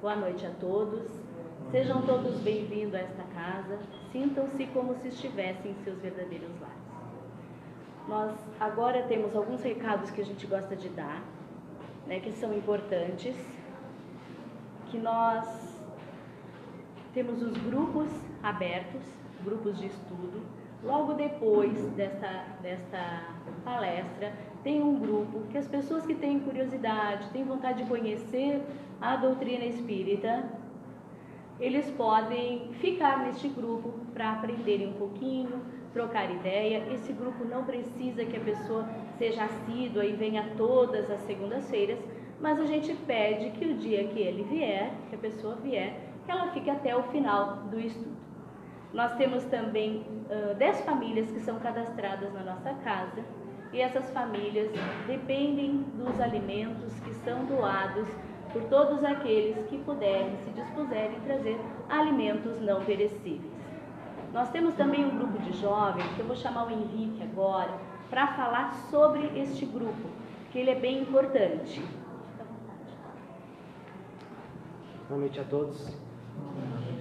Boa 0.00 0.16
noite 0.16 0.46
a 0.46 0.50
todos. 0.58 1.02
Sejam 1.70 2.00
todos 2.00 2.40
bem-vindos 2.40 2.94
a 2.94 3.00
esta 3.00 3.22
casa. 3.34 3.78
Sintam-se 4.10 4.64
como 4.68 4.94
se 4.94 5.08
estivessem 5.08 5.72
em 5.72 5.84
seus 5.84 5.98
verdadeiros 5.98 6.48
lares. 6.58 6.78
Nós 8.08 8.34
agora 8.58 9.02
temos 9.02 9.36
alguns 9.36 9.62
recados 9.62 10.10
que 10.10 10.22
a 10.22 10.24
gente 10.24 10.46
gosta 10.46 10.74
de 10.74 10.88
dar, 10.88 11.22
né, 12.06 12.18
que 12.18 12.32
são 12.32 12.56
importantes, 12.56 13.36
que 14.86 14.96
nós 14.96 15.46
temos 17.12 17.42
os 17.42 17.58
grupos 17.58 18.08
abertos, 18.42 19.02
grupos 19.44 19.76
de 19.78 19.88
estudo. 19.88 20.40
Logo 20.82 21.12
depois 21.12 21.76
desta, 21.90 22.46
desta 22.62 23.34
palestra, 23.62 24.32
tem 24.62 24.82
um 24.82 24.98
grupo 24.98 25.40
que 25.50 25.58
as 25.58 25.66
pessoas 25.66 26.04
que 26.04 26.14
têm 26.14 26.40
curiosidade, 26.40 27.28
têm 27.30 27.44
vontade 27.44 27.82
de 27.82 27.88
conhecer 27.88 28.62
a 29.00 29.16
doutrina 29.16 29.64
espírita, 29.64 30.44
eles 31.58 31.90
podem 31.90 32.72
ficar 32.74 33.24
neste 33.24 33.48
grupo 33.48 33.92
para 34.14 34.32
aprenderem 34.32 34.88
um 34.88 34.94
pouquinho, 34.94 35.62
trocar 35.92 36.30
ideia. 36.30 36.86
Esse 36.92 37.12
grupo 37.12 37.44
não 37.44 37.64
precisa 37.64 38.24
que 38.24 38.36
a 38.36 38.40
pessoa 38.40 38.88
seja 39.18 39.44
assídua 39.44 40.04
e 40.04 40.12
venha 40.12 40.52
todas 40.56 41.10
as 41.10 41.20
segundas-feiras, 41.22 41.98
mas 42.40 42.58
a 42.58 42.64
gente 42.64 42.94
pede 43.06 43.50
que 43.50 43.66
o 43.66 43.74
dia 43.74 44.04
que 44.08 44.18
ele 44.18 44.42
vier, 44.44 44.92
que 45.10 45.16
a 45.16 45.18
pessoa 45.18 45.56
vier, 45.56 46.00
que 46.24 46.30
ela 46.30 46.50
fique 46.52 46.70
até 46.70 46.96
o 46.96 47.02
final 47.04 47.56
do 47.70 47.78
estudo. 47.78 48.16
Nós 48.92 49.14
temos 49.16 49.44
também 49.44 50.04
uh, 50.30 50.54
10 50.54 50.80
famílias 50.80 51.30
que 51.30 51.40
são 51.40 51.58
cadastradas 51.60 52.32
na 52.32 52.42
nossa 52.42 52.72
casa 52.82 53.22
e 53.72 53.80
essas 53.80 54.10
famílias 54.10 54.70
dependem 55.06 55.84
dos 55.94 56.20
alimentos 56.20 56.92
que 57.00 57.14
são 57.24 57.44
doados 57.44 58.08
por 58.52 58.62
todos 58.64 59.04
aqueles 59.04 59.64
que 59.68 59.78
puderem, 59.78 60.36
se 60.44 60.50
dispuserem 60.50 61.20
trazer 61.20 61.58
alimentos 61.88 62.60
não 62.60 62.84
perecíveis. 62.84 63.52
Nós 64.32 64.50
temos 64.50 64.74
também 64.74 65.04
um 65.04 65.16
grupo 65.16 65.38
de 65.38 65.52
jovens, 65.52 66.06
que 66.14 66.20
eu 66.20 66.26
vou 66.26 66.36
chamar 66.36 66.66
o 66.66 66.70
Henrique 66.70 67.22
agora, 67.22 67.72
para 68.08 68.26
falar 68.28 68.72
sobre 68.90 69.26
este 69.40 69.64
grupo, 69.66 70.08
que 70.50 70.58
ele 70.58 70.70
é 70.70 70.74
bem 70.74 71.02
importante. 71.02 71.82
Boa 75.08 75.20
noite 75.20 75.40
a 75.40 75.44
todos. 75.44 76.09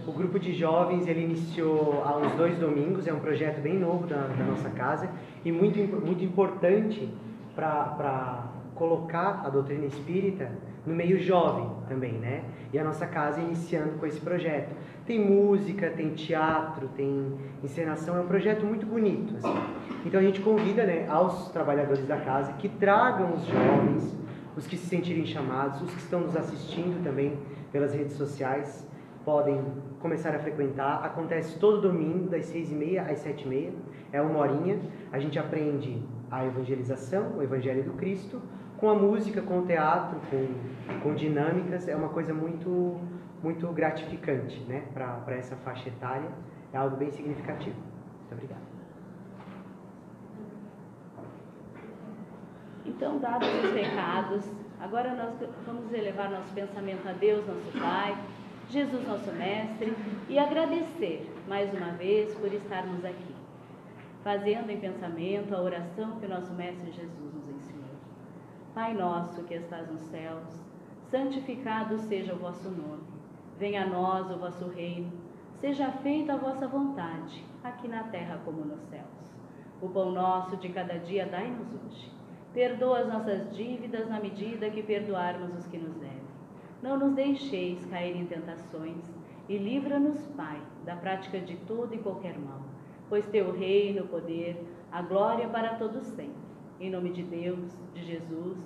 O 0.08 0.12
grupo 0.12 0.40
de 0.40 0.54
jovens 0.54 1.08
ele 1.08 1.22
iniciou 1.22 2.02
há 2.04 2.18
uns 2.18 2.32
dois 2.34 2.58
domingos, 2.58 3.06
é 3.06 3.14
um 3.14 3.20
projeto 3.20 3.62
bem 3.62 3.78
novo 3.78 4.08
da, 4.08 4.28
da 4.28 4.44
nossa 4.44 4.70
casa 4.70 5.10
e 5.46 5.52
muito, 5.52 5.78
muito 6.04 6.24
importante 6.24 7.14
para 7.56 8.50
colocar 8.74 9.42
a 9.46 9.50
doutrina 9.50 9.86
espírita 9.86 10.52
no 10.86 10.96
meio 10.96 11.20
jovem 11.20 11.70
também, 11.88 12.14
né? 12.14 12.44
E 12.72 12.80
a 12.80 12.84
nossa 12.84 13.06
casa 13.06 13.42
iniciando 13.42 14.00
com 14.00 14.06
esse 14.06 14.20
projeto. 14.20 14.74
Tem 15.06 15.20
música, 15.20 15.90
tem 15.90 16.14
teatro, 16.14 16.88
tem 16.96 17.38
encenação, 17.64 18.18
é 18.18 18.22
um 18.22 18.28
projeto 18.28 18.66
muito 18.66 18.86
bonito. 18.86 19.36
Assim. 19.36 19.60
Então 20.06 20.20
a 20.20 20.24
gente 20.24 20.40
convida 20.40 20.86
né, 20.86 21.06
aos 21.10 21.50
trabalhadores 21.50 22.08
da 22.08 22.18
casa 22.18 22.54
que 22.54 22.70
tragam 22.70 23.34
os 23.34 23.46
jovens, 23.46 24.18
os 24.56 24.66
que 24.66 24.78
se 24.78 24.88
sentirem 24.88 25.26
chamados, 25.26 25.82
os 25.82 25.92
que 25.92 26.00
estão 26.00 26.22
nos 26.22 26.36
assistindo 26.36 27.04
também 27.04 27.38
pelas 27.72 27.94
redes 27.94 28.14
sociais, 28.14 28.89
podem 29.30 29.64
começar 30.00 30.34
a 30.34 30.40
frequentar. 30.40 31.06
Acontece 31.06 31.60
todo 31.60 31.82
domingo, 31.82 32.28
das 32.32 32.46
seis 32.48 32.72
e 32.72 32.74
meia 32.74 33.04
às 33.04 33.20
sete 33.20 33.46
e 33.46 33.48
meia. 33.48 33.72
É 34.12 34.20
uma 34.20 34.40
horinha. 34.40 34.80
A 35.12 35.20
gente 35.20 35.38
aprende 35.38 36.04
a 36.32 36.44
evangelização, 36.48 37.38
o 37.38 37.44
Evangelho 37.44 37.84
do 37.84 37.94
Cristo, 37.94 38.42
com 38.78 38.90
a 38.90 38.96
música, 38.96 39.40
com 39.44 39.60
o 39.60 39.66
teatro, 39.68 40.20
com, 40.32 41.00
com 41.02 41.14
dinâmicas, 41.14 41.88
é 41.88 41.96
uma 41.96 42.10
coisa 42.10 42.34
muito, 42.34 43.00
muito 43.44 43.68
gratificante 43.68 44.60
né? 44.68 44.82
para 44.96 45.36
essa 45.36 45.56
faixa 45.58 45.90
etária. 45.90 46.30
É 46.74 46.78
algo 46.78 46.98
bem 46.98 47.12
significativo. 47.12 47.76
Muito 48.22 48.34
obrigado. 48.34 48.68
Então, 52.84 53.20
dados 53.20 53.48
os 53.64 53.74
recados, 53.74 54.52
agora 54.80 55.14
nós 55.14 55.50
vamos 55.68 55.94
elevar 55.94 56.32
nosso 56.32 56.52
pensamento 56.52 57.08
a 57.08 57.12
Deus, 57.12 57.46
nosso 57.46 57.80
Pai, 57.80 58.18
Jesus, 58.70 59.08
nosso 59.08 59.32
Mestre, 59.32 59.98
e 60.30 60.38
agradecer 60.38 61.28
mais 61.48 61.74
uma 61.74 61.92
vez 61.94 62.36
por 62.36 62.54
estarmos 62.54 63.04
aqui, 63.04 63.34
fazendo 64.24 64.70
em 64.70 64.80
pensamento 64.80 65.56
a 65.56 65.62
oração 65.62 66.20
que 66.20 66.28
nosso 66.28 66.54
Mestre 66.54 66.92
Jesus 66.92 67.34
nos 67.34 67.50
ensinou. 67.50 67.90
Pai 68.76 68.94
nosso 68.94 69.44
que 69.46 69.56
estás 69.56 69.90
nos 69.92 70.02
céus, 70.02 70.46
santificado 71.10 71.98
seja 71.98 72.36
o 72.36 72.38
vosso 72.38 72.70
nome. 72.70 73.02
Venha 73.58 73.86
a 73.86 73.88
nós 73.88 74.30
o 74.30 74.38
vosso 74.38 74.68
reino. 74.68 75.12
Seja 75.60 75.92
feita 75.92 76.34
a 76.34 76.38
vossa 76.38 76.68
vontade, 76.68 77.44
aqui 77.64 77.88
na 77.88 78.04
terra 78.04 78.40
como 78.46 78.64
nos 78.64 78.82
céus. 78.82 79.34
O 79.82 79.90
pão 79.90 80.12
nosso 80.12 80.56
de 80.58 80.70
cada 80.70 81.00
dia 81.00 81.26
dai-nos 81.26 81.74
hoje. 81.74 82.12
Perdoa 82.54 83.00
as 83.00 83.08
nossas 83.08 83.52
dívidas 83.58 84.08
na 84.08 84.20
medida 84.20 84.70
que 84.70 84.84
perdoarmos 84.84 85.58
os 85.58 85.66
que 85.66 85.78
nos 85.80 85.96
devem. 85.96 86.19
Não 86.82 86.98
nos 86.98 87.14
deixeis 87.14 87.86
cair 87.88 88.16
em 88.16 88.26
tentações 88.26 89.04
e 89.50 89.58
livra-nos, 89.58 90.18
Pai, 90.38 90.62
da 90.86 90.96
prática 90.96 91.40
de 91.40 91.58
todo 91.58 91.94
e 91.94 91.98
qualquer 91.98 92.38
mal, 92.40 92.62
pois 93.10 93.26
teu 93.26 93.52
reino, 93.52 94.04
o 94.04 94.08
poder, 94.08 94.64
a 94.92 95.02
glória 95.02 95.48
para 95.50 95.76
todos 95.76 96.06
sempre. 96.08 96.50
Em 96.80 96.90
nome 96.90 97.12
de 97.12 97.24
Deus, 97.24 97.78
de 97.94 98.06
Jesus, 98.06 98.58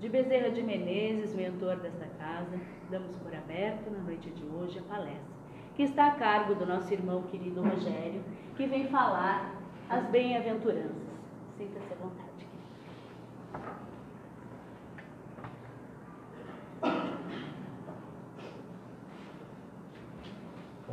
de 0.00 0.08
Bezerra 0.08 0.50
de 0.50 0.62
Menezes, 0.62 1.34
mentor 1.34 1.76
desta 1.76 2.06
casa, 2.18 2.58
damos 2.90 3.16
por 3.18 3.32
aberto 3.32 3.88
na 3.90 3.98
noite 3.98 4.30
de 4.30 4.44
hoje 4.44 4.80
a 4.80 4.82
palestra, 4.82 5.34
que 5.76 5.84
está 5.84 6.08
a 6.08 6.14
cargo 6.16 6.56
do 6.56 6.66
nosso 6.66 6.92
irmão 6.92 7.22
querido 7.22 7.62
Rogério, 7.62 8.22
que 8.56 8.66
vem 8.66 8.88
falar 8.88 9.54
as 9.88 10.04
bem-aventuranças. 10.06 11.14
Sinta-se 11.56 11.92
à 11.92 11.96
vontade. 11.96 12.23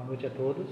Boa 0.02 0.08
noite 0.08 0.26
a 0.26 0.30
todos. 0.32 0.68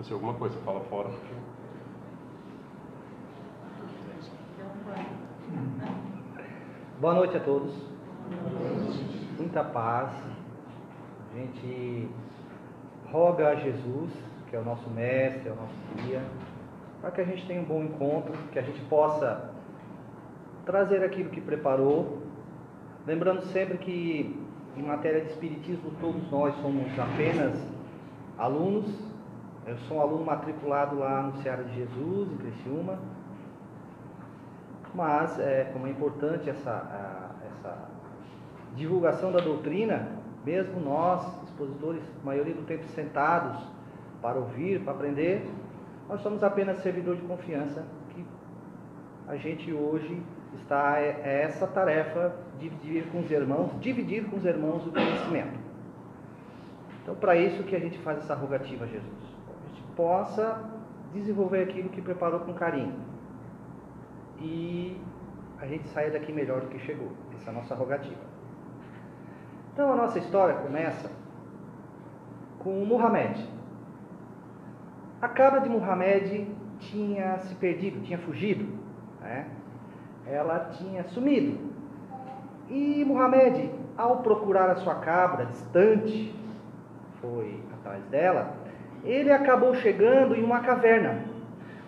Aconteceu 0.00 0.16
alguma 0.16 0.34
coisa, 0.34 0.58
fala 0.64 0.80
fora. 0.84 1.10
Boa 7.00 7.14
noite 7.14 7.34
a 7.34 7.40
todos. 7.40 7.72
Muita 9.38 9.64
paz. 9.64 10.10
A 11.32 11.38
gente 11.38 12.06
roga 13.10 13.48
a 13.48 13.54
Jesus, 13.54 14.10
que 14.50 14.54
é 14.54 14.58
o 14.58 14.64
nosso 14.66 14.90
mestre, 14.90 15.48
é 15.48 15.52
o 15.52 15.54
nosso 15.54 15.72
guia, 15.96 16.20
para 17.00 17.10
que 17.10 17.22
a 17.22 17.24
gente 17.24 17.46
tenha 17.46 17.62
um 17.62 17.64
bom 17.64 17.82
encontro, 17.82 18.34
que 18.52 18.58
a 18.58 18.62
gente 18.62 18.82
possa 18.82 19.50
trazer 20.66 21.02
aquilo 21.02 21.30
que 21.30 21.40
preparou. 21.40 22.18
Lembrando 23.06 23.46
sempre 23.46 23.78
que 23.78 24.38
em 24.76 24.82
matéria 24.82 25.22
de 25.22 25.30
espiritismo 25.30 25.92
todos 26.02 26.30
nós 26.30 26.54
somos 26.56 26.86
apenas 26.98 27.58
alunos. 28.36 28.94
Eu 29.66 29.78
sou 29.88 29.96
um 29.96 30.00
aluno 30.02 30.26
matriculado 30.26 30.98
lá 30.98 31.22
no 31.22 31.40
Ceará 31.40 31.62
de 31.62 31.76
Jesus, 31.76 32.30
em 32.30 32.36
Criciúma 32.36 32.98
mas, 34.94 35.38
é, 35.38 35.70
como 35.72 35.86
é 35.86 35.90
importante 35.90 36.50
essa, 36.50 36.70
a, 36.70 37.30
essa 37.46 37.88
divulgação 38.74 39.30
da 39.30 39.38
doutrina, 39.38 40.08
mesmo 40.44 40.80
nós, 40.80 41.24
expositores, 41.44 42.02
maioria 42.24 42.54
do 42.54 42.62
tempo 42.62 42.84
sentados 42.88 43.62
para 44.20 44.38
ouvir, 44.38 44.80
para 44.80 44.92
aprender, 44.92 45.48
nós 46.08 46.20
somos 46.22 46.42
apenas 46.42 46.78
servidor 46.78 47.16
de 47.16 47.22
confiança 47.22 47.84
que 48.10 48.24
a 49.28 49.36
gente 49.36 49.72
hoje 49.72 50.20
está 50.54 50.98
é, 50.98 51.20
é 51.22 51.42
essa 51.42 51.66
tarefa 51.66 52.34
dividir 52.58 53.06
com 53.12 53.20
os 53.20 53.30
irmãos, 53.30 53.70
dividir 53.80 54.24
com 54.28 54.36
os 54.36 54.44
irmãos 54.44 54.86
o 54.86 54.90
conhecimento. 54.90 55.58
Então, 57.02 57.14
para 57.14 57.36
isso 57.36 57.62
que 57.62 57.76
a 57.76 57.78
gente 57.80 57.98
faz 58.00 58.18
essa 58.18 58.34
rogativa 58.34 58.84
a 58.84 58.88
Jesus, 58.88 59.22
a 59.48 59.68
gente 59.68 59.82
possa 59.94 60.68
desenvolver 61.14 61.62
aquilo 61.62 61.88
que 61.90 62.02
preparou 62.02 62.40
com 62.40 62.52
carinho 62.54 63.09
e 64.40 65.00
a 65.60 65.66
gente 65.66 65.88
saia 65.88 66.10
daqui 66.10 66.32
melhor 66.32 66.60
do 66.62 66.68
que 66.68 66.78
chegou. 66.80 67.12
Essa 67.36 67.50
é 67.50 67.52
a 67.52 67.56
nossa 67.56 67.74
rogativa. 67.74 68.20
Então 69.72 69.92
a 69.92 69.96
nossa 69.96 70.18
história 70.18 70.54
começa 70.56 71.10
com 72.58 72.84
Muhammad. 72.84 73.38
A 75.20 75.28
cabra 75.28 75.60
de 75.60 75.68
Muhammad 75.68 76.46
tinha 76.78 77.38
se 77.38 77.54
perdido, 77.56 78.00
tinha 78.02 78.18
fugido. 78.18 78.66
Né? 79.20 79.46
Ela 80.26 80.70
tinha 80.78 81.04
sumido. 81.04 81.58
E 82.68 83.04
Muhammad, 83.04 83.70
ao 83.96 84.18
procurar 84.18 84.70
a 84.70 84.76
sua 84.76 84.94
cabra 84.96 85.46
distante, 85.46 86.34
foi 87.20 87.60
atrás 87.74 88.02
dela, 88.04 88.54
ele 89.04 89.30
acabou 89.30 89.74
chegando 89.74 90.34
em 90.34 90.42
uma 90.42 90.60
caverna. 90.60 91.29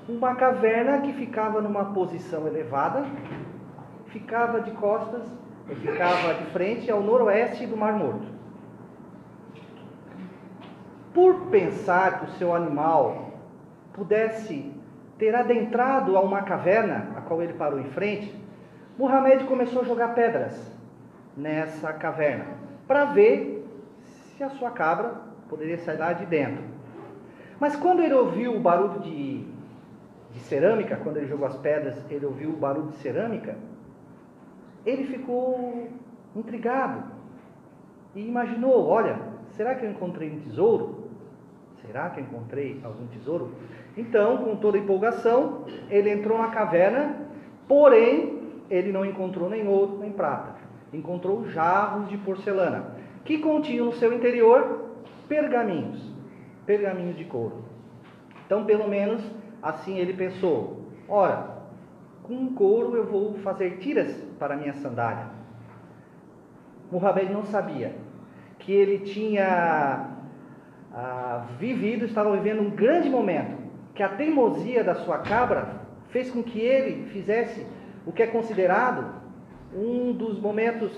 Uma 0.09 0.35
caverna 0.35 1.01
que 1.01 1.13
ficava 1.13 1.61
numa 1.61 1.93
posição 1.93 2.47
elevada, 2.47 3.05
ficava 4.07 4.61
de 4.61 4.73
costas, 4.73 5.23
ficava 5.81 6.35
de 6.35 6.45
frente 6.47 6.91
ao 6.91 7.01
noroeste 7.01 7.67
do 7.67 7.77
Mar 7.77 7.93
Morto. 7.93 8.27
Por 11.15 11.47
pensar 11.51 12.19
que 12.19 12.25
o 12.27 12.35
seu 12.35 12.55
animal 12.55 13.33
pudesse 13.93 14.73
ter 15.19 15.35
adentrado 15.37 16.17
a 16.17 16.21
uma 16.21 16.43
caverna, 16.43 17.13
a 17.17 17.21
qual 17.21 17.41
ele 17.41 17.53
parou 17.53 17.79
em 17.79 17.91
frente, 17.91 18.35
Muhammad 18.99 19.45
começou 19.45 19.83
a 19.83 19.85
jogar 19.85 20.15
pedras 20.15 20.61
nessa 21.37 21.93
caverna, 21.93 22.47
para 22.89 23.05
ver 23.05 23.65
se 24.37 24.43
a 24.43 24.51
sua 24.51 24.71
cabra 24.71 25.15
poderia 25.49 25.79
sair 25.79 25.99
lá 25.99 26.13
de 26.13 26.27
dentro. 26.27 26.65
Mas 27.61 27.77
quando 27.77 28.03
ele 28.03 28.15
ouviu 28.15 28.57
o 28.57 28.61
barulho 28.61 29.01
de, 29.01 29.47
de 30.33 30.41
cerâmica, 30.41 30.97
quando 30.97 31.19
ele 31.19 31.27
jogou 31.27 31.47
as 31.47 31.57
pedras, 31.57 31.95
ele 32.11 32.25
ouviu 32.25 32.51
o 32.51 32.57
barulho 32.57 32.89
de 32.89 32.97
cerâmica, 32.97 33.57
ele 34.85 35.05
ficou 35.05 35.89
intrigado 36.35 37.05
e 38.15 38.27
imaginou: 38.27 38.87
olha, 38.87 39.19
será 39.51 39.75
que 39.75 39.85
eu 39.85 39.91
encontrei 39.91 40.31
um 40.31 40.41
tesouro? 40.41 41.03
Será 41.87 42.11
que 42.11 42.21
eu 42.21 42.25
encontrei 42.25 42.81
algum 42.85 43.07
tesouro? 43.09 43.53
Então, 43.97 44.39
com 44.39 44.57
toda 44.57 44.79
empolgação, 44.79 45.65
ele 45.91 46.11
entrou 46.11 46.39
na 46.39 46.49
caverna, 46.49 47.17
porém, 47.69 48.41
ele 48.71 48.93
não 48.93 49.05
encontrou 49.05 49.51
nem 49.51 49.67
ouro 49.67 49.99
nem 49.99 50.13
prata. 50.13 50.55
Encontrou 50.93 51.49
jarros 51.49 52.09
de 52.09 52.17
porcelana, 52.19 52.97
que 53.25 53.39
continham 53.39 53.87
no 53.87 53.93
seu 53.93 54.13
interior 54.13 54.91
pergaminhos 55.29 56.13
pergaminhos 56.67 57.17
de 57.17 57.25
couro. 57.25 57.65
Então, 58.47 58.65
pelo 58.65 58.89
menos 58.89 59.23
assim 59.63 59.99
ele 59.99 60.13
pensou: 60.13 60.89
ora, 61.09 61.63
com 62.23 62.55
couro 62.55 62.97
eu 62.97 63.07
vou 63.07 63.35
fazer 63.39 63.79
tiras 63.79 64.13
para 64.39 64.57
minha 64.57 64.75
sandália. 64.75 65.27
Muhammad 66.91 67.31
não 67.31 67.45
sabia 67.45 67.97
que 68.59 68.73
ele 68.73 68.99
tinha 68.99 70.11
ah, 70.93 71.47
vivido, 71.59 72.05
estava 72.05 72.37
vivendo 72.37 72.61
um 72.61 72.71
grande 72.71 73.09
momento, 73.09 73.57
que 73.95 74.03
a 74.03 74.11
teimosia 74.11 74.85
da 74.85 74.95
sua 74.97 75.19
cabra 75.19 75.81
fez 76.11 76.31
com 76.31 76.43
que 76.43 76.61
ele 76.61 77.09
fizesse 77.11 77.67
o 78.07 78.13
que 78.13 78.23
é 78.23 78.27
considerado 78.27 79.23
um 79.75 80.13
dos 80.13 80.39
momentos 80.39 80.93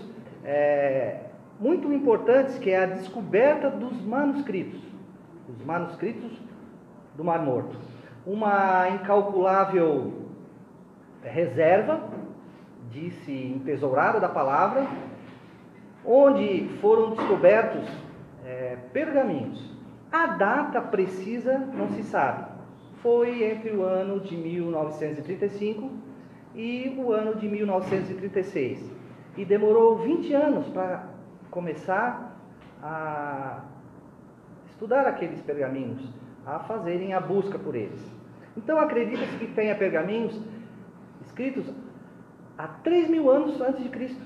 é, 0.44 1.20
muito 1.60 1.92
importantes, 1.92 2.58
que 2.58 2.70
é 2.70 2.82
a 2.82 2.86
descoberta 2.86 3.70
dos 3.70 4.04
manuscritos 4.04 4.84
os 5.48 5.64
manuscritos 5.64 6.32
do 7.16 7.24
Mar 7.24 7.42
Morto. 7.42 7.76
Uma 8.26 8.88
incalculável 8.88 10.12
reserva, 11.22 12.08
disse 12.90 13.32
entesourada 13.32 14.20
da 14.20 14.28
palavra, 14.28 14.86
onde 16.04 16.68
foram 16.80 17.10
descobertos 17.10 17.88
é, 18.44 18.76
pergaminhos. 18.92 19.74
A 20.12 20.26
data 20.26 20.80
precisa 20.80 21.58
não 21.58 21.88
se 21.90 22.02
sabe. 22.04 22.52
Foi 23.02 23.44
entre 23.44 23.70
o 23.72 23.82
ano 23.82 24.20
de 24.20 24.36
1935 24.36 25.90
e 26.54 26.94
o 26.98 27.12
ano 27.12 27.34
de 27.34 27.48
1936. 27.48 28.90
E 29.36 29.44
demorou 29.44 29.98
20 29.98 30.32
anos 30.32 30.68
para 30.68 31.08
começar 31.50 32.36
a 32.82 33.64
estudar 34.66 35.06
aqueles 35.06 35.40
pergaminhos, 35.40 36.08
a 36.46 36.58
fazerem 36.60 37.14
a 37.14 37.20
busca 37.20 37.58
por 37.58 37.74
eles. 37.74 38.00
Então 38.56 38.78
acredita-se 38.78 39.36
que 39.36 39.46
tenha 39.48 39.74
pergaminhos 39.74 40.40
escritos 41.24 41.66
há 42.56 42.68
3 42.68 43.08
mil 43.08 43.30
anos 43.30 43.60
antes 43.60 43.82
de 43.82 43.88
Cristo, 43.88 44.22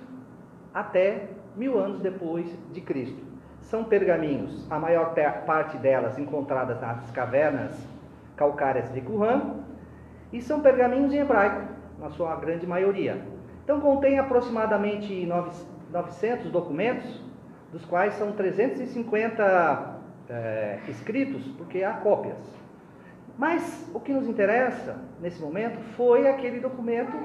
até 0.74 1.28
mil 1.56 1.78
anos 1.78 2.00
depois 2.00 2.46
de 2.72 2.80
Cristo. 2.80 3.22
São 3.60 3.84
pergaminhos, 3.84 4.70
a 4.70 4.78
maior 4.78 5.14
parte 5.46 5.76
delas 5.78 6.18
encontradas 6.18 6.80
nas 6.80 7.10
cavernas 7.10 7.76
calcárias 8.36 8.92
de 8.92 9.00
Qumran, 9.00 9.56
e 10.32 10.40
são 10.42 10.60
pergaminhos 10.60 11.12
em 11.12 11.18
hebraico, 11.18 11.72
na 11.98 12.10
sua 12.10 12.36
grande 12.36 12.66
maioria. 12.66 13.20
Então 13.64 13.80
contém 13.80 14.18
aproximadamente 14.18 15.26
900 15.90 16.50
documentos, 16.50 17.22
dos 17.72 17.84
quais 17.84 18.14
são 18.14 18.32
350 18.32 19.87
é, 20.28 20.80
escritos, 20.88 21.46
porque 21.56 21.82
há 21.82 21.94
cópias. 21.94 22.38
Mas 23.36 23.88
o 23.94 24.00
que 24.00 24.12
nos 24.12 24.26
interessa 24.28 24.98
nesse 25.20 25.40
momento 25.40 25.80
foi 25.96 26.28
aquele 26.28 26.60
documento 26.60 27.16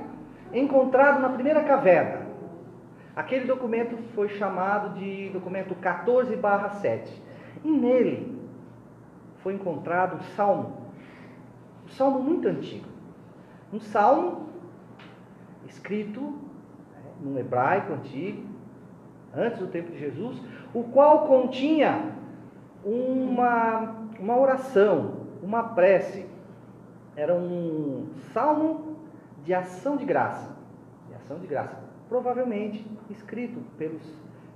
encontrado 0.54 1.20
na 1.20 1.30
primeira 1.30 1.64
caverna. 1.64 2.28
Aquele 3.16 3.46
documento 3.46 3.98
foi 4.14 4.30
chamado 4.30 4.98
de 4.98 5.30
documento 5.30 5.76
14/7. 5.76 7.22
E 7.64 7.72
nele 7.72 8.38
foi 9.40 9.54
encontrado 9.54 10.18
um 10.18 10.22
salmo, 10.36 10.78
um 11.86 11.90
salmo 11.90 12.20
muito 12.20 12.48
antigo. 12.48 12.88
Um 13.72 13.80
salmo 13.80 14.50
escrito 15.68 16.22
né, 16.22 17.02
num 17.22 17.38
hebraico 17.40 17.94
antigo, 17.94 18.44
antes 19.36 19.60
do 19.60 19.68
tempo 19.68 19.92
de 19.92 20.00
Jesus, 20.00 20.40
o 20.74 20.84
qual 20.84 21.28
continha 21.28 22.14
uma, 22.86 23.96
uma 24.20 24.38
oração, 24.38 25.28
uma 25.42 25.64
prece. 25.64 26.26
Era 27.16 27.34
um 27.34 28.08
salmo 28.34 28.98
de 29.44 29.54
ação 29.54 29.98
de 29.98 30.06
graça. 30.06 30.56
De 31.08 31.16
ação 31.16 31.40
de 31.40 31.48
graça. 31.48 31.78
Provavelmente 32.10 32.86
escrito 33.10 33.60
pelos, 33.78 34.04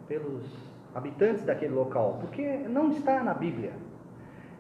pelos 0.07 0.45
habitantes 0.93 1.43
daquele 1.43 1.73
local, 1.73 2.17
porque 2.19 2.57
não 2.69 2.89
está 2.91 3.23
na 3.23 3.33
Bíblia. 3.33 3.73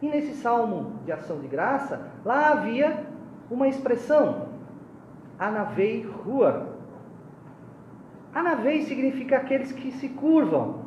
E 0.01 0.07
nesse 0.07 0.35
salmo 0.35 0.99
de 1.05 1.11
ação 1.11 1.39
de 1.39 1.47
graça, 1.47 2.11
lá 2.23 2.51
havia 2.51 3.05
uma 3.49 3.67
expressão, 3.67 4.47
Anavei 5.39 6.03
Ruar. 6.03 6.67
Anavei 8.33 8.83
significa 8.83 9.37
aqueles 9.37 9.71
que 9.71 9.91
se 9.91 10.09
curvam, 10.09 10.86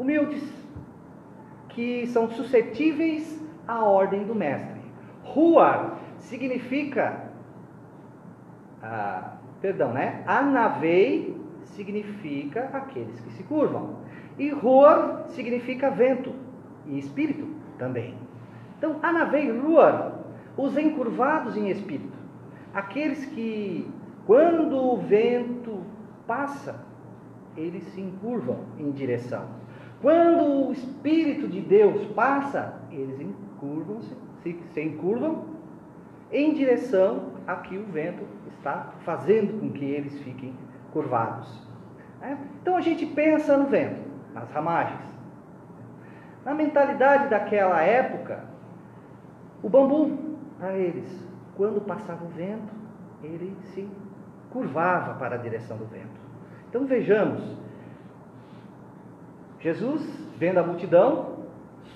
humildes, 0.00 0.42
que 1.68 2.06
são 2.06 2.28
suscetíveis 2.30 3.38
à 3.68 3.84
ordem 3.84 4.24
do 4.24 4.34
mestre. 4.34 4.80
Rua 5.22 5.98
significa, 6.18 7.30
ah, 8.82 9.34
perdão, 9.60 9.92
né? 9.92 10.24
Anavei 10.26 11.38
significa 11.64 12.70
aqueles 12.72 13.20
que 13.20 13.30
se 13.32 13.42
curvam. 13.42 13.96
E 14.38 14.48
Ruar 14.48 15.24
significa 15.28 15.90
vento 15.90 16.32
e 16.86 16.98
espírito 16.98 17.46
também. 17.78 18.14
Então, 18.78 18.98
Anavei 19.02 19.50
Ruar, 19.50 20.18
os 20.56 20.76
encurvados 20.78 21.56
em 21.56 21.68
espírito. 21.68 22.18
Aqueles 22.72 23.26
que, 23.26 23.86
quando 24.26 24.76
o 24.76 24.96
vento 24.96 25.82
passa, 26.26 26.82
eles 27.56 27.84
se 27.92 28.00
encurvam 28.00 28.60
em 28.78 28.90
direção. 28.90 29.60
Quando 30.00 30.68
o 30.68 30.72
Espírito 30.72 31.46
de 31.46 31.60
Deus 31.60 32.06
passa, 32.12 32.80
eles 32.90 33.20
encurvam-se, 33.20 34.16
se, 34.42 34.58
se 34.72 34.82
encurvam 34.82 35.44
em 36.32 36.54
direção 36.54 37.30
a 37.46 37.56
que 37.56 37.76
o 37.76 37.84
vento 37.84 38.24
está 38.56 38.92
fazendo 39.04 39.60
com 39.60 39.70
que 39.70 39.84
eles 39.84 40.18
fiquem 40.20 40.54
curvados. 40.92 41.66
É? 42.22 42.36
Então 42.60 42.76
a 42.76 42.80
gente 42.80 43.04
pensa 43.06 43.56
no 43.56 43.66
vento, 43.66 44.00
nas 44.34 44.50
ramagens. 44.50 45.10
Na 46.44 46.54
mentalidade 46.54 47.28
daquela 47.28 47.80
época, 47.82 48.44
o 49.62 49.68
bambu, 49.68 50.18
para 50.58 50.74
eles, 50.74 51.08
quando 51.56 51.80
passava 51.80 52.24
o 52.24 52.28
vento, 52.28 52.72
ele 53.22 53.54
se 53.74 53.88
curvava 54.50 55.14
para 55.14 55.34
a 55.34 55.38
direção 55.38 55.76
do 55.76 55.84
vento. 55.86 56.20
Então 56.68 56.86
vejamos, 56.86 57.42
Jesus, 59.60 60.02
vendo 60.38 60.58
a 60.58 60.62
multidão, 60.62 61.40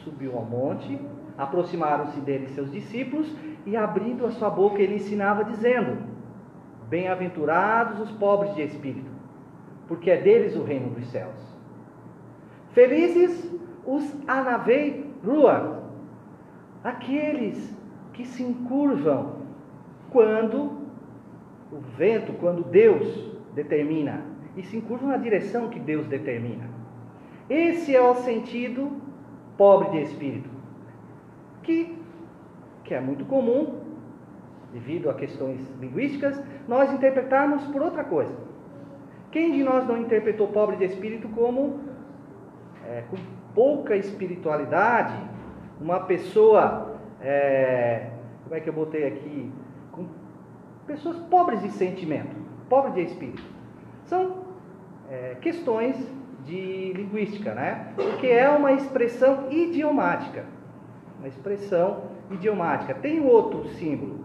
subiu 0.05 0.37
ao 0.37 0.45
monte, 0.45 1.01
aproximaram-se 1.37 2.21
dele 2.21 2.49
seus 2.49 2.71
discípulos 2.71 3.35
e, 3.65 3.77
abrindo 3.77 4.27
a 4.27 4.31
sua 4.31 4.51
boca, 4.51 4.81
ele 4.81 4.97
ensinava, 4.97 5.45
dizendo: 5.45 5.97
Bem-aventurados 6.89 8.01
os 8.01 8.11
pobres 8.13 8.55
de 8.55 8.63
espírito, 8.63 9.11
porque 9.89 10.11
é 10.11 10.21
deles 10.21 10.55
o 10.57 10.63
reino 10.63 10.91
dos 10.91 11.07
céus. 11.07 11.35
Felizes 12.73 13.51
os 13.87 14.15
anavei 14.29 15.11
rua, 15.25 15.85
aqueles 16.83 17.75
que 18.13 18.27
se 18.27 18.43
encurvam 18.43 19.37
quando 20.11 20.85
o 21.73 21.81
vento, 21.97 22.35
quando 22.35 22.63
Deus 22.63 23.33
determina, 23.55 24.23
e 24.57 24.63
se 24.63 24.77
encurvam 24.77 25.09
na 25.09 25.17
direção 25.17 25.71
que 25.71 25.81
Deus 25.81 26.07
determina. 26.07 26.74
Esse 27.49 27.95
é 27.95 28.01
o 28.01 28.15
sentido 28.15 29.01
pobre 29.57 29.91
de 29.91 30.03
espírito, 30.03 30.49
que, 31.63 31.97
que 32.85 32.95
é 32.95 33.01
muito 33.01 33.25
comum, 33.25 33.81
devido 34.73 35.09
a 35.09 35.15
questões 35.15 35.61
linguísticas, 35.81 36.43
nós 36.67 36.93
interpretarmos 36.93 37.63
por 37.65 37.83
outra 37.83 38.03
coisa. 38.03 38.35
Quem 39.31 39.53
de 39.53 39.63
nós 39.63 39.87
não 39.87 39.99
interpretou 39.99 40.49
pobre 40.49 40.77
de 40.77 40.85
espírito 40.85 41.29
como 41.29 41.81
é, 42.87 43.03
com 43.11 43.17
pouca 43.55 43.97
espiritualidade, 43.97 45.17
uma 45.81 46.01
pessoa, 46.01 46.99
é, 47.21 48.11
como 48.43 48.55
é 48.55 48.61
que 48.61 48.69
eu 48.69 48.73
botei 48.73 49.07
aqui? 49.07 49.53
Com 49.93 50.07
pessoas 50.87 51.17
pobres 51.31 51.63
de 51.63 51.71
sentimento, 51.71 52.35
pobres 52.69 52.95
de 52.95 53.03
espírito. 53.03 53.43
São 54.07 54.45
é, 55.11 55.37
questões 55.41 55.97
de 56.45 56.93
linguística, 56.93 57.55
né? 57.55 57.93
Porque 57.97 58.27
é 58.27 58.49
uma 58.49 58.73
expressão 58.73 59.49
idiomática. 59.51 60.45
Uma 61.19 61.29
expressão 61.29 62.05
idiomática. 62.31 62.95
Tem 62.95 63.25
outro 63.25 63.67
símbolo. 63.71 64.21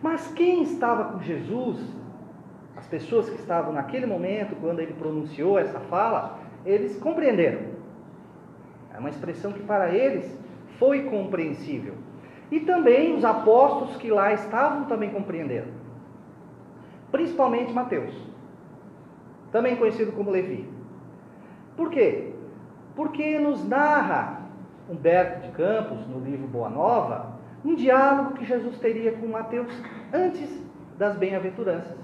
Mas 0.00 0.32
quem 0.32 0.62
estava 0.62 1.04
com 1.12 1.20
Jesus, 1.20 1.80
as 2.76 2.86
pessoas 2.86 3.28
que 3.28 3.36
estavam 3.36 3.72
naquele 3.72 4.06
momento, 4.06 4.56
quando 4.60 4.80
ele 4.80 4.92
pronunciou 4.92 5.58
essa 5.58 5.80
fala, 5.80 6.38
eles 6.64 6.98
compreenderam. 6.98 7.74
É 8.94 8.98
uma 8.98 9.10
expressão 9.10 9.52
que 9.52 9.62
para 9.62 9.90
eles 9.92 10.38
foi 10.78 11.04
compreensível. 11.04 11.94
E 12.50 12.60
também 12.60 13.14
os 13.14 13.24
apóstolos 13.24 13.96
que 13.96 14.10
lá 14.10 14.32
estavam 14.32 14.84
também 14.84 15.10
compreenderam. 15.10 15.68
Principalmente 17.10 17.72
Mateus, 17.72 18.14
também 19.50 19.76
conhecido 19.76 20.12
como 20.12 20.30
Levi. 20.30 20.73
Por 21.76 21.90
quê? 21.90 22.32
Porque 22.94 23.38
nos 23.38 23.66
narra 23.66 24.42
Humberto 24.88 25.40
de 25.40 25.52
Campos, 25.52 26.06
no 26.06 26.20
livro 26.20 26.46
Boa 26.46 26.68
Nova, 26.68 27.34
um 27.64 27.74
diálogo 27.74 28.34
que 28.34 28.44
Jesus 28.44 28.78
teria 28.78 29.12
com 29.12 29.26
Mateus 29.26 29.72
antes 30.12 30.62
das 30.98 31.16
bem-aventuranças. 31.16 31.96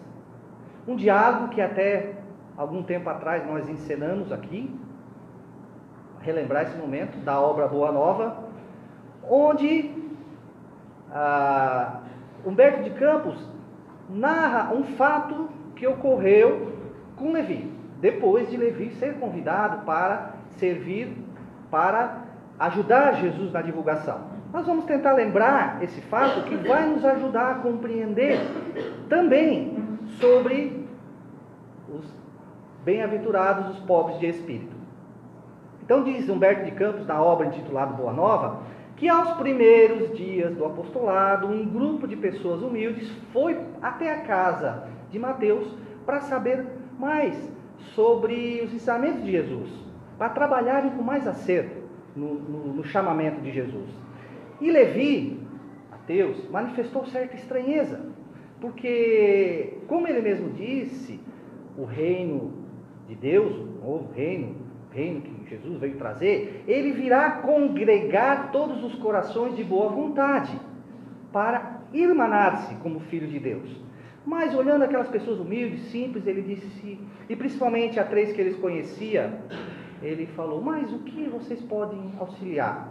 Um 0.88 0.96
diálogo 0.96 1.48
que 1.48 1.60
até 1.60 2.16
algum 2.56 2.82
tempo 2.82 3.08
atrás 3.08 3.46
nós 3.46 3.68
encenamos 3.68 4.32
aqui, 4.32 4.74
relembrar 6.20 6.64
esse 6.64 6.76
momento 6.76 7.16
da 7.18 7.40
obra 7.40 7.68
Boa 7.68 7.92
Nova, 7.92 8.44
onde 9.28 9.94
ah, 11.12 12.00
Humberto 12.44 12.82
de 12.82 12.90
Campos 12.90 13.38
narra 14.08 14.74
um 14.74 14.82
fato 14.82 15.48
que 15.76 15.86
ocorreu 15.86 16.72
com 17.16 17.32
Levi 17.32 17.79
depois 18.00 18.50
de 18.50 18.56
Levi 18.56 18.90
ser 18.92 19.14
convidado 19.14 19.84
para 19.84 20.34
servir, 20.56 21.16
para 21.70 22.24
ajudar 22.58 23.14
Jesus 23.14 23.52
na 23.52 23.62
divulgação. 23.62 24.30
Nós 24.52 24.66
vamos 24.66 24.84
tentar 24.84 25.12
lembrar 25.12 25.82
esse 25.82 26.00
fato 26.02 26.42
que 26.42 26.56
vai 26.56 26.88
nos 26.88 27.04
ajudar 27.04 27.50
a 27.50 27.54
compreender 27.56 28.38
também 29.08 29.98
sobre 30.18 30.86
os 31.88 32.04
bem-aventurados, 32.84 33.76
os 33.76 33.84
pobres 33.84 34.18
de 34.18 34.26
espírito. 34.26 34.74
Então, 35.82 36.02
diz 36.02 36.28
Humberto 36.28 36.64
de 36.64 36.72
Campos, 36.72 37.06
na 37.06 37.20
obra 37.22 37.46
intitulada 37.46 37.92
Boa 37.92 38.12
Nova, 38.12 38.60
que 38.96 39.08
aos 39.08 39.32
primeiros 39.34 40.16
dias 40.16 40.54
do 40.54 40.64
apostolado, 40.64 41.46
um 41.46 41.64
grupo 41.64 42.06
de 42.06 42.16
pessoas 42.16 42.60
humildes 42.60 43.10
foi 43.32 43.58
até 43.80 44.12
a 44.12 44.20
casa 44.20 44.84
de 45.10 45.18
Mateus 45.18 45.74
para 46.04 46.20
saber 46.20 46.66
mais 46.98 47.50
sobre 47.94 48.62
os 48.64 48.72
ensinamentos 48.72 49.24
de 49.24 49.32
Jesus, 49.32 49.70
para 50.18 50.28
trabalharem 50.30 50.90
com 50.92 51.02
mais 51.02 51.26
acerto 51.26 51.80
no, 52.14 52.34
no, 52.34 52.74
no 52.74 52.84
chamamento 52.84 53.40
de 53.40 53.52
Jesus. 53.52 53.88
E 54.60 54.70
Levi, 54.70 55.40
Mateus, 55.90 56.48
manifestou 56.50 57.06
certa 57.06 57.36
estranheza, 57.36 58.06
porque, 58.60 59.78
como 59.88 60.06
ele 60.06 60.20
mesmo 60.20 60.50
disse, 60.50 61.18
o 61.76 61.84
reino 61.84 62.52
de 63.08 63.14
Deus, 63.14 63.56
o 63.56 63.86
novo 63.86 64.12
reino, 64.12 64.56
o 64.90 64.94
reino 64.94 65.22
que 65.22 65.48
Jesus 65.48 65.78
veio 65.78 65.96
trazer, 65.96 66.64
ele 66.68 66.92
virá 66.92 67.30
congregar 67.42 68.52
todos 68.52 68.84
os 68.84 68.94
corações 68.96 69.56
de 69.56 69.64
boa 69.64 69.88
vontade, 69.88 70.58
para 71.32 71.80
irmanar-se 71.92 72.74
como 72.76 73.00
filho 73.00 73.28
de 73.28 73.38
Deus. 73.38 73.89
Mas 74.24 74.54
olhando 74.54 74.82
aquelas 74.82 75.08
pessoas 75.08 75.38
humildes, 75.38 75.82
simples, 75.90 76.26
ele 76.26 76.42
disse, 76.42 76.98
e 77.28 77.36
principalmente 77.36 77.98
a 77.98 78.04
três 78.04 78.32
que 78.32 78.40
eles 78.40 78.56
conhecia, 78.56 79.42
ele 80.02 80.26
falou: 80.26 80.60
Mas 80.62 80.92
o 80.92 80.98
que 81.00 81.28
vocês 81.28 81.60
podem 81.62 82.12
auxiliar? 82.18 82.88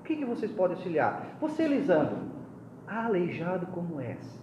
O 0.00 0.04
que, 0.04 0.16
que 0.16 0.24
vocês 0.24 0.50
podem 0.52 0.76
auxiliar? 0.76 1.36
Você, 1.40 1.66
Lisandro, 1.66 2.18
aleijado 2.86 3.66
como 3.66 4.00
és, 4.00 4.40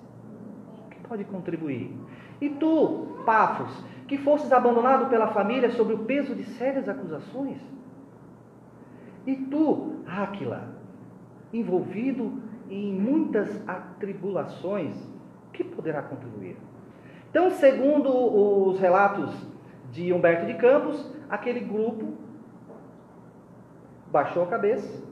o 0.86 0.89
que 0.89 1.00
pode 1.08 1.24
contribuir? 1.25 1.91
E 2.39 2.50
tu, 2.50 3.22
Pafos, 3.25 3.84
que 4.08 4.17
fosses 4.17 4.51
abandonado 4.51 5.10
pela 5.10 5.27
família 5.27 5.72
sob 5.72 5.94
o 5.94 6.00
peso 6.00 6.36
de 6.36 6.44
sérias 6.44 6.88
acusações? 6.88 7.58
E 9.25 9.36
tu, 9.36 9.96
Áquila, 10.05 10.75
envolvido 11.51 12.41
em 12.70 12.94
muitas 12.94 13.67
atribulações, 13.67 14.96
que 15.55 15.63
poderá 15.63 16.01
contribuir? 16.01 16.57
Então, 17.29 17.50
segundo 17.50 18.09
os 18.09 18.79
relatos 18.79 19.33
de 19.91 20.13
Humberto 20.13 20.45
de 20.45 20.53
Campos, 20.55 21.12
aquele 21.29 21.59
grupo 21.59 22.13
baixou 24.12 24.43
a 24.43 24.47
cabeça 24.47 25.03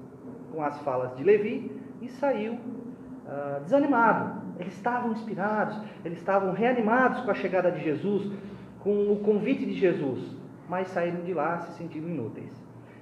com 0.52 0.64
as 0.64 0.80
falas 0.82 1.16
de 1.18 1.24
Levi 1.24 1.72
e 2.02 2.10
saiu 2.10 2.54
uh, 2.54 3.64
desanimado. 3.64 4.42
Eles 4.60 4.74
estavam 4.74 5.12
inspirados, 5.12 5.78
eles 6.06 6.20
estavam 6.20 6.54
reanimados 6.54 7.22
com 7.22 7.32
a 7.32 7.34
chegada 7.34 7.72
de 7.72 7.84
Jesus, 7.84 8.32
com 8.80 9.12
o 9.12 9.20
convite 9.20 9.66
de 9.66 9.74
Jesus, 9.74 10.24
mas 10.70 10.88
saíram 10.90 11.24
de 11.24 11.34
lá 11.34 11.60
se 11.60 11.78
sentindo 11.78 12.08
inúteis. 12.08 12.52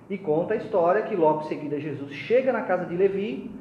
E 0.09 0.17
conta 0.17 0.53
a 0.53 0.57
história 0.57 1.03
que 1.03 1.15
logo 1.15 1.41
em 1.41 1.47
seguida 1.47 1.79
Jesus 1.79 2.11
chega 2.11 2.51
na 2.51 2.61
casa 2.61 2.85
de 2.85 2.95
Levi 2.95 3.51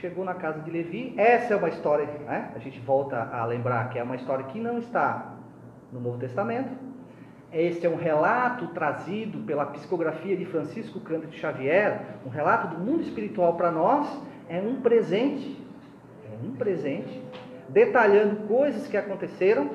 chegou 0.00 0.24
na 0.24 0.34
casa 0.34 0.60
de 0.60 0.70
Levi. 0.70 1.14
Essa 1.16 1.54
é 1.54 1.56
uma 1.56 1.68
história, 1.68 2.06
né? 2.26 2.50
a 2.54 2.58
gente 2.58 2.80
volta 2.80 3.28
a 3.32 3.44
lembrar 3.44 3.90
que 3.90 3.98
é 3.98 4.02
uma 4.02 4.16
história 4.16 4.46
que 4.46 4.58
não 4.58 4.78
está 4.78 5.34
no 5.92 6.00
Novo 6.00 6.18
Testamento. 6.18 6.70
Este 7.52 7.86
é 7.86 7.90
um 7.90 7.96
relato 7.96 8.68
trazido 8.68 9.40
pela 9.40 9.66
psicografia 9.66 10.36
de 10.36 10.46
Francisco 10.46 11.00
Cândido 11.00 11.32
Xavier, 11.34 12.00
um 12.24 12.30
relato 12.30 12.68
do 12.68 12.78
mundo 12.78 13.02
espiritual 13.02 13.54
para 13.56 13.70
nós, 13.70 14.08
é 14.48 14.58
um 14.58 14.80
presente, 14.80 15.60
é 16.24 16.46
um 16.46 16.52
presente, 16.52 17.22
detalhando 17.68 18.46
coisas 18.46 18.86
que 18.86 18.96
aconteceram, 18.96 19.70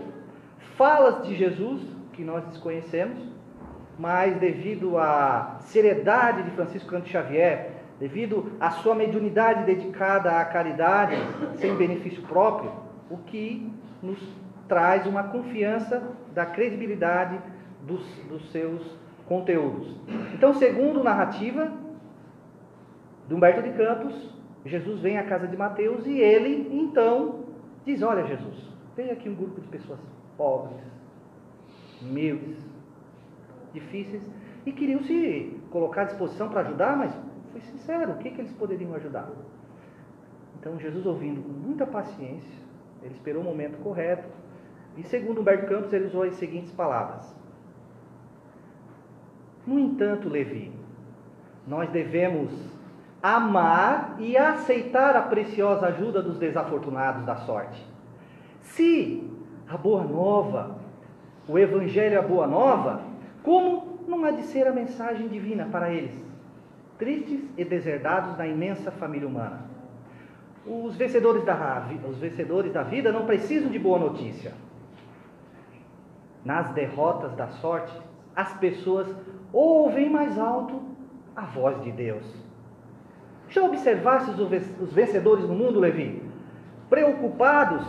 falas 0.78 1.28
de 1.28 1.36
Jesus 1.36 1.82
que 2.14 2.24
nós 2.24 2.46
desconhecemos, 2.46 3.20
mas 4.00 4.38
devido 4.38 4.98
à 4.98 5.58
seriedade 5.60 6.44
de 6.44 6.52
Francisco 6.52 6.90
Cândido 6.90 7.10
Xavier, 7.10 7.75
devido 8.00 8.52
à 8.60 8.72
sua 8.72 8.94
mediunidade 8.96 9.66
dedicada 9.66 10.40
à 10.40 10.46
caridade, 10.46 11.16
sem 11.58 11.76
benefício 11.76 12.22
próprio, 12.24 12.72
o 13.10 13.18
que 13.18 13.72
nos 14.02 14.20
traz 14.68 15.06
uma 15.06 15.24
confiança 15.24 16.16
da 16.34 16.46
credibilidade 16.46 17.40
dos, 17.82 18.04
dos 18.28 18.52
seus 18.52 18.82
conteúdos. 19.26 19.96
Então, 20.34 20.54
segundo 20.54 21.04
narrativa 21.04 21.72
de 23.28 23.34
Humberto 23.34 23.62
de 23.62 23.72
Campos, 23.72 24.34
Jesus 24.66 25.00
vem 25.00 25.18
à 25.18 25.24
casa 25.24 25.48
de 25.48 25.56
Mateus 25.56 26.06
e 26.06 26.18
ele, 26.18 26.68
então, 26.72 27.46
diz: 27.86 28.02
Olha, 28.02 28.26
Jesus, 28.26 28.56
tem 28.96 29.12
aqui 29.12 29.30
um 29.30 29.36
grupo 29.36 29.62
de 29.62 29.68
pessoas 29.68 30.00
pobres, 30.36 30.82
humildes, 32.02 32.58
difíceis, 33.74 34.24
e 34.66 34.72
queriam 34.72 35.04
se 35.04 35.60
colocar 35.70 36.02
à 36.02 36.06
disposição 36.06 36.50
para 36.50 36.62
ajudar, 36.62 36.98
mas 36.98 37.12
foi 37.56 37.62
sincero, 37.62 38.12
o 38.12 38.18
que, 38.18 38.32
que 38.32 38.42
eles 38.42 38.52
poderiam 38.52 38.94
ajudar? 38.96 39.30
Então 40.60 40.78
Jesus 40.78 41.06
ouvindo 41.06 41.42
com 41.42 41.48
muita 41.48 41.88
paciência, 41.88 42.60
ele 43.02 43.14
esperou 43.14 43.42
o 43.42 43.46
momento 43.46 43.82
correto, 43.82 44.28
e 44.98 45.04
segundo 45.04 45.40
Humberto 45.40 45.68
Campos, 45.68 45.94
ele 45.94 46.08
usou 46.08 46.24
as 46.24 46.36
seguintes 46.36 46.72
palavras. 46.74 47.34
No 49.66 49.80
entanto, 49.80 50.28
Levi, 50.28 50.70
nós 51.66 51.90
devemos 51.92 52.52
amar 53.24 54.18
e 54.20 54.36
aceitar 54.36 55.16
a 55.16 55.22
preciosa 55.22 55.88
ajuda 55.88 56.22
dos 56.22 56.38
desafortunados 56.38 57.26
da 57.26 57.38
sorte. 57.38 57.82
Se 58.60 59.32
a 59.68 59.78
boa 59.78 60.04
nova, 60.04 60.78
o 61.48 61.58
evangelho 61.58 62.16
é 62.16 62.18
a 62.18 62.22
boa 62.22 62.48
nova, 62.48 63.02
como 63.44 64.00
não 64.08 64.26
há 64.26 64.32
de 64.32 64.44
ser 64.44 64.68
a 64.68 64.74
mensagem 64.74 65.30
divina 65.30 65.70
para 65.72 65.94
eles? 65.94 66.25
Tristes 66.98 67.42
e 67.58 67.66
deserdados 67.66 68.36
da 68.38 68.48
imensa 68.48 68.92
família 68.92 69.28
humana. 69.28 69.62
Os 70.66 70.96
vencedores 70.96 71.44
da, 71.44 71.88
os 72.10 72.18
vencedores 72.18 72.74
da 72.74 72.84
vida 72.84 73.12
não 73.12 73.26
precisam 73.26 73.70
de 73.70 73.78
boa 73.78 74.00
notícia. 74.00 74.54
Nas 76.44 76.72
derrotas 76.72 77.34
da 77.36 77.48
sorte, 77.48 77.94
as 78.36 78.54
pessoas 78.54 79.08
ouvem 79.54 80.10
mais 80.10 80.38
alto 80.38 80.82
a 81.36 81.46
voz 81.46 81.82
de 81.84 81.92
Deus. 81.92 82.26
Já 83.50 83.64
observaste 83.64 84.32
os 84.32 84.92
vencedores 84.94 85.48
no 85.48 85.54
mundo, 85.54 85.80
Levi? 85.80 86.22
Preocupados 86.90 87.86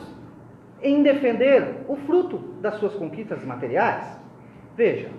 em 0.82 1.02
defender 1.02 1.84
o 1.88 1.96
fruto 1.96 2.38
das 2.60 2.74
suas 2.74 2.94
conquistas 2.94 3.44
materiais? 3.44 4.04
Veja, 4.76 5.10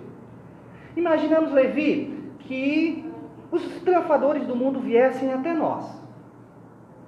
imaginamos, 0.96 1.52
Levi, 1.52 2.32
que 2.40 3.07
os 3.50 3.62
triunfadores 3.80 4.46
do 4.46 4.54
mundo 4.54 4.80
viessem 4.80 5.32
até 5.32 5.52
nós, 5.54 5.84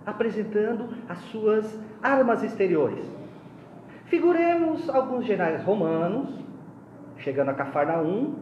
apresentando 0.06 0.88
as 1.08 1.18
suas 1.24 1.78
armas 2.02 2.42
exteriores. 2.42 3.04
Figuremos 4.06 4.88
alguns 4.90 5.24
generais 5.24 5.62
romanos, 5.62 6.28
chegando 7.18 7.50
a 7.50 7.54
Cafarnaum, 7.54 8.34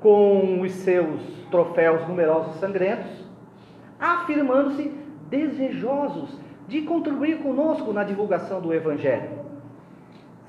com 0.00 0.60
os 0.60 0.72
seus 0.72 1.20
troféus 1.50 2.06
numerosos 2.08 2.56
sangrentos, 2.56 3.26
afirmando-se 4.00 4.88
desejosos 5.28 6.38
de 6.66 6.82
contribuir 6.82 7.38
conosco 7.38 7.92
na 7.92 8.04
divulgação 8.04 8.60
do 8.60 8.72
Evangelho. 8.72 9.38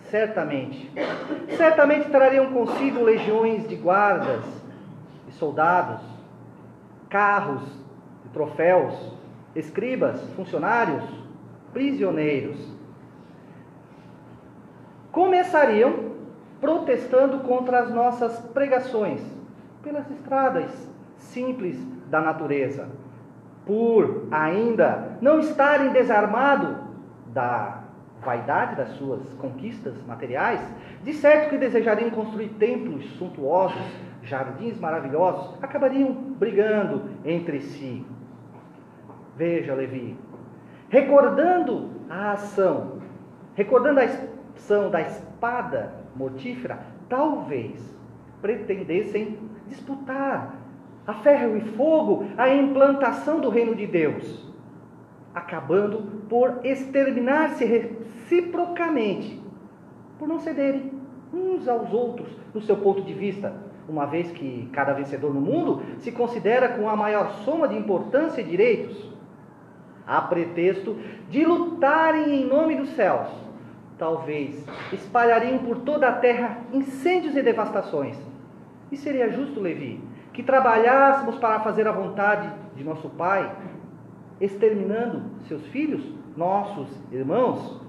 Certamente, 0.10 0.92
certamente 1.56 2.10
trariam 2.10 2.52
consigo 2.52 3.04
legiões 3.04 3.68
de 3.68 3.76
guardas 3.76 4.44
e 5.28 5.32
soldados, 5.32 6.02
carros 7.10 7.64
e 8.26 8.30
troféus, 8.30 8.94
escribas, 9.56 10.22
funcionários, 10.36 11.04
prisioneiros. 11.74 12.58
Começariam 15.12 16.10
protestando 16.62 17.40
contra 17.40 17.80
as 17.80 17.92
nossas 17.92 18.40
pregações 18.54 19.22
pelas 19.82 20.10
estradas 20.12 20.70
simples 21.18 21.78
da 22.10 22.22
natureza, 22.22 22.90
por 23.66 24.28
ainda 24.32 25.18
não 25.22 25.40
estarem 25.40 25.92
desarmado 25.92 26.78
da 27.28 27.84
vaidade 28.22 28.76
das 28.76 28.90
suas 28.98 29.22
conquistas 29.36 29.96
materiais, 30.06 30.60
de 31.04 31.14
certo 31.14 31.50
que 31.50 31.58
desejariam 31.58 32.10
construir 32.10 32.50
templos 32.50 33.06
suntuosos, 33.18 33.82
jardins 34.30 34.80
maravilhosos, 34.80 35.62
acabariam 35.62 36.14
brigando 36.14 37.10
entre 37.26 37.60
si. 37.60 38.06
Veja, 39.36 39.74
Levi, 39.74 40.18
recordando 40.90 41.90
a 42.10 42.34
ação, 42.34 43.00
recordando 43.56 44.00
a 44.00 44.04
ação 44.56 44.90
da 44.90 45.02
espada 45.02 45.94
mortífera, 46.16 46.80
talvez 47.08 47.98
pretendessem 48.42 49.38
disputar 49.68 50.56
a 51.06 51.14
ferro 51.16 51.58
e 51.58 51.62
fogo 51.62 52.26
a 52.38 52.50
implantação 52.50 53.40
do 53.40 53.50
reino 53.50 53.76
de 53.76 53.88
Deus, 53.88 54.48
acabando 55.34 56.04
por 56.30 56.60
exterminar-se 56.64 57.66
reciprocamente, 57.66 59.42
por 60.18 60.28
não 60.28 60.40
cederem 60.40 60.92
uns 61.34 61.68
aos 61.68 61.92
outros 61.94 62.28
no 62.54 62.62
seu 62.62 62.78
ponto 62.78 63.02
de 63.02 63.14
vista, 63.14 63.69
uma 63.90 64.06
vez 64.06 64.32
que 64.32 64.70
cada 64.72 64.94
vencedor 64.94 65.34
no 65.34 65.42
mundo 65.42 65.82
se 65.98 66.12
considera 66.12 66.70
com 66.70 66.88
a 66.88 66.96
maior 66.96 67.32
soma 67.44 67.68
de 67.68 67.76
importância 67.76 68.42
e 68.42 68.46
direitos, 68.46 69.10
a 70.06 70.22
pretexto 70.22 70.96
de 71.30 71.44
lutarem 71.44 72.42
em 72.42 72.46
nome 72.46 72.76
dos 72.76 72.90
céus. 72.92 73.28
Talvez 73.98 74.66
espalhariam 74.94 75.60
por 75.60 75.80
toda 75.80 76.08
a 76.08 76.14
terra 76.14 76.60
incêndios 76.72 77.36
e 77.36 77.42
devastações, 77.42 78.18
e 78.92 78.98
seria 78.98 79.30
justo, 79.30 79.60
Levi, 79.60 80.02
que 80.32 80.42
trabalhássemos 80.42 81.38
para 81.38 81.60
fazer 81.60 81.88
a 81.88 81.92
vontade 81.92 82.50
de 82.76 82.84
nosso 82.84 83.10
Pai, 83.10 83.52
exterminando 84.40 85.24
seus 85.48 85.66
filhos, 85.68 86.02
nossos 86.38 86.88
irmãos? 87.12 87.82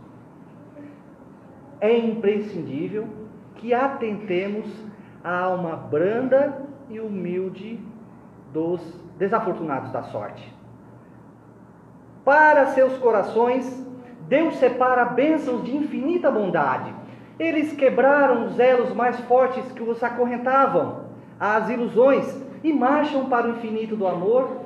É 1.81 1.97
imprescindível 1.97 3.07
que 3.57 3.73
atentemos 3.73 4.67
à 5.23 5.39
alma 5.39 5.77
branda 5.77 6.63
e 6.89 7.01
humilde 7.01 7.79
dos 8.53 8.81
desafortunados 9.19 9.91
da 9.93 10.03
sorte. 10.05 10.53
Para 12.25 12.67
seus 12.69 12.97
corações, 12.99 13.87
Deus 14.29 14.57
separa 14.57 15.05
bênçãos 15.05 15.65
de 15.65 15.77
infinita 15.77 16.31
bondade 16.31 16.95
eles 17.41 17.73
quebraram 17.73 18.45
os 18.45 18.59
elos 18.59 18.93
mais 18.93 19.19
fortes 19.21 19.65
que 19.73 19.83
os 19.83 20.05
acorrentavam, 20.05 21.07
as 21.41 21.71
ilusões, 21.71 22.39
e 22.63 22.71
marcham 22.71 23.31
para 23.31 23.47
o 23.47 23.53
infinito 23.53 23.97
do 23.97 24.07
amor 24.07 24.61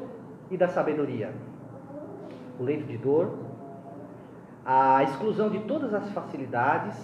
e 0.50 0.56
da 0.56 0.66
sabedoria. 0.66 1.32
O 2.58 2.64
leito 2.64 2.84
de 2.84 2.98
dor, 2.98 3.30
a 4.66 5.04
exclusão 5.04 5.48
de 5.48 5.60
todas 5.60 5.94
as 5.94 6.10
facilidades, 6.10 6.96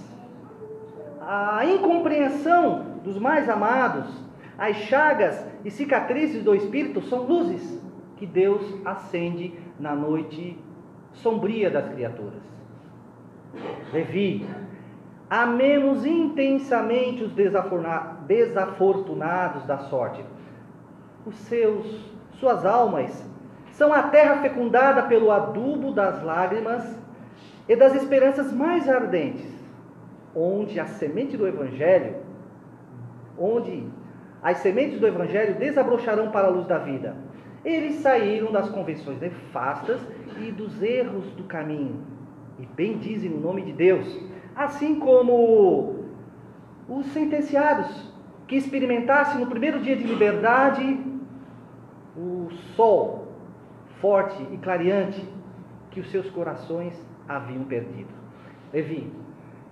a 1.33 1.65
incompreensão 1.65 2.99
dos 3.05 3.17
mais 3.17 3.49
amados, 3.49 4.11
as 4.59 4.75
chagas 4.77 5.47
e 5.65 5.71
cicatrizes 5.71 6.43
do 6.43 6.53
espírito 6.55 7.01
são 7.03 7.23
luzes 7.23 7.81
que 8.17 8.27
Deus 8.27 8.61
acende 8.85 9.55
na 9.79 9.95
noite 9.95 10.59
sombria 11.13 11.71
das 11.71 11.89
criaturas. 11.89 12.43
Levi, 13.93 14.45
Amemos 15.31 16.05
intensamente 16.05 17.23
os 17.23 17.33
desafortunados 17.33 19.65
da 19.65 19.79
sorte. 19.79 20.25
Os 21.25 21.37
seus, 21.37 22.11
suas 22.33 22.67
almas 22.67 23.25
são 23.71 23.93
a 23.93 24.03
terra 24.03 24.43
fecundada 24.43 25.05
pelo 25.05 25.31
adubo 25.31 25.93
das 25.93 26.21
lágrimas 26.25 26.99
e 27.69 27.77
das 27.77 27.95
esperanças 27.95 28.53
mais 28.53 28.89
ardentes, 28.89 29.60
onde 30.35 30.79
a 30.79 30.87
semente 30.87 31.37
do 31.37 31.47
evangelho, 31.47 32.17
onde 33.39 33.87
as 34.43 34.59
sementes 34.59 34.99
do 35.01 35.07
evangelho 35.07 35.57
desabrocharão 35.57 36.31
para 36.31 36.49
a 36.49 36.51
luz 36.51 36.67
da 36.67 36.79
vida. 36.79 37.17
Eles 37.65 37.97
saíram 37.97 38.51
das 38.51 38.69
convenções 38.71 39.21
nefastas 39.21 40.01
e 40.41 40.51
dos 40.51 40.83
erros 40.83 41.27
do 41.33 41.45
caminho 41.45 42.03
e 42.59 42.67
bendizem 42.67 43.33
o 43.33 43.41
nome 43.41 43.63
de 43.63 43.73
Deus 43.73 44.31
assim 44.55 44.99
como 44.99 46.05
os 46.89 47.07
sentenciados 47.13 48.13
que 48.47 48.57
experimentassem 48.57 49.41
no 49.41 49.47
primeiro 49.47 49.81
dia 49.81 49.97
de 49.97 50.05
liberdade 50.05 51.01
o 52.17 52.49
sol 52.75 53.29
forte 54.01 54.43
e 54.51 54.59
clareante 54.59 55.27
que 55.91 56.01
os 56.01 56.11
seus 56.11 56.29
corações 56.31 56.95
haviam 57.29 57.65
perdido. 57.65 58.11
Levi, 58.73 59.11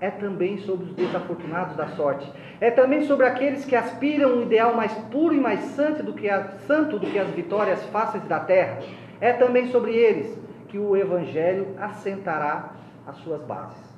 é 0.00 0.10
também 0.10 0.58
sobre 0.58 0.86
os 0.86 0.94
desafortunados 0.94 1.76
da 1.76 1.88
sorte, 1.88 2.30
é 2.60 2.70
também 2.70 3.02
sobre 3.02 3.26
aqueles 3.26 3.64
que 3.64 3.74
aspiram 3.74 4.36
um 4.36 4.42
ideal 4.42 4.74
mais 4.74 4.92
puro 5.10 5.34
e 5.34 5.40
mais 5.40 5.60
santo 5.60 6.02
do 6.02 6.12
que, 6.12 6.28
a, 6.28 6.48
santo 6.66 6.98
do 6.98 7.06
que 7.06 7.18
as 7.18 7.28
vitórias 7.30 7.82
fáceis 7.86 8.24
da 8.24 8.40
terra, 8.40 8.80
é 9.20 9.32
também 9.32 9.66
sobre 9.68 9.92
eles 9.92 10.38
que 10.68 10.78
o 10.78 10.96
Evangelho 10.96 11.74
assentará 11.78 12.72
as 13.06 13.16
suas 13.18 13.42
bases. 13.42 13.88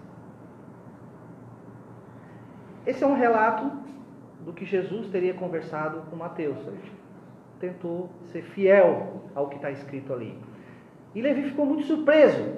Esse 2.86 3.04
é 3.04 3.06
um 3.06 3.16
relato 3.16 3.70
do 4.40 4.52
que 4.52 4.64
Jesus 4.64 5.08
teria 5.08 5.34
conversado 5.34 6.02
com 6.08 6.16
Mateus. 6.16 6.58
Ele 6.66 6.80
tentou 7.58 8.08
ser 8.32 8.42
fiel 8.42 9.24
ao 9.34 9.48
que 9.48 9.56
está 9.56 9.70
escrito 9.70 10.12
ali. 10.12 10.36
E 11.14 11.20
Levi 11.20 11.42
ficou 11.42 11.66
muito 11.66 11.84
surpreso, 11.84 12.56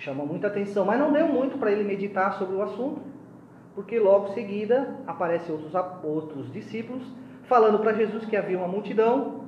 chamou 0.00 0.26
muita 0.26 0.48
atenção, 0.48 0.84
mas 0.84 0.98
não 0.98 1.12
deu 1.12 1.28
muito 1.28 1.58
para 1.58 1.70
ele 1.70 1.84
meditar 1.84 2.34
sobre 2.34 2.56
o 2.56 2.62
assunto, 2.62 3.00
porque 3.74 3.98
logo 3.98 4.28
em 4.28 4.34
seguida 4.34 4.96
aparecem 5.06 5.54
outros, 5.54 5.72
outros 6.02 6.52
discípulos 6.52 7.02
falando 7.44 7.78
para 7.78 7.92
Jesus 7.92 8.24
que 8.24 8.36
havia 8.36 8.58
uma 8.58 8.68
multidão, 8.68 9.44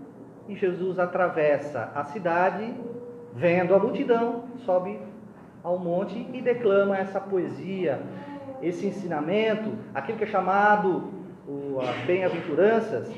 e 0.48 0.56
Jesus 0.56 0.98
atravessa 0.98 1.92
a 1.94 2.04
cidade, 2.04 2.74
vendo 3.32 3.74
a 3.74 3.78
multidão, 3.78 4.44
sobe 4.64 4.98
ao 5.62 5.78
monte 5.78 6.26
e 6.32 6.42
declama 6.42 6.98
essa 6.98 7.20
poesia 7.20 8.00
esse 8.62 8.86
ensinamento, 8.86 9.72
aquilo 9.92 10.16
que 10.16 10.24
é 10.24 10.28
chamado 10.28 11.10
as 11.82 12.06
bem-aventuranças, 12.06 13.12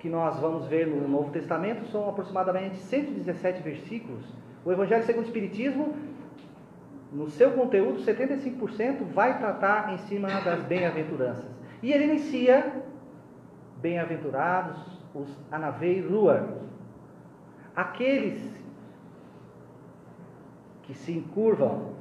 que 0.00 0.08
nós 0.08 0.38
vamos 0.40 0.66
ver 0.66 0.86
no 0.88 1.08
Novo 1.08 1.30
Testamento, 1.30 1.86
são 1.86 2.08
aproximadamente 2.08 2.76
117 2.76 3.62
versículos. 3.62 4.24
O 4.64 4.72
Evangelho 4.72 5.04
segundo 5.04 5.24
o 5.24 5.26
Espiritismo, 5.26 5.94
no 7.12 7.28
seu 7.30 7.52
conteúdo, 7.52 8.00
75% 8.00 9.04
vai 9.12 9.38
tratar 9.38 9.94
em 9.94 9.98
cima 9.98 10.28
das 10.40 10.62
bem-aventuranças. 10.64 11.44
E 11.82 11.92
ele 11.92 12.04
inicia: 12.04 12.82
Bem-aventurados 13.80 14.76
os 15.14 15.28
Anavei 15.50 16.00
Ruar, 16.00 16.48
aqueles 17.74 18.40
que 20.82 20.94
se 20.94 21.12
encurvam 21.12 21.94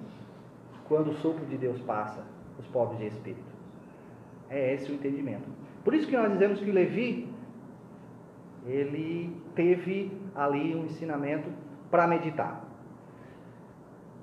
quando 0.87 1.11
o 1.11 1.15
sopro 1.15 1.45
de 1.45 1.57
Deus 1.57 1.79
passa, 1.81 2.23
os 2.59 2.67
pobres 2.67 2.99
de 2.99 3.07
espírito. 3.07 3.55
É 4.49 4.73
esse 4.73 4.91
o 4.91 4.95
entendimento. 4.95 5.47
Por 5.83 5.93
isso 5.93 6.07
que 6.07 6.15
nós 6.15 6.31
dizemos 6.31 6.59
que 6.59 6.71
Levi, 6.71 7.27
ele 8.65 9.35
teve 9.55 10.11
ali 10.35 10.75
um 10.75 10.85
ensinamento 10.85 11.49
para 11.89 12.07
meditar. 12.07 12.63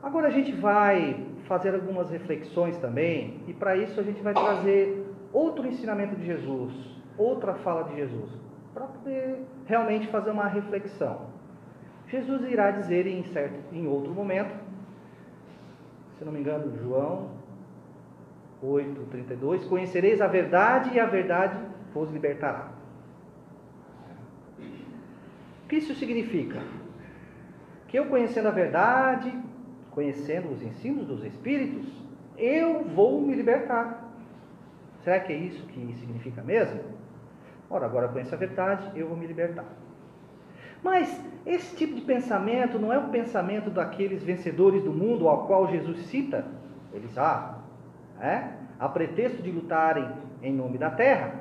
Agora 0.03 0.29
a 0.29 0.31
gente 0.31 0.53
vai 0.53 1.25
fazer 1.47 1.75
algumas 1.75 2.11
reflexões 2.11 2.77
também, 2.79 3.41
e 3.47 3.53
para 3.53 3.77
isso 3.77 4.01
a 4.01 4.03
gente 4.03 4.21
vai 4.21 4.35
trazer 4.35 5.07
outro 5.33 5.67
ensinamento 5.67 6.17
de 6.17 6.27
Jesus, 6.27 6.73
outra 7.17 7.55
fala 7.55 7.85
de 7.85 7.97
Jesus, 7.97 8.31
para 8.75 8.87
poder 8.87 9.45
realmente 9.67 10.09
fazer 10.09 10.31
uma 10.31 10.49
reflexão. 10.49 11.27
Jesus 12.09 12.43
irá 12.51 12.71
dizer 12.73 13.07
em, 13.07 13.23
certo, 13.25 13.73
em 13.73 13.87
outro 13.87 14.13
momento, 14.13 14.55
se 16.19 16.25
não 16.25 16.33
me 16.33 16.41
engano, 16.41 16.77
João 16.79 17.31
8, 18.63 19.07
32, 19.11 19.65
conhecereis 19.65 20.21
a 20.21 20.27
verdade 20.27 20.91
e 20.95 21.01
a 21.01 21.07
verdade 21.07 21.57
vos 21.93 22.11
libertará. 22.11 22.69
O 25.65 25.69
que 25.69 25.77
isso 25.77 25.95
significa? 25.95 26.61
Que 27.89 27.99
eu 27.99 28.07
conhecendo 28.07 28.49
a 28.49 28.53
verdade, 28.53 29.33
conhecendo 29.95 30.51
os 30.53 30.63
ensinos 30.63 31.07
dos 31.07 31.25
Espíritos, 31.25 31.87
eu 32.37 32.85
vou 32.85 33.21
me 33.21 33.35
libertar. 33.35 34.13
Será 35.05 35.21
que 35.21 35.33
é 35.33 35.37
isso 35.37 35.67
que 35.67 35.95
significa 35.99 36.43
mesmo? 36.43 36.81
Ora, 37.69 37.87
agora 37.87 38.09
conheço 38.09 38.35
a 38.35 38.39
verdade, 38.39 38.91
eu 38.95 39.09
vou 39.09 39.17
me 39.17 39.27
libertar. 39.27 39.65
Mas 40.83 41.21
esse 41.47 41.77
tipo 41.77 41.95
de 41.95 42.01
pensamento 42.03 42.79
não 42.79 42.93
é 42.93 42.99
o 42.99 43.09
pensamento 43.09 43.71
daqueles 43.71 44.23
vencedores 44.23 44.83
do 44.83 44.93
mundo 44.93 45.29
ao 45.29 45.47
qual 45.47 45.69
Jesus 45.69 46.07
cita. 46.07 46.45
Eles, 46.93 47.17
ah, 47.17 47.61
é? 48.21 48.49
a 48.79 48.89
pretexto 48.89 49.43
de 49.43 49.51
lutarem 49.51 50.09
em 50.43 50.53
nome 50.53 50.77
da 50.77 50.91
terra, 50.91 51.35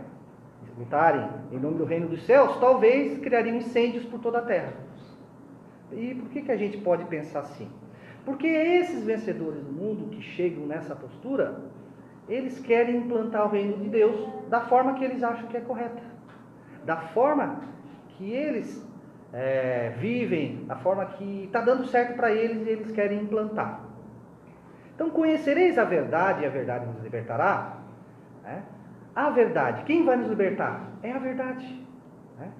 lutarem 0.77 1.27
em 1.51 1.59
nome 1.59 1.77
do 1.77 1.85
reino 1.85 2.07
dos 2.07 2.23
céus, 2.23 2.57
talvez 2.59 3.17
criariam 3.19 3.57
incêndios 3.57 4.05
por 4.05 4.19
toda 4.19 4.39
a 4.39 4.41
terra. 4.43 4.73
E 5.91 6.15
por 6.15 6.29
que, 6.29 6.43
que 6.43 6.51
a 6.51 6.57
gente 6.57 6.77
pode 6.77 7.03
pensar 7.05 7.41
assim? 7.41 7.69
Porque 8.25 8.47
esses 8.47 9.03
vencedores 9.03 9.63
do 9.63 9.71
mundo 9.71 10.09
que 10.09 10.21
chegam 10.21 10.65
nessa 10.65 10.95
postura, 10.95 11.59
eles 12.29 12.59
querem 12.59 12.97
implantar 12.97 13.47
o 13.47 13.49
reino 13.49 13.77
de 13.77 13.89
Deus 13.89 14.27
da 14.47 14.61
forma 14.61 14.93
que 14.93 15.03
eles 15.03 15.23
acham 15.23 15.47
que 15.47 15.57
é 15.57 15.61
correta, 15.61 16.01
da 16.85 16.97
forma 16.97 17.61
que 18.09 18.31
eles 18.31 18.85
é, 19.33 19.93
vivem, 19.97 20.65
da 20.65 20.75
forma 20.75 21.05
que 21.05 21.45
está 21.45 21.61
dando 21.61 21.85
certo 21.87 22.15
para 22.15 22.31
eles 22.31 22.67
e 22.67 22.69
eles 22.69 22.91
querem 22.91 23.21
implantar. 23.21 23.81
Então, 24.93 25.09
conhecereis 25.09 25.79
a 25.79 25.83
verdade 25.83 26.43
e 26.43 26.45
a 26.45 26.49
verdade 26.49 26.85
nos 26.85 27.01
libertará. 27.01 27.77
Né? 28.43 28.61
A 29.15 29.29
verdade, 29.31 29.83
quem 29.83 30.05
vai 30.05 30.15
nos 30.15 30.29
libertar? 30.29 30.91
É 31.01 31.11
a 31.11 31.17
verdade. 31.17 31.85
Né? 32.37 32.51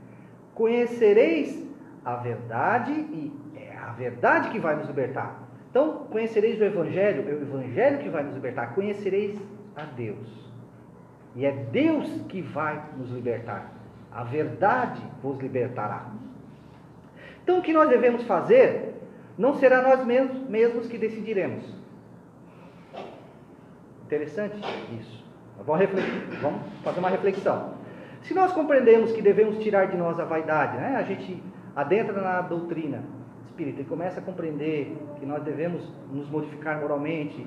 Conhecereis 0.55 1.69
a 2.03 2.15
verdade 2.15 2.91
e 2.91 3.31
é 3.55 3.77
a 3.77 3.91
verdade 3.91 4.49
que 4.49 4.59
vai 4.59 4.75
nos 4.75 4.87
libertar. 4.87 5.50
Então, 5.71 6.05
conhecereis 6.11 6.59
o 6.59 6.65
Evangelho, 6.65 7.27
é 7.29 7.33
o 7.33 7.41
Evangelho 7.43 7.99
que 7.99 8.09
vai 8.09 8.23
nos 8.23 8.35
libertar. 8.35 8.75
Conhecereis 8.75 9.39
a 9.73 9.85
Deus. 9.85 10.27
E 11.33 11.45
é 11.45 11.51
Deus 11.51 12.07
que 12.27 12.41
vai 12.41 12.83
nos 12.97 13.09
libertar. 13.09 13.71
A 14.11 14.25
verdade 14.25 15.01
vos 15.23 15.39
libertará. 15.39 16.11
Então, 17.41 17.59
o 17.59 17.61
que 17.61 17.71
nós 17.71 17.87
devemos 17.87 18.23
fazer 18.23 18.95
não 19.37 19.55
será 19.55 19.81
nós 19.81 20.05
mesmos, 20.05 20.87
que 20.87 20.97
decidiremos. 20.97 21.63
Interessante 24.05 24.59
isso. 24.99 25.23
Vamos, 25.65 25.89
vamos 26.41 26.61
fazer 26.83 26.99
uma 26.99 27.09
reflexão. 27.09 27.75
Se 28.23 28.33
nós 28.33 28.51
compreendemos 28.51 29.13
que 29.13 29.21
devemos 29.21 29.57
tirar 29.59 29.85
de 29.85 29.95
nós 29.95 30.19
a 30.19 30.25
vaidade, 30.25 30.75
né? 30.75 30.97
a 30.97 31.03
gente 31.03 31.41
adentra 31.73 32.21
na 32.21 32.41
doutrina, 32.41 33.03
espírita 33.51 33.81
e 33.81 33.85
começa 33.85 34.19
a 34.19 34.23
compreender 34.23 34.97
que 35.19 35.25
nós 35.25 35.43
devemos 35.43 35.87
nos 36.11 36.29
modificar 36.29 36.79
moralmente, 36.79 37.45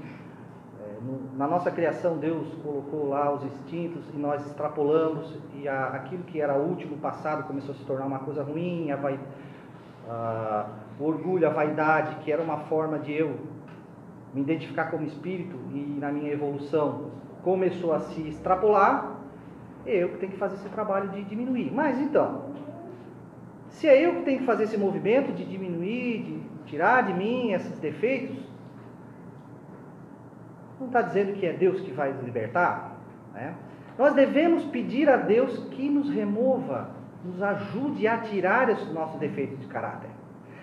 é, 0.81 1.37
na 1.37 1.49
nossa 1.49 1.71
criação 1.71 2.19
Deus 2.19 2.47
colocou 2.62 3.09
lá 3.09 3.33
os 3.33 3.43
instintos 3.45 4.05
e 4.14 4.17
nós 4.17 4.47
extrapolamos 4.47 5.37
e 5.55 5.67
aquilo 5.67 6.23
que 6.25 6.40
era 6.40 6.57
útil 6.57 6.88
no 6.88 6.99
passado 6.99 7.47
começou 7.47 7.75
a 7.75 7.79
se 7.79 7.85
tornar 7.85 8.07
uma 8.07 8.21
coisa 8.21 8.43
ruim, 8.43 8.90
a 8.90 8.97
vai, 8.97 9.19
o 11.01 11.05
orgulho, 11.05 11.47
a 11.47 11.51
vaidade, 11.51 12.17
que 12.17 12.31
era 12.31 12.43
uma 12.43 12.59
forma 12.59 12.99
de 12.99 13.12
eu 13.12 13.37
me 14.35 14.43
identificar 14.43 14.90
como 14.90 15.05
espírito 15.07 15.57
e 15.73 15.97
na 15.99 16.12
minha 16.12 16.33
evolução 16.33 17.11
começou 17.43 17.93
a 17.93 18.01
se 18.01 18.29
extrapolar, 18.29 19.17
eu 19.87 20.11
que 20.11 20.19
tenho 20.19 20.33
que 20.33 20.38
fazer 20.38 20.57
esse 20.57 20.69
trabalho 20.71 21.11
de 21.11 21.23
diminuir. 21.25 21.71
Mas 21.73 21.99
então, 21.99 22.55
se 23.75 23.89
é 23.89 24.07
eu 24.07 24.17
que 24.17 24.23
tenho 24.23 24.39
que 24.39 24.45
fazer 24.45 24.65
esse 24.65 24.79
movimento 24.79 25.33
de 25.33 25.45
diminuir, 25.45 26.23
de 26.23 26.71
tirar 26.71 27.03
de 27.03 27.13
mim 27.13 27.53
esses 27.53 27.77
defeitos, 27.81 28.39
não 30.79 30.87
está 30.87 31.03
dizendo 31.03 31.35
que 31.35 31.45
é 31.45 31.53
Deus 31.53 31.81
que 31.81 31.91
vai 31.91 32.13
nos 32.13 32.23
libertar? 32.23 32.97
Né? 33.33 33.55
Nós 33.99 34.15
devemos 34.15 34.65
pedir 34.67 35.09
a 35.09 35.17
Deus 35.17 35.59
que 35.71 35.89
nos 35.89 36.09
remova, 36.09 36.91
nos 37.25 37.43
ajude 37.43 38.07
a 38.07 38.19
tirar 38.19 38.69
esses 38.69 38.93
nossos 38.93 39.19
defeitos 39.19 39.59
de 39.59 39.67
caráter. 39.67 40.11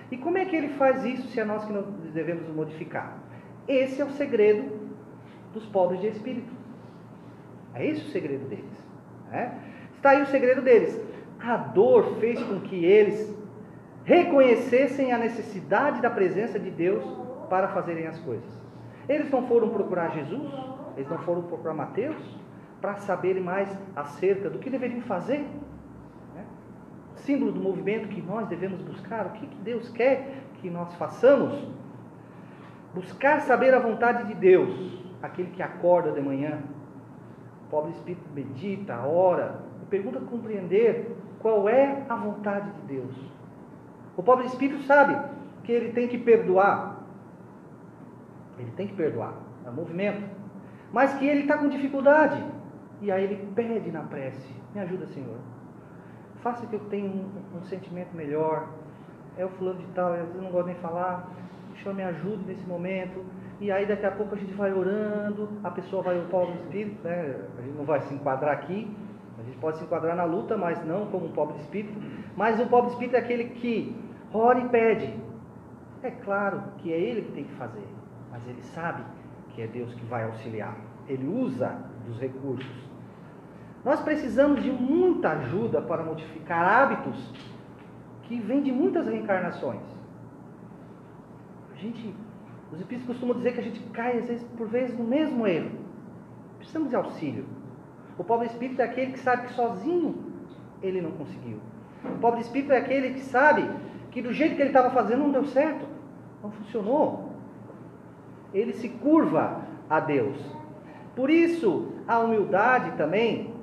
E 0.09 0.17
como 0.17 0.37
é 0.37 0.45
que 0.45 0.55
ele 0.55 0.69
faz 0.69 1.03
isso 1.03 1.27
se 1.29 1.39
é 1.39 1.43
nós 1.43 1.65
que 1.65 1.73
devemos 2.13 2.47
nos 2.47 2.55
modificar? 2.55 3.17
Esse 3.67 4.01
é 4.01 4.05
o 4.05 4.11
segredo 4.11 4.89
dos 5.53 5.65
pobres 5.65 5.99
de 5.99 6.07
espírito. 6.07 6.51
É 7.73 7.85
esse 7.85 8.01
o 8.01 8.09
segredo 8.11 8.47
deles. 8.47 8.87
Né? 9.29 9.57
Está 9.95 10.11
aí 10.11 10.21
o 10.21 10.27
segredo 10.27 10.61
deles. 10.61 11.10
A 11.43 11.57
dor 11.57 12.17
fez 12.19 12.41
com 12.43 12.59
que 12.61 12.85
eles 12.85 13.35
reconhecessem 14.03 15.11
a 15.11 15.17
necessidade 15.17 16.01
da 16.01 16.09
presença 16.09 16.59
de 16.59 16.69
Deus 16.69 17.03
para 17.49 17.69
fazerem 17.69 18.07
as 18.07 18.19
coisas. 18.19 18.49
Eles 19.07 19.29
não 19.29 19.47
foram 19.47 19.69
procurar 19.69 20.09
Jesus, 20.11 20.51
eles 20.95 21.09
não 21.09 21.17
foram 21.19 21.43
procurar 21.43 21.73
Mateus 21.73 22.39
para 22.79 22.95
saberem 22.95 23.43
mais 23.43 23.69
acerca 23.95 24.49
do 24.49 24.59
que 24.59 24.69
deveriam 24.69 25.01
fazer. 25.01 25.39
Né? 26.33 26.45
Símbolo 27.15 27.51
do 27.51 27.59
movimento 27.59 28.07
que 28.07 28.21
nós 28.21 28.47
devemos 28.47 28.81
buscar, 28.81 29.27
o 29.27 29.29
que, 29.31 29.47
Deus 29.63 29.89
quer 29.89 30.43
que 30.55 30.69
nós 30.69 30.93
façamos. 30.95 31.67
Buscar 32.93 33.41
saber 33.41 33.73
a 33.73 33.79
vontade 33.79 34.27
de 34.27 34.33
Deus, 34.33 34.99
aquele 35.21 35.49
que 35.51 35.61
acorda 35.61 36.11
de 36.11 36.21
manhã, 36.21 36.59
o 37.65 37.69
pobre 37.69 37.91
espírito 37.91 38.27
medita, 38.33 38.99
ora, 39.05 39.61
e 39.81 39.85
pergunta 39.85 40.19
compreender 40.19 41.15
qual 41.41 41.67
é 41.67 42.03
a 42.07 42.15
vontade 42.15 42.71
de 42.71 42.81
Deus. 42.93 43.15
O 44.15 44.23
pobre 44.23 44.45
espírito 44.45 44.83
sabe 44.83 45.17
que 45.63 45.71
ele 45.71 45.91
tem 45.93 46.07
que 46.07 46.17
perdoar. 46.17 46.97
Ele 48.57 48.71
tem 48.71 48.87
que 48.87 48.93
perdoar. 48.93 49.33
É 49.65 49.69
movimento. 49.69 50.23
Mas 50.91 51.13
que 51.15 51.25
ele 51.25 51.41
está 51.41 51.57
com 51.57 51.69
dificuldade. 51.69 52.43
E 53.01 53.11
aí 53.11 53.23
ele 53.23 53.51
pede 53.55 53.91
na 53.91 54.01
prece: 54.03 54.53
Me 54.75 54.81
ajuda, 54.81 55.07
Senhor. 55.07 55.37
Faça 56.41 56.65
que 56.65 56.75
eu 56.75 56.79
tenha 56.81 57.09
um, 57.09 57.57
um 57.57 57.63
sentimento 57.63 58.15
melhor. 58.15 58.67
É 59.37 59.45
o 59.45 59.49
fulano 59.49 59.79
de 59.79 59.85
tal, 59.93 60.13
eu 60.13 60.27
não 60.41 60.51
gosto 60.51 60.67
nem 60.67 60.75
falar. 60.75 61.27
O 61.73 61.77
Senhor 61.77 61.95
me 61.95 62.03
ajude 62.03 62.43
nesse 62.45 62.65
momento. 62.65 63.23
E 63.59 63.71
aí 63.71 63.85
daqui 63.85 64.05
a 64.05 64.11
pouco 64.11 64.35
a 64.35 64.37
gente 64.37 64.53
vai 64.53 64.73
orando, 64.73 65.47
a 65.63 65.69
pessoa 65.69 66.01
vai, 66.01 66.17
o 66.17 66.25
pobre 66.25 66.55
espírito, 66.55 67.03
né? 67.03 67.35
A 67.57 67.61
gente 67.61 67.77
não 67.77 67.85
vai 67.85 68.01
se 68.01 68.13
enquadrar 68.13 68.53
aqui, 68.53 68.91
a 69.41 69.43
gente 69.43 69.57
pode 69.57 69.77
se 69.77 69.83
enquadrar 69.83 70.15
na 70.15 70.23
luta, 70.23 70.55
mas 70.55 70.85
não 70.85 71.07
como 71.07 71.25
um 71.25 71.31
pobre 71.31 71.57
espírito. 71.61 71.99
Mas 72.37 72.59
o 72.59 72.67
pobre 72.67 72.91
espírito 72.91 73.15
é 73.15 73.19
aquele 73.19 73.45
que 73.45 73.95
ora 74.31 74.59
e 74.59 74.69
pede. 74.69 75.13
É 76.03 76.11
claro 76.11 76.63
que 76.77 76.93
é 76.93 76.99
ele 76.99 77.23
que 77.23 77.31
tem 77.31 77.43
que 77.43 77.53
fazer, 77.53 77.87
mas 78.31 78.47
ele 78.47 78.61
sabe 78.61 79.03
que 79.49 79.61
é 79.61 79.67
Deus 79.67 79.93
que 79.95 80.05
vai 80.05 80.23
auxiliar. 80.23 80.75
Ele 81.07 81.27
usa 81.27 81.75
dos 82.05 82.19
recursos. 82.19 82.89
Nós 83.83 83.99
precisamos 84.01 84.61
de 84.61 84.71
muita 84.71 85.31
ajuda 85.31 85.81
para 85.81 86.03
modificar 86.03 86.63
hábitos 86.63 87.33
que 88.23 88.39
vêm 88.39 88.61
de 88.61 88.71
muitas 88.71 89.07
reencarnações. 89.07 89.81
A 91.73 91.75
gente, 91.77 92.13
os 92.71 92.79
espíritos 92.79 93.07
costumam 93.07 93.35
dizer 93.35 93.53
que 93.53 93.59
a 93.59 93.63
gente 93.63 93.79
cai 93.89 94.19
às 94.19 94.25
vezes 94.27 94.43
por 94.55 94.67
vezes 94.67 94.97
no 94.97 95.03
mesmo 95.03 95.47
erro. 95.47 95.71
Precisamos 96.59 96.89
de 96.89 96.95
auxílio. 96.95 97.45
O 98.17 98.23
pobre 98.23 98.47
espírito 98.47 98.81
é 98.81 98.85
aquele 98.85 99.13
que 99.13 99.19
sabe 99.19 99.47
que 99.47 99.53
sozinho 99.53 100.15
ele 100.81 101.01
não 101.01 101.11
conseguiu. 101.11 101.59
O 102.03 102.17
pobre 102.19 102.41
espírito 102.41 102.73
é 102.73 102.77
aquele 102.77 103.13
que 103.13 103.21
sabe 103.21 103.69
que 104.11 104.21
do 104.21 104.33
jeito 104.33 104.55
que 104.55 104.61
ele 104.61 104.69
estava 104.69 104.89
fazendo 104.89 105.19
não 105.19 105.31
deu 105.31 105.45
certo, 105.45 105.85
não 106.43 106.51
funcionou. 106.51 107.31
Ele 108.53 108.73
se 108.73 108.89
curva 108.89 109.61
a 109.89 109.99
Deus. 109.99 110.37
Por 111.15 111.29
isso, 111.29 111.93
a 112.07 112.19
humildade 112.19 112.91
também, 112.97 113.53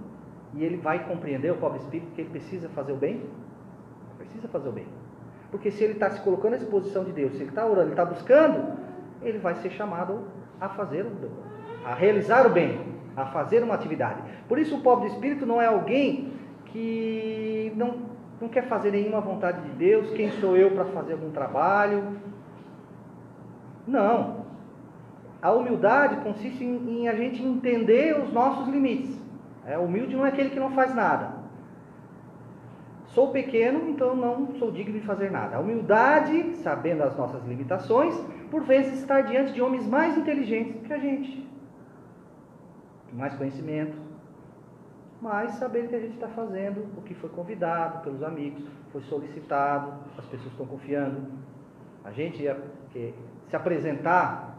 e 0.55 0.65
ele 0.65 0.77
vai 0.77 1.07
compreender, 1.07 1.51
o 1.53 1.57
pobre 1.57 1.79
espírito, 1.79 2.13
que 2.13 2.23
ele 2.23 2.31
precisa 2.31 2.69
fazer 2.71 2.93
o 2.93 2.97
bem. 2.97 3.23
Precisa 4.17 4.49
fazer 4.49 4.69
o 4.69 4.73
bem. 4.73 4.87
Porque 5.51 5.71
se 5.71 5.85
ele 5.85 5.95
está 5.95 6.11
se 6.11 6.21
colocando 6.21 6.55
à 6.55 6.59
disposição 6.59 7.05
de 7.05 7.13
Deus, 7.13 7.33
se 7.33 7.39
ele 7.39 7.49
está 7.49 7.65
orando, 7.65 7.83
ele 7.83 7.91
está 7.91 8.05
buscando, 8.05 8.79
ele 9.23 9.39
vai 9.39 9.55
ser 9.57 9.71
chamado 9.71 10.25
a 10.61 10.69
fazer 10.69 11.05
o 11.05 11.11
a 11.85 11.95
realizar 11.95 12.47
o 12.47 12.51
bem, 12.51 12.81
a 13.23 13.27
fazer 13.27 13.63
uma 13.63 13.75
atividade. 13.75 14.23
Por 14.49 14.59
isso 14.59 14.77
o 14.77 14.81
pobre 14.81 15.09
de 15.09 15.15
espírito 15.15 15.47
não 15.47 15.61
é 15.61 15.67
alguém 15.67 16.33
que 16.67 17.73
não, 17.77 17.97
não 18.41 18.49
quer 18.49 18.69
fazer 18.69 18.91
nenhuma 18.91 19.21
vontade 19.21 19.61
de 19.63 19.71
Deus, 19.71 20.11
quem 20.11 20.31
sou 20.33 20.57
eu 20.57 20.71
para 20.73 20.85
fazer 20.87 21.15
algum 21.15 21.31
trabalho? 21.31 22.19
Não. 23.87 24.39
A 25.41 25.53
humildade 25.53 26.17
consiste 26.17 26.65
em, 26.65 27.03
em 27.03 27.09
a 27.09 27.15
gente 27.15 27.43
entender 27.43 28.21
os 28.21 28.33
nossos 28.33 28.69
limites. 28.69 29.19
É, 29.65 29.79
humilde 29.79 30.17
não 30.17 30.27
é 30.27 30.29
aquele 30.29 30.51
que 30.51 30.61
não 30.61 30.71
faz 30.71 30.95
nada. 30.95 31.39
Sou 33.09 33.31
pequeno, 33.31 33.89
então 33.89 34.15
não 34.15 34.55
sou 34.59 34.71
digno 34.71 34.99
de 34.99 35.07
fazer 35.07 35.31
nada. 35.31 35.57
A 35.57 35.61
humildade, 35.61 36.55
sabendo 36.57 37.03
as 37.03 37.17
nossas 37.17 37.45
limitações, 37.47 38.15
por 38.51 38.63
vezes 38.63 38.99
estar 38.99 39.23
diante 39.23 39.53
de 39.53 39.63
homens 39.63 39.87
mais 39.87 40.17
inteligentes 40.17 40.87
que 40.87 40.93
a 40.93 40.99
gente, 40.99 41.48
mais 43.13 43.35
conhecimento, 43.35 43.97
mas 45.21 45.53
saber 45.55 45.89
que 45.89 45.95
a 45.95 46.01
gente 46.01 46.15
está 46.15 46.29
fazendo 46.29 46.87
o 46.97 47.03
que 47.03 47.15
foi 47.15 47.29
convidado 47.31 48.03
pelos 48.03 48.23
amigos, 48.23 48.65
foi 48.93 49.03
solicitado, 49.03 49.93
as 50.17 50.25
pessoas 50.27 50.53
estão 50.53 50.67
confiando. 50.67 51.27
A 52.05 52.13
gente 52.13 52.43
ia 52.43 52.59
se 52.93 53.57
apresentar 53.57 54.57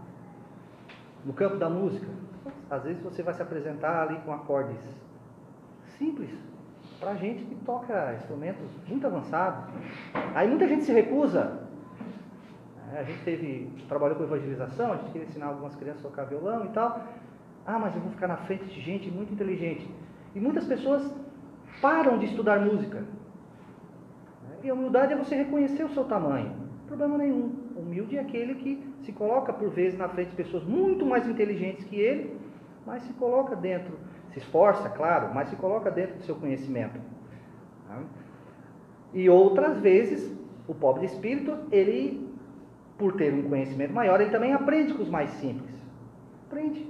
no 1.26 1.34
campo 1.34 1.58
da 1.58 1.70
música. 1.70 2.08
Às 2.70 2.84
vezes 2.84 3.02
você 3.02 3.24
vai 3.24 3.34
se 3.34 3.42
apresentar 3.42 4.04
ali 4.04 4.20
com 4.20 4.34
acordes 4.34 4.78
simples, 5.98 6.30
para 7.00 7.16
gente 7.16 7.44
que 7.46 7.56
toca 7.66 8.14
instrumentos 8.16 8.66
muito 8.88 9.06
avançados. 9.08 9.66
Aí 10.36 10.48
muita 10.48 10.68
gente 10.68 10.84
se 10.84 10.92
recusa. 10.92 11.68
A 12.94 13.04
gente 13.04 13.24
teve, 13.24 13.72
trabalhou 13.88 14.18
com 14.18 14.24
evangelização, 14.24 14.94
a 14.94 14.96
gente 14.98 15.12
queria 15.12 15.28
ensinar 15.28 15.48
algumas 15.48 15.76
crianças 15.76 16.04
a 16.04 16.10
tocar 16.10 16.26
violão 16.26 16.66
e 16.66 16.70
tal. 16.70 17.08
Ah, 17.70 17.80
mas 17.80 17.96
eu 17.96 18.02
vou 18.02 18.12
ficar 18.12 18.28
na 18.28 18.38
frente 18.38 18.66
de 18.66 18.82
gente 18.82 19.12
muito 19.12 19.34
inteligente. 19.34 19.88
E 20.36 20.40
muitas 20.40 20.66
pessoas 20.66 21.04
param 21.82 22.18
de 22.18 22.26
estudar 22.26 22.60
música. 22.60 23.04
E 24.64 24.70
a 24.70 24.74
humildade 24.74 25.14
é 25.14 25.16
você 25.16 25.36
reconhecer 25.36 25.84
o 25.84 25.94
seu 25.94 26.06
tamanho. 26.06 26.52
Problema 26.88 27.18
nenhum. 27.18 27.54
Humilde 27.76 28.18
é 28.18 28.22
aquele 28.22 28.56
que 28.56 28.72
se 29.04 29.12
coloca 29.12 29.54
por 29.54 29.70
vezes 29.70 29.98
na 29.98 30.10
frente 30.10 30.32
de 30.32 30.36
pessoas 30.36 30.64
muito 30.64 31.06
mais 31.06 31.28
inteligentes 31.28 31.86
que 31.86 31.96
ele, 31.96 32.38
mas 32.86 33.04
se 33.04 33.14
coloca 33.14 33.56
dentro 33.56 33.94
se 34.32 34.40
esforça, 34.40 34.90
claro, 34.90 35.34
mas 35.34 35.50
se 35.50 35.56
coloca 35.56 35.90
dentro 35.90 36.18
do 36.18 36.24
seu 36.24 36.36
conhecimento. 36.36 37.00
Tá? 37.88 38.00
E 39.14 39.30
outras 39.30 39.80
vezes, 39.80 40.32
o 40.68 40.74
pobre 40.74 41.08
de 41.08 41.14
espírito, 41.14 41.58
ele, 41.72 42.28
por 42.98 43.14
ter 43.14 43.34
um 43.34 43.50
conhecimento 43.50 43.94
maior, 43.94 44.22
ele 44.22 44.30
também 44.30 44.54
aprende 44.54 44.94
com 44.94 45.02
os 45.02 45.10
mais 45.10 45.30
simples. 45.32 45.76
Aprende, 46.48 46.88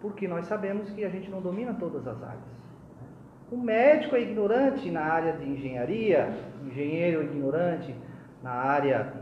porque 0.00 0.28
nós 0.28 0.46
sabemos 0.46 0.90
que 0.90 1.04
a 1.04 1.08
gente 1.08 1.30
não 1.30 1.40
domina 1.40 1.74
todas 1.74 2.06
as 2.06 2.22
áreas. 2.22 2.58
O 3.50 3.56
médico 3.56 4.14
é 4.14 4.20
ignorante 4.20 4.90
na 4.90 5.00
área 5.00 5.32
de 5.32 5.48
engenharia, 5.48 6.36
o 6.62 6.66
engenheiro 6.66 7.22
é 7.22 7.24
ignorante 7.24 7.94
na 8.42 8.50
área 8.50 9.14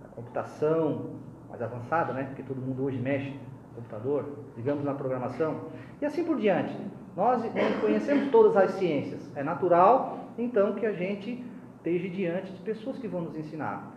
da 0.00 0.08
computação 0.08 1.10
mais 1.48 1.60
avançada, 1.60 2.12
né? 2.12 2.24
Porque 2.24 2.42
todo 2.42 2.60
mundo 2.60 2.84
hoje 2.84 2.98
mexe 2.98 3.30
no 3.30 3.74
computador, 3.76 4.38
digamos 4.56 4.84
na 4.84 4.94
programação, 4.94 5.68
e 6.00 6.06
assim 6.06 6.24
por 6.24 6.38
diante. 6.38 6.74
Nós 7.16 7.42
conhecemos 7.80 8.30
todas 8.30 8.56
as 8.56 8.72
ciências. 8.72 9.30
É 9.36 9.42
natural, 9.42 10.30
então, 10.36 10.74
que 10.74 10.86
a 10.86 10.92
gente 10.92 11.44
esteja 11.76 12.08
diante 12.08 12.52
de 12.52 12.60
pessoas 12.62 12.98
que 12.98 13.06
vão 13.06 13.20
nos 13.20 13.36
ensinar. 13.36 13.92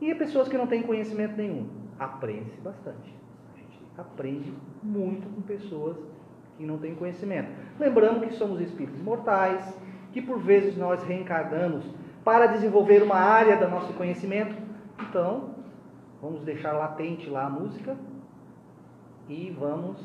E 0.00 0.14
pessoas 0.14 0.48
que 0.48 0.58
não 0.58 0.66
têm 0.66 0.82
conhecimento 0.82 1.36
nenhum. 1.36 1.68
Aprende-se 1.98 2.60
bastante. 2.60 3.14
Aprende 4.00 4.52
muito 4.82 5.28
com 5.28 5.42
pessoas 5.42 5.96
que 6.56 6.64
não 6.64 6.78
têm 6.78 6.94
conhecimento. 6.94 7.50
Lembrando 7.78 8.26
que 8.26 8.34
somos 8.34 8.60
espíritos 8.60 9.00
mortais, 9.02 9.76
que 10.12 10.22
por 10.22 10.38
vezes 10.38 10.76
nós 10.76 11.02
reencarnamos 11.02 11.84
para 12.24 12.46
desenvolver 12.46 13.02
uma 13.02 13.16
área 13.16 13.56
do 13.56 13.68
nosso 13.68 13.92
conhecimento. 13.94 14.54
Então, 15.00 15.54
vamos 16.20 16.42
deixar 16.42 16.72
latente 16.72 17.28
lá 17.28 17.46
a 17.46 17.50
música 17.50 17.96
e 19.28 19.54
vamos 19.58 19.98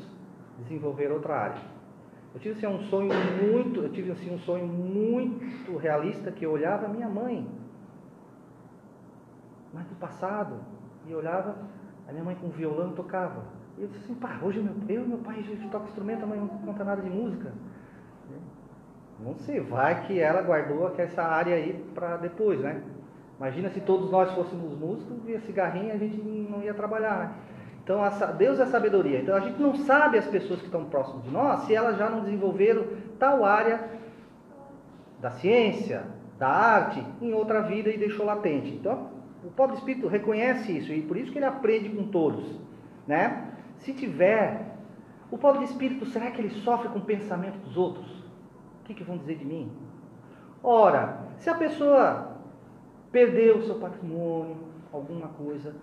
desenvolver 0.58 1.10
outra 1.10 1.36
área. 1.36 1.62
Eu 2.34 2.40
tive 2.40 2.54
assim, 2.54 2.66
um 2.66 2.82
sonho 2.90 3.12
muito, 3.42 3.80
eu 3.80 3.90
tive 3.90 4.10
assim, 4.10 4.34
um 4.34 4.38
sonho 4.40 4.66
muito 4.66 5.76
realista 5.78 6.30
que 6.30 6.44
eu 6.44 6.52
olhava 6.52 6.86
minha 6.86 7.08
mãe, 7.08 7.48
mas 9.72 9.86
do 9.86 9.94
passado, 9.94 10.60
e 11.06 11.14
olhava 11.14 11.56
a 12.08 12.12
minha 12.12 12.24
mãe 12.24 12.34
com 12.34 12.48
violão 12.48 12.92
tocava. 12.92 13.44
E 13.78 13.82
eu 13.82 13.88
disse 13.88 14.04
assim, 14.04 14.14
pá, 14.14 14.38
hoje 14.42 14.60
meu, 14.60 14.74
eu 14.88 15.04
e 15.04 15.08
meu 15.08 15.18
pai 15.18 15.44
toca 15.70 15.86
instrumento, 15.86 16.22
a 16.22 16.26
mãe 16.26 16.38
não 16.38 16.48
conta 16.48 16.82
nada 16.82 17.02
de 17.02 17.10
música. 17.10 17.52
Não 19.20 19.34
sei, 19.36 19.60
vai 19.60 20.06
que 20.06 20.18
ela 20.18 20.42
guardou 20.42 20.94
essa 20.98 21.22
área 21.22 21.54
aí 21.54 21.84
para 21.94 22.16
depois, 22.16 22.60
né? 22.60 22.82
Imagina 23.38 23.70
se 23.70 23.80
todos 23.80 24.10
nós 24.10 24.30
fôssemos 24.32 24.78
músicos 24.78 25.28
e 25.28 25.34
a 25.34 25.40
cigarrinha 25.40 25.94
a 25.94 25.98
gente 25.98 26.16
não 26.16 26.62
ia 26.62 26.74
trabalhar, 26.74 27.18
né? 27.18 27.32
Então, 27.82 28.00
Deus 28.36 28.58
é 28.58 28.66
sabedoria. 28.66 29.20
Então, 29.20 29.36
a 29.36 29.40
gente 29.40 29.60
não 29.60 29.76
sabe 29.76 30.18
as 30.18 30.26
pessoas 30.26 30.58
que 30.58 30.66
estão 30.66 30.86
próximas 30.86 31.22
de 31.22 31.30
nós 31.30 31.60
se 31.60 31.74
elas 31.74 31.96
já 31.96 32.10
não 32.10 32.20
desenvolveram 32.20 32.84
tal 33.18 33.44
área 33.44 33.88
da 35.20 35.30
ciência, 35.30 36.04
da 36.36 36.48
arte, 36.48 37.04
em 37.22 37.32
outra 37.32 37.62
vida 37.62 37.88
e 37.88 37.96
deixou 37.96 38.26
latente. 38.26 38.70
Então, 38.74 39.10
o 39.44 39.50
pobre 39.50 39.76
espírito 39.76 40.08
reconhece 40.08 40.76
isso 40.76 40.92
e 40.92 41.00
por 41.00 41.16
isso 41.16 41.30
que 41.30 41.38
ele 41.38 41.44
aprende 41.44 41.88
com 41.88 42.08
todos, 42.08 42.44
né? 43.06 43.52
Se 43.78 43.92
tiver, 43.92 44.76
o 45.30 45.38
pobre 45.38 45.64
espírito, 45.64 46.06
será 46.06 46.30
que 46.30 46.40
ele 46.40 46.50
sofre 46.50 46.88
com 46.88 46.98
o 46.98 47.04
pensamento 47.04 47.58
dos 47.58 47.76
outros? 47.76 48.08
O 48.80 48.84
que, 48.84 48.94
que 48.94 49.04
vão 49.04 49.18
dizer 49.18 49.36
de 49.36 49.44
mim? 49.44 49.70
Ora, 50.62 51.26
se 51.38 51.50
a 51.50 51.54
pessoa 51.54 52.36
perdeu 53.10 53.58
o 53.58 53.62
seu 53.62 53.76
patrimônio, 53.76 54.56
alguma 54.92 55.28
coisa, 55.28 55.74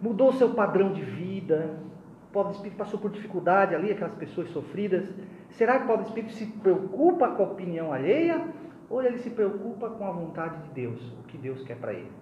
mudou 0.00 0.32
seu 0.32 0.54
padrão 0.54 0.92
de 0.92 1.02
vida, 1.02 1.78
o 2.28 2.32
pobre 2.32 2.52
espírito 2.52 2.78
passou 2.78 2.98
por 2.98 3.10
dificuldade 3.10 3.74
ali, 3.74 3.92
aquelas 3.92 4.14
pessoas 4.14 4.50
sofridas. 4.50 5.08
Será 5.50 5.78
que 5.78 5.84
o 5.84 5.86
pobre 5.86 6.06
espírito 6.06 6.32
se 6.32 6.46
preocupa 6.46 7.28
com 7.28 7.42
a 7.42 7.46
opinião 7.46 7.92
alheia 7.92 8.48
ou 8.90 9.02
ele 9.02 9.18
se 9.18 9.30
preocupa 9.30 9.90
com 9.90 10.06
a 10.06 10.10
vontade 10.10 10.62
de 10.62 10.70
Deus, 10.70 11.00
o 11.20 11.22
que 11.24 11.38
Deus 11.38 11.62
quer 11.62 11.76
para 11.76 11.92
ele? 11.92 12.12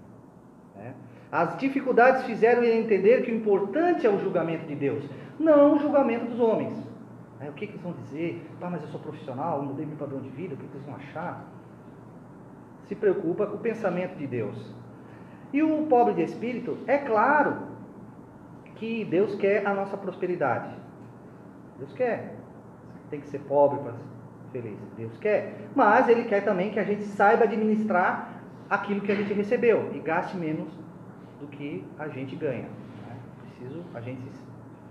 Né? 0.77 0.95
As 1.33 1.57
dificuldades 1.57 2.25
fizeram 2.25 2.63
ele 2.63 2.79
entender 2.79 3.23
que 3.23 3.33
o 3.33 3.35
importante 3.35 4.07
é 4.07 4.11
o 4.11 4.21
julgamento 4.21 4.67
de 4.67 4.75
Deus, 4.75 5.03
não 5.41 5.77
o 5.77 5.79
julgamento 5.79 6.27
dos 6.27 6.39
homens. 6.39 6.77
Né? 7.41 7.49
O 7.49 7.55
que, 7.55 7.67
que, 7.67 7.73
eles 7.73 7.83
vão 7.83 7.95
dizer? 7.95 8.47
Ah, 8.61 8.69
mas 8.69 8.83
eu 8.83 8.89
sou 8.89 9.01
profissional, 9.01 9.63
mudei 9.63 9.87
meu 9.87 9.97
padrão 9.97 10.21
de 10.21 10.29
vida, 10.29 10.55
o 10.55 10.59
que, 10.59 10.67
que 10.67 10.77
eles 10.77 10.85
vão 10.85 10.97
achar? 10.97 11.43
Se 12.87 12.95
preocupa 12.95 13.47
com 13.47 13.57
o 13.57 13.61
pensamento 13.61 14.15
de 14.19 14.27
Deus. 14.27 14.75
E 15.55 15.63
o 15.63 15.87
pobre 15.87 16.13
de 16.13 16.23
espírito, 16.23 16.77
é 16.87 16.99
claro 16.99 17.63
que 18.75 19.03
Deus 19.07 19.35
quer 19.37 19.67
a 19.67 19.73
nossa 19.73 19.97
prosperidade. 19.97 20.69
Deus 21.79 21.95
quer. 21.95 22.37
Tem 23.09 23.21
que 23.21 23.29
ser 23.29 23.39
pobre 23.39 23.79
para 23.79 23.93
ser 23.93 24.05
feliz. 24.53 24.79
Deus 24.99 25.17
quer. 25.17 25.69
Mas 25.75 26.11
Ele 26.11 26.25
quer 26.25 26.45
também 26.45 26.71
que 26.71 26.79
a 26.79 26.85
gente 26.85 27.05
saiba 27.05 27.45
administrar 27.45 28.43
aquilo 28.69 29.01
que 29.01 29.13
a 29.13 29.15
gente 29.15 29.33
recebeu 29.33 29.91
e 29.95 29.99
gaste 29.99 30.37
menos 30.37 30.83
do 31.43 31.49
que 31.49 31.85
a 31.99 32.09
gente 32.09 32.37
ganha. 32.37 32.63
Né? 32.63 33.17
Preciso 33.43 33.83
a 33.93 34.01
gente 34.01 34.23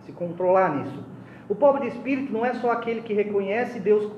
se 0.01 0.11
controlar 0.11 0.75
nisso. 0.75 1.03
O 1.47 1.55
pobre 1.55 1.81
de 1.81 1.95
espírito 1.95 2.31
não 2.31 2.45
é 2.45 2.53
só 2.55 2.71
aquele 2.71 3.01
que 3.01 3.13
reconhece 3.13 3.79
Deus 3.79 4.11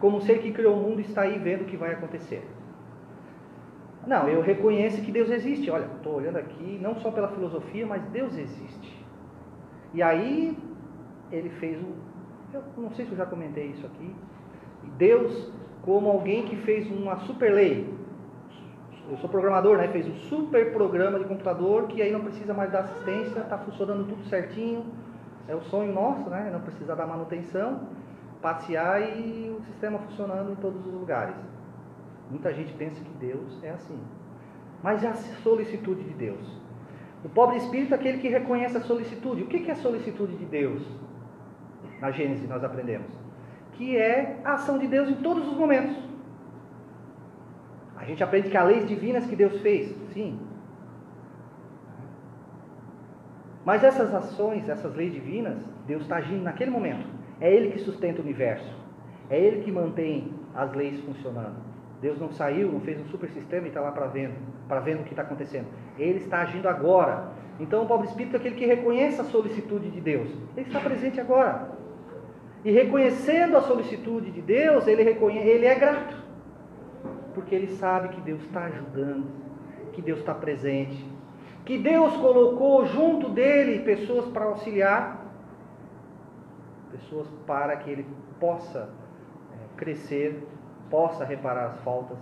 como 0.00 0.20
ser 0.20 0.40
que 0.40 0.52
criou 0.52 0.76
o 0.76 0.82
mundo 0.82 1.00
e 1.00 1.04
está 1.04 1.22
aí 1.22 1.38
vendo 1.38 1.62
o 1.62 1.64
que 1.64 1.76
vai 1.76 1.92
acontecer. 1.92 2.46
Não, 4.06 4.28
eu 4.28 4.40
reconheço 4.40 5.02
que 5.02 5.10
Deus 5.10 5.30
existe. 5.30 5.70
Olha, 5.70 5.88
estou 5.96 6.14
olhando 6.14 6.36
aqui, 6.36 6.78
não 6.82 6.96
só 6.96 7.10
pela 7.10 7.28
filosofia, 7.28 7.86
mas 7.86 8.02
Deus 8.04 8.36
existe. 8.36 9.04
E 9.94 10.02
aí, 10.02 10.56
ele 11.32 11.50
fez. 11.50 11.80
Eu 12.52 12.62
não 12.76 12.90
sei 12.90 13.04
se 13.04 13.12
eu 13.12 13.16
já 13.16 13.26
comentei 13.26 13.66
isso 13.68 13.86
aqui. 13.86 14.14
Deus, 14.96 15.50
como 15.82 16.08
alguém 16.08 16.44
que 16.44 16.56
fez 16.56 16.88
uma 16.90 17.16
super 17.20 17.52
lei. 17.52 17.92
Eu 19.08 19.16
sou 19.18 19.30
programador, 19.30 19.76
né? 19.76 19.86
Fez 19.88 20.08
um 20.08 20.16
super 20.28 20.72
programa 20.72 21.18
de 21.18 21.26
computador 21.26 21.86
que 21.86 22.02
aí 22.02 22.10
não 22.10 22.22
precisa 22.22 22.52
mais 22.52 22.72
dar 22.72 22.80
assistência, 22.80 23.38
está 23.38 23.56
funcionando 23.56 24.08
tudo 24.08 24.24
certinho. 24.24 24.84
É 25.46 25.54
o 25.54 25.60
sonho 25.62 25.92
nosso, 25.92 26.28
né? 26.28 26.50
Não 26.52 26.60
precisa 26.60 26.96
dar 26.96 27.06
manutenção, 27.06 27.82
passear 28.42 29.00
e 29.00 29.54
o 29.56 29.62
sistema 29.62 30.00
funcionando 30.00 30.50
em 30.50 30.56
todos 30.56 30.84
os 30.84 30.92
lugares. 30.92 31.36
Muita 32.28 32.52
gente 32.52 32.72
pensa 32.72 33.00
que 33.00 33.12
Deus 33.24 33.62
é 33.62 33.70
assim. 33.70 33.98
Mas 34.82 35.04
é 35.04 35.08
a 35.08 35.14
solicitude 35.14 36.02
de 36.02 36.14
Deus. 36.14 36.60
O 37.24 37.28
pobre 37.28 37.58
espírito 37.58 37.92
é 37.92 37.96
aquele 37.96 38.18
que 38.18 38.28
reconhece 38.28 38.76
a 38.76 38.80
solicitude. 38.80 39.44
O 39.44 39.46
que 39.46 39.70
é 39.70 39.72
a 39.72 39.76
solicitude 39.76 40.36
de 40.36 40.46
Deus? 40.46 40.82
Na 42.00 42.10
Gênesis 42.10 42.48
nós 42.48 42.64
aprendemos. 42.64 43.10
Que 43.74 43.96
é 43.96 44.40
a 44.44 44.54
ação 44.54 44.78
de 44.78 44.88
Deus 44.88 45.08
em 45.08 45.14
todos 45.14 45.46
os 45.46 45.56
momentos. 45.56 45.96
A 48.06 48.08
gente 48.08 48.22
aprende 48.22 48.48
que 48.48 48.56
há 48.56 48.62
leis 48.62 48.86
divinas 48.86 49.26
que 49.26 49.34
Deus 49.34 49.60
fez, 49.62 49.92
sim. 50.14 50.38
Mas 53.64 53.82
essas 53.82 54.14
ações, 54.14 54.68
essas 54.68 54.94
leis 54.94 55.12
divinas, 55.12 55.58
Deus 55.88 56.02
está 56.02 56.18
agindo 56.18 56.44
naquele 56.44 56.70
momento. 56.70 57.04
É 57.40 57.52
Ele 57.52 57.72
que 57.72 57.80
sustenta 57.80 58.20
o 58.20 58.24
universo. 58.24 58.72
É 59.28 59.36
Ele 59.36 59.62
que 59.62 59.72
mantém 59.72 60.32
as 60.54 60.72
leis 60.72 61.00
funcionando. 61.00 61.56
Deus 62.00 62.20
não 62.20 62.30
saiu, 62.30 62.70
não 62.70 62.80
fez 62.80 63.00
um 63.00 63.06
super 63.06 63.28
sistema 63.30 63.66
e 63.66 63.70
está 63.70 63.80
lá 63.80 63.90
para 63.90 64.06
vendo, 64.06 64.34
para 64.68 64.78
vendo 64.78 65.00
o 65.00 65.02
que 65.02 65.10
está 65.10 65.22
acontecendo. 65.22 65.66
Ele 65.98 66.18
está 66.18 66.42
agindo 66.42 66.68
agora. 66.68 67.32
Então 67.58 67.82
o 67.82 67.86
pobre 67.86 68.06
espírito 68.06 68.36
é 68.36 68.38
aquele 68.38 68.54
que 68.54 68.66
reconhece 68.66 69.20
a 69.20 69.24
solicitude 69.24 69.90
de 69.90 70.00
Deus. 70.00 70.28
Ele 70.56 70.68
está 70.68 70.78
presente 70.78 71.20
agora. 71.20 71.72
E 72.64 72.70
reconhecendo 72.70 73.56
a 73.56 73.62
solicitude 73.62 74.30
de 74.30 74.42
Deus, 74.42 74.86
ele, 74.86 75.02
reconhece, 75.02 75.48
ele 75.48 75.66
é 75.66 75.74
grato. 75.74 76.25
Porque 77.36 77.54
ele 77.54 77.76
sabe 77.76 78.08
que 78.08 78.20
Deus 78.22 78.40
está 78.44 78.64
ajudando, 78.64 79.26
que 79.92 80.00
Deus 80.00 80.20
está 80.20 80.34
presente, 80.34 81.06
que 81.66 81.76
Deus 81.76 82.16
colocou 82.16 82.86
junto 82.86 83.28
dele 83.28 83.80
pessoas 83.80 84.24
para 84.28 84.46
auxiliar, 84.46 85.22
pessoas 86.90 87.28
para 87.46 87.76
que 87.76 87.90
ele 87.90 88.06
possa 88.40 88.88
é, 89.52 89.76
crescer, 89.76 90.48
possa 90.88 91.26
reparar 91.26 91.66
as 91.66 91.80
faltas. 91.80 92.16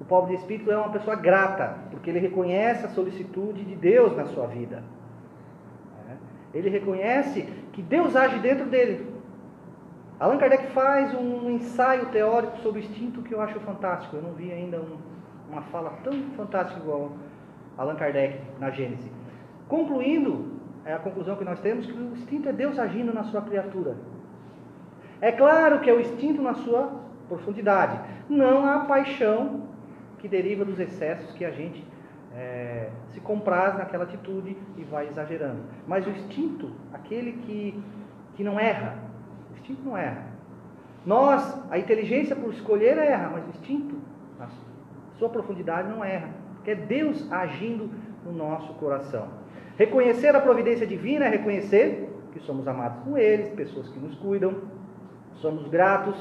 O 0.00 0.04
pobre 0.04 0.36
de 0.36 0.42
espírito 0.42 0.70
é 0.70 0.76
uma 0.76 0.92
pessoa 0.92 1.16
grata, 1.16 1.76
porque 1.90 2.10
ele 2.10 2.20
reconhece 2.20 2.86
a 2.86 2.90
solicitude 2.90 3.64
de 3.64 3.74
Deus 3.74 4.16
na 4.16 4.26
sua 4.26 4.46
vida. 4.46 4.84
É. 6.08 6.58
Ele 6.58 6.70
reconhece 6.70 7.42
que 7.72 7.82
Deus 7.82 8.14
age 8.14 8.38
dentro 8.38 8.66
dele. 8.66 9.13
Allan 10.24 10.38
Kardec 10.38 10.68
faz 10.68 11.14
um 11.14 11.50
ensaio 11.50 12.06
teórico 12.06 12.56
sobre 12.60 12.80
o 12.80 12.82
instinto 12.82 13.20
que 13.20 13.34
eu 13.34 13.42
acho 13.42 13.60
fantástico. 13.60 14.16
Eu 14.16 14.22
não 14.22 14.32
vi 14.32 14.50
ainda 14.50 14.80
um, 14.80 14.96
uma 15.50 15.60
fala 15.64 15.90
tão 16.02 16.14
fantástica 16.34 16.80
igual 16.80 17.12
Allan 17.76 17.94
Kardec 17.94 18.40
na 18.58 18.70
Gênesis. 18.70 19.12
Concluindo, 19.68 20.54
é 20.82 20.94
a 20.94 20.98
conclusão 20.98 21.36
que 21.36 21.44
nós 21.44 21.60
temos 21.60 21.84
que 21.84 21.92
o 21.92 22.12
instinto 22.12 22.48
é 22.48 22.54
Deus 22.54 22.78
agindo 22.78 23.12
na 23.12 23.24
sua 23.24 23.42
criatura. 23.42 23.98
É 25.20 25.30
claro 25.30 25.80
que 25.80 25.90
é 25.90 25.92
o 25.92 26.00
instinto 26.00 26.40
na 26.40 26.54
sua 26.54 27.02
profundidade, 27.28 28.00
não 28.26 28.64
a 28.64 28.86
paixão 28.86 29.64
que 30.20 30.26
deriva 30.26 30.64
dos 30.64 30.80
excessos 30.80 31.32
que 31.32 31.44
a 31.44 31.50
gente 31.50 31.86
é, 32.34 32.88
se 33.12 33.20
compraz 33.20 33.76
naquela 33.76 34.04
atitude 34.04 34.56
e 34.78 34.84
vai 34.84 35.06
exagerando. 35.06 35.60
Mas 35.86 36.06
o 36.06 36.08
instinto, 36.08 36.72
aquele 36.94 37.32
que, 37.32 37.78
que 38.36 38.42
não 38.42 38.58
erra, 38.58 39.03
instinto 39.64 39.82
não 39.82 39.96
erra. 39.96 40.26
Nós, 41.06 41.58
a 41.70 41.78
inteligência 41.78 42.36
por 42.36 42.52
escolher 42.52 42.98
erra, 42.98 43.30
mas 43.32 43.46
o 43.46 43.50
instinto, 43.50 43.96
na 44.38 44.48
sua 45.18 45.28
profundidade, 45.28 45.88
não 45.88 46.04
erra. 46.04 46.28
Porque 46.54 46.70
é 46.70 46.74
Deus 46.74 47.30
agindo 47.32 47.90
no 48.24 48.32
nosso 48.32 48.74
coração. 48.74 49.28
Reconhecer 49.76 50.34
a 50.34 50.40
providência 50.40 50.86
divina 50.86 51.26
é 51.26 51.28
reconhecer 51.28 52.10
que 52.32 52.40
somos 52.40 52.66
amados 52.68 53.02
por 53.04 53.18
eles, 53.18 53.50
pessoas 53.50 53.88
que 53.88 53.98
nos 53.98 54.14
cuidam, 54.16 54.62
somos 55.36 55.68
gratos, 55.68 56.16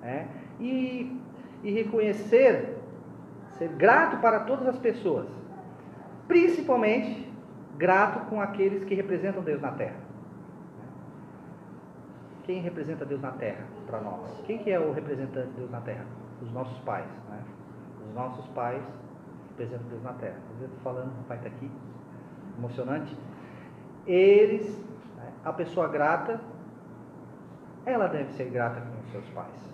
né? 0.00 0.28
e, 0.60 1.16
e 1.62 1.72
reconhecer, 1.72 2.76
ser 3.58 3.68
grato 3.68 4.18
para 4.18 4.40
todas 4.40 4.66
as 4.66 4.78
pessoas, 4.78 5.26
principalmente 6.28 7.28
grato 7.76 8.28
com 8.28 8.40
aqueles 8.40 8.84
que 8.84 8.94
representam 8.94 9.42
Deus 9.42 9.60
na 9.60 9.72
terra. 9.72 10.01
Quem 12.44 12.60
representa 12.60 13.04
Deus 13.04 13.20
na 13.20 13.32
terra 13.32 13.64
para 13.86 14.00
nós? 14.00 14.20
Quem 14.46 14.58
que 14.58 14.70
é 14.70 14.78
o 14.78 14.92
representante 14.92 15.48
de 15.48 15.56
Deus 15.58 15.70
na 15.70 15.80
terra? 15.80 16.04
Os 16.40 16.50
nossos 16.52 16.78
pais. 16.80 17.06
Né? 17.30 17.42
Os 18.08 18.14
nossos 18.14 18.46
pais 18.48 18.82
representam 19.50 19.86
Deus 19.88 20.02
na 20.02 20.12
terra. 20.14 20.36
Eu 20.60 20.66
estou 20.66 20.80
falando, 20.82 21.08
o 21.08 21.24
pai 21.24 21.36
está 21.36 21.48
aqui, 21.48 21.70
emocionante. 22.58 23.16
Eles, 24.06 24.76
né, 25.16 25.32
a 25.44 25.52
pessoa 25.52 25.88
grata, 25.88 26.40
ela 27.86 28.08
deve 28.08 28.32
ser 28.32 28.50
grata 28.50 28.80
com 28.80 29.00
os 29.00 29.12
seus 29.12 29.28
pais. 29.30 29.72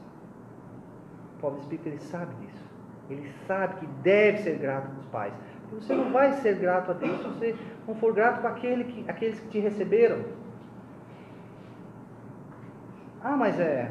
O 1.37 1.41
pobre 1.41 1.61
espírito 1.61 1.89
ele 1.89 2.01
sabe 2.01 2.35
disso. 2.37 2.69
Ele 3.09 3.33
sabe 3.47 3.77
que 3.77 3.87
deve 4.03 4.39
ser 4.39 4.59
grato 4.59 4.91
com 4.91 5.01
os 5.01 5.07
pais. 5.07 5.33
Porque 5.63 5.85
você 5.85 5.95
não 5.95 6.13
vai 6.13 6.33
ser 6.33 6.57
grato 6.57 6.91
a 6.91 6.95
Deus 6.95 7.19
se 7.19 7.29
você 7.29 7.57
não 7.87 7.95
for 7.95 8.13
grato 8.13 8.43
com 8.43 8.49
aquele 8.49 8.85
que, 8.85 9.09
aqueles 9.09 9.41
que 9.41 9.49
te 9.49 9.59
receberam. 9.59 10.25
Ah, 13.29 13.37
mas 13.37 13.61
é. 13.61 13.91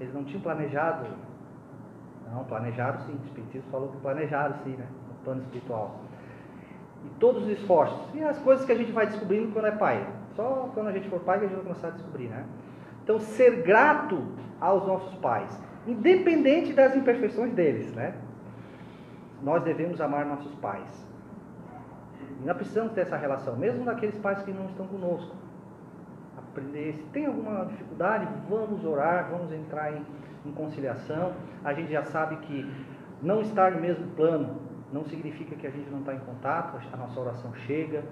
Eles 0.00 0.12
não 0.12 0.24
tinham 0.24 0.40
planejado. 0.40 1.06
Não, 2.32 2.42
planejaram 2.42 2.98
sim. 3.02 3.12
O 3.12 3.24
Espiritismo 3.24 3.70
falou 3.70 3.90
que 3.90 3.98
planejaram 3.98 4.56
sim, 4.64 4.70
né? 4.70 4.86
No 5.08 5.14
plano 5.22 5.42
espiritual. 5.42 6.00
E 7.04 7.08
todos 7.20 7.44
os 7.44 7.50
esforços. 7.50 8.12
E 8.12 8.24
as 8.24 8.36
coisas 8.40 8.66
que 8.66 8.72
a 8.72 8.74
gente 8.74 8.90
vai 8.90 9.06
descobrindo 9.06 9.52
quando 9.52 9.66
é 9.66 9.70
pai. 9.70 10.04
Só 10.34 10.70
quando 10.74 10.88
a 10.88 10.92
gente 10.92 11.08
for 11.08 11.20
pai 11.20 11.38
que 11.38 11.44
a 11.44 11.48
gente 11.48 11.56
vai 11.56 11.66
começar 11.66 11.88
a 11.88 11.90
descobrir, 11.92 12.26
né? 12.26 12.44
Então, 13.04 13.20
ser 13.20 13.62
grato 13.62 14.26
aos 14.60 14.84
nossos 14.84 15.14
pais 15.18 15.56
independente 15.86 16.72
das 16.72 16.96
imperfeições 16.96 17.52
deles, 17.52 17.92
né? 17.94 18.14
Nós 19.40 19.62
devemos 19.62 20.00
amar 20.00 20.24
nossos 20.24 20.52
pais. 20.56 21.06
E 22.40 22.44
nós 22.44 22.56
precisamos 22.56 22.92
ter 22.92 23.02
essa 23.02 23.16
relação, 23.16 23.56
mesmo 23.56 23.84
daqueles 23.84 24.16
pais 24.16 24.42
que 24.42 24.50
não 24.50 24.66
estão 24.66 24.86
conosco. 24.86 25.43
Aprender, 26.54 26.94
se 26.94 27.02
tem 27.12 27.26
alguma 27.26 27.64
dificuldade, 27.66 28.28
vamos 28.48 28.84
orar, 28.84 29.28
vamos 29.28 29.50
entrar 29.50 29.92
em, 29.92 30.06
em 30.46 30.52
conciliação. 30.52 31.32
A 31.64 31.74
gente 31.74 31.90
já 31.90 32.04
sabe 32.04 32.36
que 32.36 32.64
não 33.20 33.40
estar 33.40 33.72
no 33.72 33.80
mesmo 33.80 34.06
plano 34.14 34.60
não 34.92 35.04
significa 35.04 35.56
que 35.56 35.66
a 35.66 35.70
gente 35.70 35.90
não 35.90 35.98
está 35.98 36.14
em 36.14 36.20
contato, 36.20 36.80
a 36.92 36.96
nossa 36.96 37.18
oração 37.18 37.52
chega. 37.66 38.04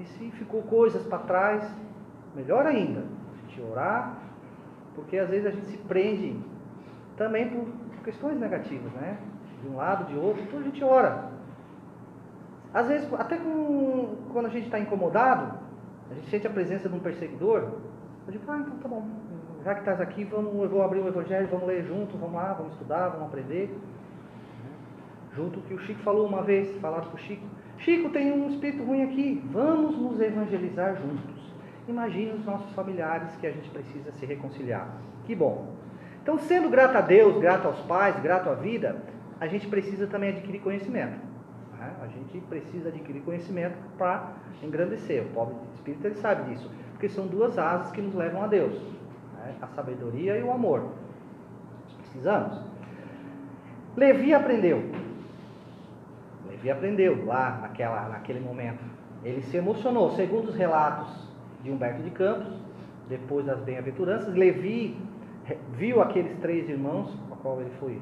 E 0.00 0.04
se 0.04 0.32
ficou 0.32 0.62
coisas 0.62 1.06
para 1.06 1.18
trás, 1.18 1.72
melhor 2.34 2.66
ainda, 2.66 3.04
a 3.04 3.46
gente 3.46 3.62
orar, 3.62 4.18
porque 4.96 5.16
às 5.16 5.30
vezes 5.30 5.46
a 5.46 5.50
gente 5.50 5.66
se 5.66 5.76
prende 5.76 6.36
também 7.16 7.48
por 7.48 7.68
questões 8.02 8.36
negativas, 8.36 8.92
né? 8.94 9.18
De 9.62 9.68
um 9.68 9.76
lado, 9.76 10.06
de 10.06 10.18
outro, 10.18 10.42
então 10.42 10.58
a 10.58 10.62
gente 10.64 10.82
ora. 10.82 11.30
Às 12.72 12.88
vezes, 12.88 13.14
até 13.14 13.36
com, 13.36 14.16
quando 14.32 14.46
a 14.46 14.50
gente 14.50 14.64
está 14.64 14.80
incomodado, 14.80 15.63
a 16.10 16.14
gente 16.14 16.30
sente 16.30 16.46
a 16.46 16.50
presença 16.50 16.88
de 16.88 16.94
um 16.94 17.00
perseguidor, 17.00 17.72
eu 18.26 18.32
digo, 18.32 18.44
ah, 18.50 18.58
então 18.58 18.76
tá 18.78 18.88
bom, 18.88 19.06
já 19.64 19.74
que 19.74 19.80
estás 19.80 20.00
aqui, 20.00 20.24
vamos, 20.24 20.54
eu 20.62 20.68
vou 20.68 20.82
abrir 20.82 21.00
o 21.00 21.08
Evangelho, 21.08 21.48
vamos 21.50 21.66
ler 21.66 21.84
junto, 21.84 22.16
vamos 22.18 22.34
lá, 22.34 22.52
vamos 22.52 22.72
estudar, 22.72 23.08
vamos 23.08 23.28
aprender. 23.28 23.74
Junto 25.34 25.60
que 25.62 25.74
o 25.74 25.78
Chico 25.80 26.00
falou 26.00 26.26
uma 26.26 26.42
vez, 26.42 26.76
falaram 26.78 27.06
para 27.06 27.16
o 27.16 27.18
Chico, 27.18 27.46
Chico, 27.78 28.10
tem 28.10 28.32
um 28.32 28.48
espírito 28.48 28.84
ruim 28.84 29.02
aqui, 29.02 29.42
vamos 29.50 29.98
nos 29.98 30.20
evangelizar 30.20 30.96
juntos. 30.96 31.52
Imagine 31.88 32.32
os 32.32 32.44
nossos 32.44 32.72
familiares 32.72 33.34
que 33.36 33.46
a 33.46 33.50
gente 33.50 33.68
precisa 33.70 34.12
se 34.12 34.24
reconciliar. 34.24 34.88
Que 35.24 35.34
bom. 35.34 35.74
Então, 36.22 36.38
sendo 36.38 36.70
grato 36.70 36.96
a 36.96 37.00
Deus, 37.00 37.36
grato 37.38 37.66
aos 37.66 37.80
pais, 37.80 38.18
grato 38.20 38.48
à 38.48 38.54
vida, 38.54 38.96
a 39.40 39.46
gente 39.46 39.66
precisa 39.66 40.06
também 40.06 40.30
adquirir 40.30 40.60
conhecimento. 40.60 41.18
Né? 41.84 41.94
A 42.02 42.06
gente 42.06 42.40
precisa 42.48 42.88
adquirir 42.88 43.22
conhecimento 43.22 43.76
para 43.98 44.32
engrandecer. 44.62 45.22
O 45.22 45.28
pobre 45.30 45.54
espírito 45.74 46.06
ele 46.06 46.14
sabe 46.16 46.50
disso, 46.50 46.70
porque 46.92 47.08
são 47.08 47.26
duas 47.26 47.58
asas 47.58 47.92
que 47.92 48.00
nos 48.00 48.14
levam 48.14 48.42
a 48.42 48.46
Deus: 48.46 48.74
né? 49.34 49.54
a 49.60 49.66
sabedoria 49.68 50.36
e 50.36 50.42
o 50.42 50.50
amor. 50.50 50.88
Precisamos. 51.98 52.58
Levi 53.96 54.34
aprendeu. 54.34 54.82
Levi 56.48 56.70
aprendeu 56.70 57.24
lá 57.24 57.58
naquela, 57.62 58.08
naquele 58.08 58.40
momento. 58.40 58.82
Ele 59.22 59.42
se 59.42 59.56
emocionou, 59.56 60.10
segundo 60.10 60.48
os 60.48 60.56
relatos 60.56 61.28
de 61.62 61.70
Humberto 61.70 62.02
de 62.02 62.10
Campos, 62.10 62.52
depois 63.08 63.46
das 63.46 63.60
bem-aventuranças. 63.60 64.34
Levi 64.34 64.96
viu 65.76 66.00
aqueles 66.02 66.36
três 66.38 66.68
irmãos, 66.68 67.14
com 67.28 67.34
a 67.34 67.36
qual 67.38 67.60
ele 67.60 67.70
foi 67.78 68.00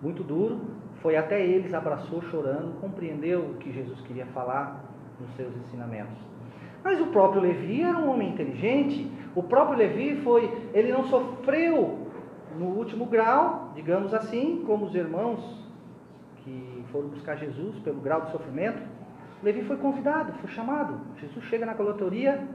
muito 0.00 0.22
duro, 0.22 0.60
foi 1.04 1.16
até 1.16 1.44
eles, 1.44 1.74
abraçou 1.74 2.22
chorando, 2.22 2.80
compreendeu 2.80 3.40
o 3.40 3.54
que 3.56 3.70
Jesus 3.70 4.00
queria 4.00 4.24
falar 4.28 4.82
nos 5.20 5.30
seus 5.36 5.54
ensinamentos. 5.54 6.16
Mas 6.82 6.98
o 6.98 7.08
próprio 7.08 7.42
Levi 7.42 7.82
era 7.82 7.98
um 7.98 8.08
homem 8.10 8.30
inteligente, 8.30 9.12
o 9.36 9.42
próprio 9.42 9.76
Levi 9.76 10.22
foi, 10.22 10.50
ele 10.72 10.90
não 10.90 11.04
sofreu 11.04 12.08
no 12.56 12.68
último 12.68 13.04
grau, 13.04 13.70
digamos 13.74 14.14
assim, 14.14 14.64
como 14.66 14.86
os 14.86 14.94
irmãos 14.94 15.70
que 16.38 16.82
foram 16.90 17.08
buscar 17.08 17.36
Jesus 17.36 17.78
pelo 17.80 18.00
grau 18.00 18.22
de 18.22 18.30
sofrimento. 18.30 18.82
Levi 19.42 19.62
foi 19.64 19.76
convidado, 19.76 20.32
foi 20.40 20.48
chamado. 20.52 20.98
Jesus 21.16 21.44
chega 21.44 21.66
na 21.66 21.74
coletoria, 21.74 22.48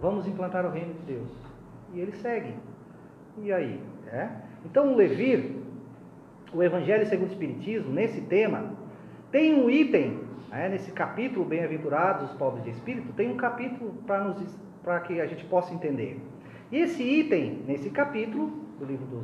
vamos 0.00 0.26
implantar 0.26 0.64
o 0.64 0.70
reino 0.70 0.94
de 0.94 1.12
Deus. 1.12 1.30
E 1.92 2.00
ele 2.00 2.12
segue. 2.12 2.54
E 3.36 3.52
aí? 3.52 3.82
É? 4.10 4.30
Então, 4.64 4.94
o 4.94 4.96
Levir, 4.96 5.62
o 6.54 6.62
Evangelho 6.62 7.06
segundo 7.06 7.28
o 7.28 7.32
Espiritismo, 7.32 7.92
nesse 7.92 8.20
tema, 8.22 8.72
tem 9.30 9.54
um 9.54 9.68
item, 9.68 10.20
é, 10.52 10.68
nesse 10.68 10.92
capítulo 10.92 11.44
Bem-aventurados 11.44 12.30
os 12.30 12.36
pobres 12.36 12.64
de 12.64 12.70
espírito, 12.70 13.12
tem 13.14 13.30
um 13.30 13.36
capítulo 13.36 13.94
para 14.06 15.00
que 15.00 15.20
a 15.20 15.26
gente 15.26 15.44
possa 15.46 15.74
entender. 15.74 16.20
E 16.70 16.78
esse 16.78 17.02
item, 17.02 17.62
nesse 17.66 17.90
capítulo, 17.90 18.64
do 18.78 18.84
livro 18.84 19.04
do, 19.06 19.20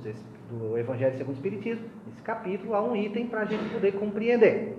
do 0.51 0.79
Evangelho 0.79 1.17
segundo 1.17 1.35
o 1.35 1.37
Espiritismo, 1.37 1.87
nesse 2.07 2.23
capítulo 2.23 2.75
há 2.75 2.83
um 2.83 2.97
item 2.97 3.27
para 3.27 3.41
a 3.41 3.45
gente 3.45 3.73
poder 3.73 3.93
compreender, 3.93 4.77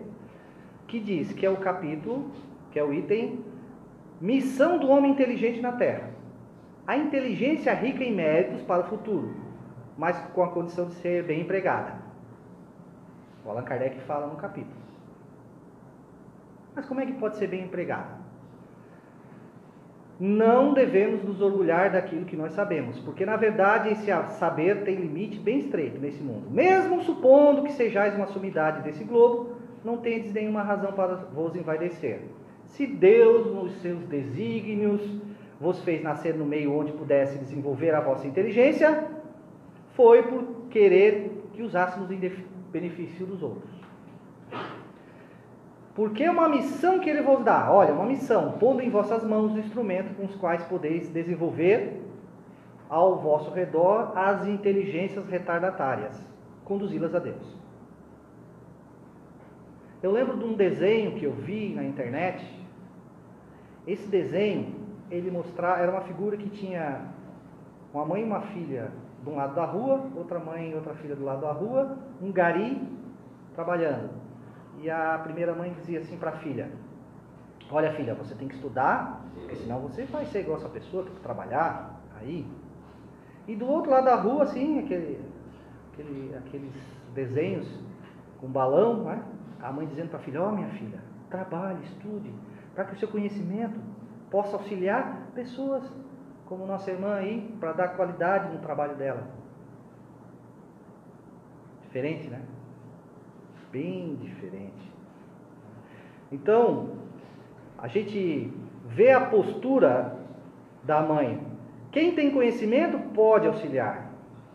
que 0.88 1.00
diz 1.00 1.32
que 1.32 1.46
é 1.46 1.50
o 1.50 1.58
capítulo 1.58 2.32
que 2.72 2.80
é 2.80 2.84
o 2.84 2.94
item 2.94 3.44
Missão 4.20 4.78
do 4.78 4.88
homem 4.88 5.12
inteligente 5.12 5.60
na 5.62 5.72
Terra. 5.72 6.12
A 6.86 6.96
inteligência 6.96 7.74
rica 7.74 8.04
em 8.04 8.14
méritos 8.14 8.62
para 8.62 8.82
o 8.82 8.88
futuro, 8.88 9.36
mas 9.98 10.16
com 10.34 10.44
a 10.44 10.50
condição 10.50 10.88
de 10.88 10.94
ser 10.96 11.24
bem 11.24 11.42
empregada. 11.42 12.01
O 13.46 13.50
Allan 13.50 13.64
Kardec 13.64 14.00
fala 14.02 14.28
no 14.28 14.36
capítulo. 14.36 14.76
Mas 16.76 16.86
como 16.86 17.02
é 17.02 17.06
que 17.06 17.14
pode 17.14 17.38
ser 17.38 17.48
bem 17.48 17.64
empregada? 17.64 18.22
Não 20.20 20.74
devemos 20.74 21.24
nos 21.24 21.42
orgulhar 21.42 21.92
daquilo 21.92 22.26
que 22.26 22.36
nós 22.36 22.54
sabemos, 22.54 23.00
porque 23.00 23.26
na 23.26 23.36
verdade 23.36 23.90
esse 23.90 24.12
saber 24.38 24.84
tem 24.84 24.96
limite 24.96 25.40
bem 25.40 25.60
estreito 25.60 26.00
nesse 26.00 26.22
mundo. 26.22 26.48
Mesmo 26.52 27.02
supondo 27.02 27.64
que 27.64 27.74
sejais 27.74 28.16
uma 28.16 28.28
sumidade 28.28 28.84
desse 28.84 29.04
globo, 29.04 29.56
não 29.84 29.98
tendes 29.98 30.32
nenhuma 30.32 30.62
razão 30.62 30.94
para 30.94 31.16
vos 31.16 31.56
envaidecer. 31.56 32.22
Se 32.66 32.86
Deus, 32.86 33.48
nos 33.54 33.82
seus 33.82 34.04
desígnios, 34.06 35.02
vos 35.60 35.84
fez 35.84 36.04
nascer 36.04 36.36
no 36.36 36.46
meio 36.46 36.72
onde 36.72 36.92
pudesse 36.92 37.40
desenvolver 37.40 37.94
a 37.96 38.00
vossa 38.00 38.28
inteligência, 38.28 39.08
foi 39.96 40.24
por 40.24 40.68
querer 40.70 41.48
que 41.54 41.64
usássemos 41.64 42.12
benefício 42.72 43.26
dos 43.26 43.42
outros. 43.44 43.72
Porque 45.94 46.28
uma 46.28 46.48
missão 46.48 47.00
que 47.00 47.10
ele 47.10 47.22
vos 47.22 47.44
dá, 47.44 47.72
olha, 47.72 47.94
uma 47.94 48.06
missão, 48.06 48.54
pondo 48.54 48.82
em 48.82 48.90
vossas 48.90 49.24
mãos 49.24 49.54
o 49.54 49.60
instrumento 49.60 50.16
com 50.16 50.26
os 50.26 50.36
quais 50.36 50.64
podeis 50.64 51.10
desenvolver 51.10 52.02
ao 52.90 53.20
vosso 53.20 53.52
redor 53.52 54.14
as 54.18 54.48
inteligências 54.48 55.26
retardatárias, 55.28 56.18
conduzi-las 56.64 57.14
a 57.14 57.20
Deus. 57.20 57.62
Eu 60.02 60.12
lembro 60.12 60.38
de 60.38 60.46
um 60.46 60.54
desenho 60.54 61.16
que 61.16 61.26
eu 61.26 61.32
vi 61.32 61.74
na 61.76 61.84
internet. 61.84 62.44
Esse 63.86 64.08
desenho, 64.08 64.74
ele 65.12 65.30
mostrava, 65.30 65.80
era 65.80 65.92
uma 65.92 66.02
figura 66.02 66.36
que 66.38 66.50
tinha 66.50 67.02
uma 67.94 68.06
mãe 68.06 68.22
e 68.22 68.26
uma 68.26 68.42
filha 68.42 68.92
de 69.22 69.30
um 69.30 69.36
lado 69.36 69.56
da 69.56 69.66
rua, 69.66 70.04
outra 70.16 70.40
mãe 70.40 70.72
e 70.72 70.76
outra 70.76 70.94
filha 70.96 71.16
do 71.16 71.24
lado 71.24 71.42
da 71.42 71.52
rua, 71.52 71.98
um 72.22 72.32
gari 72.32 72.82
trabalhando. 73.54 74.10
E 74.80 74.90
a 74.90 75.20
primeira 75.22 75.54
mãe 75.54 75.72
dizia 75.74 76.00
assim 76.00 76.18
para 76.18 76.32
a 76.32 76.38
filha: 76.38 76.72
Olha, 77.70 77.94
filha, 77.94 78.16
você 78.16 78.34
tem 78.36 78.48
que 78.48 78.56
estudar, 78.56 79.22
porque 79.36 79.56
senão 79.56 79.80
você 79.80 80.06
vai 80.06 80.26
ser 80.26 80.42
igual 80.42 80.58
essa 80.58 80.70
pessoa, 80.70 81.04
tem 81.04 81.14
que 81.14 81.22
trabalhar 81.22 82.02
aí. 82.20 82.46
E 83.48 83.56
do 83.56 83.68
outro 83.68 83.92
lado 83.92 84.06
da 84.06 84.16
rua, 84.16 84.44
assim, 84.44 84.80
aquele, 84.80 85.20
aquele, 85.92 86.36
aqueles 86.36 86.74
desenhos 87.14 87.68
com 88.40 88.48
balão, 88.48 89.04
né? 89.04 89.24
a 89.62 89.72
mãe 89.72 89.86
dizendo 89.86 90.10
para 90.10 90.20
a 90.20 90.22
filha: 90.22 90.42
Ó, 90.42 90.50
oh, 90.50 90.52
minha 90.52 90.70
filha, 90.70 91.00
trabalhe, 91.30 91.84
estude, 91.84 92.34
para 92.74 92.86
que 92.86 92.96
o 92.96 93.00
seu 93.00 93.08
conhecimento 93.08 93.80
possa 94.32 94.56
auxiliar 94.56 95.28
pessoas 95.36 95.84
como 96.52 96.68
nossa 96.68 96.92
irmã 96.92 97.16
aí, 97.16 97.50
para 97.62 97.72
dar 97.72 97.88
qualidade 97.96 98.52
no 98.52 98.60
trabalho 98.60 98.94
dela. 98.98 99.26
Diferente, 101.84 102.28
né? 102.28 102.42
Bem 103.72 104.16
diferente. 104.16 104.92
Então, 106.30 106.90
a 107.78 107.88
gente 107.88 108.52
vê 108.86 109.14
a 109.14 109.28
postura 109.28 110.20
da 110.84 111.02
mãe. 111.02 111.42
Quem 111.90 112.14
tem 112.16 112.32
conhecimento 112.32 113.00
pode 113.14 113.48
auxiliar. 113.48 114.12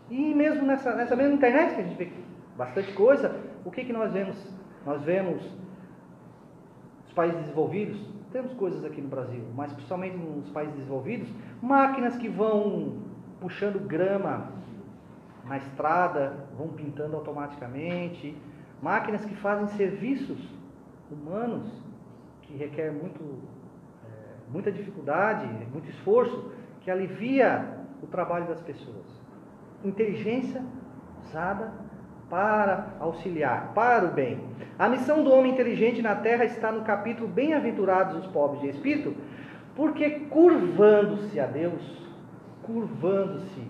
E 0.07 0.35
mesmo 0.35 0.67
nessa, 0.67 0.95
nessa 0.95 1.15
mesma 1.15 1.33
internet 1.33 1.73
que 1.73 1.81
a 1.81 1.83
gente 1.83 1.97
vê 1.97 2.11
bastante 2.55 2.93
coisa, 2.93 3.41
o 3.65 3.71
que, 3.71 3.83
que 3.83 3.91
nós 3.91 4.13
vemos 4.13 4.37
nós 4.85 5.01
vemos 5.01 5.43
os 7.07 7.13
países 7.13 7.39
desenvolvidos, 7.39 7.99
temos 8.37 8.53
coisas 8.53 8.85
aqui 8.85 9.01
no 9.01 9.07
Brasil, 9.07 9.43
mas 9.55 9.73
principalmente 9.73 10.15
nos 10.15 10.47
países 10.51 10.75
desenvolvidos, 10.75 11.27
máquinas 11.59 12.15
que 12.17 12.29
vão 12.29 12.99
puxando 13.41 13.79
grama 13.79 14.51
na 15.43 15.57
estrada, 15.57 16.45
vão 16.55 16.67
pintando 16.67 17.15
automaticamente, 17.15 18.37
máquinas 18.79 19.25
que 19.25 19.35
fazem 19.37 19.67
serviços 19.69 20.37
humanos 21.09 21.67
que 22.43 22.55
requer 22.55 22.91
muito, 22.91 23.41
é, 24.05 24.51
muita 24.51 24.71
dificuldade, 24.71 25.47
muito 25.73 25.89
esforço, 25.89 26.51
que 26.81 26.91
alivia 26.91 27.79
o 28.03 28.05
trabalho 28.05 28.47
das 28.47 28.61
pessoas. 28.61 29.05
Inteligência 29.83 30.63
usada 31.25 31.73
para 32.29 32.87
auxiliar, 32.99 33.71
para 33.73 34.05
o 34.05 34.11
bem. 34.11 34.39
A 34.77 34.89
missão 34.89 35.23
do 35.23 35.31
homem 35.31 35.53
inteligente 35.53 36.01
na 36.01 36.15
terra 36.15 36.45
está 36.45 36.71
no 36.71 36.83
capítulo 36.83 37.27
Bem-aventurados 37.27 38.17
os 38.17 38.27
pobres 38.27 38.61
de 38.61 38.69
espírito, 38.69 39.15
porque 39.75 40.09
curvando-se 40.29 41.39
a 41.39 41.45
Deus, 41.45 41.81
curvando-se 42.63 43.61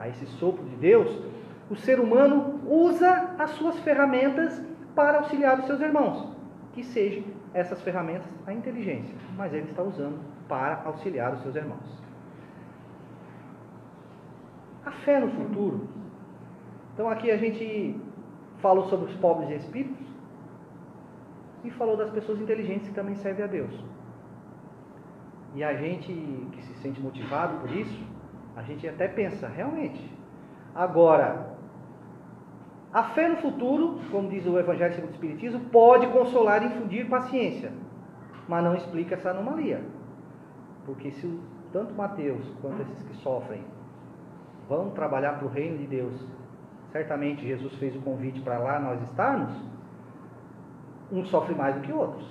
a 0.00 0.08
esse 0.08 0.26
sopro 0.26 0.64
de 0.64 0.76
Deus, 0.76 1.22
o 1.70 1.76
ser 1.76 2.00
humano 2.00 2.60
usa 2.66 3.34
as 3.38 3.50
suas 3.50 3.78
ferramentas 3.80 4.62
para 4.94 5.18
auxiliar 5.18 5.58
os 5.58 5.66
seus 5.66 5.80
irmãos, 5.80 6.28
que 6.72 6.82
sejam 6.82 7.24
essas 7.52 7.80
ferramentas 7.82 8.26
a 8.46 8.52
inteligência, 8.52 9.14
mas 9.36 9.52
ele 9.52 9.68
está 9.68 9.82
usando 9.82 10.18
para 10.48 10.82
auxiliar 10.84 11.34
os 11.34 11.42
seus 11.42 11.54
irmãos. 11.56 12.06
A 14.84 14.92
fé 14.92 15.18
no 15.18 15.30
futuro 15.30 15.88
então 16.96 17.10
aqui 17.10 17.30
a 17.30 17.36
gente 17.36 17.94
falou 18.62 18.88
sobre 18.88 19.12
os 19.12 19.16
pobres 19.18 19.48
de 19.48 19.54
espíritos 19.56 20.06
e 21.62 21.70
falou 21.72 21.94
das 21.94 22.08
pessoas 22.08 22.40
inteligentes 22.40 22.88
que 22.88 22.94
também 22.94 23.14
servem 23.16 23.44
a 23.44 23.46
Deus. 23.46 23.84
E 25.54 25.62
a 25.62 25.74
gente 25.74 26.10
que 26.52 26.62
se 26.62 26.74
sente 26.78 26.98
motivado 26.98 27.60
por 27.60 27.70
isso, 27.70 28.02
a 28.56 28.62
gente 28.62 28.88
até 28.88 29.08
pensa, 29.08 29.46
realmente. 29.46 30.10
Agora, 30.74 31.54
a 32.90 33.02
fé 33.10 33.28
no 33.28 33.36
futuro, 33.36 34.00
como 34.10 34.30
diz 34.30 34.46
o 34.46 34.58
Evangelho 34.58 34.94
segundo 34.94 35.10
o 35.10 35.14
Espiritismo, 35.14 35.60
pode 35.68 36.06
consolar 36.06 36.62
e 36.62 36.66
infundir 36.66 37.10
paciência, 37.10 37.72
mas 38.48 38.64
não 38.64 38.74
explica 38.74 39.16
essa 39.16 39.32
anomalia. 39.32 39.84
Porque 40.86 41.10
se 41.10 41.40
tanto 41.74 41.92
Mateus 41.92 42.48
quanto 42.62 42.80
esses 42.80 43.02
que 43.02 43.16
sofrem 43.16 43.62
vão 44.66 44.92
trabalhar 44.92 45.34
para 45.34 45.46
o 45.46 45.50
reino 45.50 45.76
de 45.76 45.86
Deus 45.86 46.14
certamente 46.96 47.46
Jesus 47.46 47.74
fez 47.74 47.94
o 47.94 48.00
convite 48.00 48.40
para 48.40 48.58
lá 48.58 48.80
nós 48.80 49.02
estarmos, 49.02 49.52
um 51.12 51.24
sofre 51.26 51.54
mais 51.54 51.74
do 51.74 51.82
que 51.82 51.92
outros. 51.92 52.26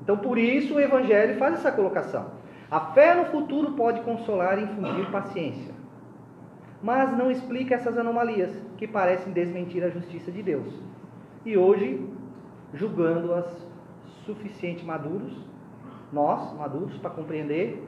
Então, 0.00 0.16
por 0.16 0.38
isso 0.38 0.74
o 0.74 0.80
Evangelho 0.80 1.36
faz 1.36 1.54
essa 1.54 1.72
colocação. 1.72 2.30
A 2.70 2.80
fé 2.92 3.14
no 3.14 3.24
futuro 3.26 3.72
pode 3.72 4.00
consolar 4.02 4.58
e 4.58 4.62
infundir 4.62 5.10
paciência, 5.10 5.74
mas 6.80 7.16
não 7.16 7.28
explica 7.28 7.74
essas 7.74 7.98
anomalias 7.98 8.52
que 8.76 8.86
parecem 8.86 9.32
desmentir 9.32 9.82
a 9.82 9.90
justiça 9.90 10.30
de 10.30 10.42
Deus. 10.42 10.72
E 11.44 11.56
hoje, 11.56 12.08
julgando-as 12.72 13.46
suficiente 14.24 14.84
maduros, 14.84 15.36
nós, 16.12 16.56
maduros, 16.56 16.96
para 16.98 17.10
compreender, 17.10 17.82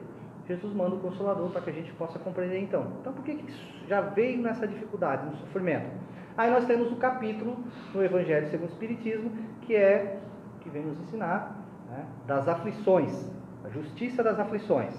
Jesus 0.49 0.73
manda 0.73 0.97
o 0.97 0.99
Consolador 0.99 1.51
para 1.51 1.61
que 1.61 1.69
a 1.69 1.73
gente 1.75 1.93
possa 1.93 2.19
compreender 2.19 2.59
então. 2.59 2.87
Então, 3.01 3.13
por 3.13 3.23
que, 3.23 3.35
que 3.35 3.55
já 3.87 4.01
veio 4.01 4.41
nessa 4.41 4.67
dificuldade, 4.67 5.27
no 5.27 5.37
sofrimento? 5.37 5.91
Aí 6.39 6.51
nós 6.51 6.65
temos 6.65 6.91
o 6.91 6.97
capítulo 6.97 7.59
no 7.95 8.03
Evangelho 8.03 8.49
segundo 8.49 8.71
o 8.71 8.73
Espiritismo, 8.73 9.31
que 9.63 9.77
é, 9.77 10.19
que 10.61 10.71
vem 10.71 10.83
nos 10.83 10.99
ensinar, 11.01 11.55
né, 11.91 12.07
das 12.27 12.49
aflições, 12.49 13.31
a 13.63 13.69
justiça 13.69 14.23
das 14.23 14.41
aflições. 14.41 14.95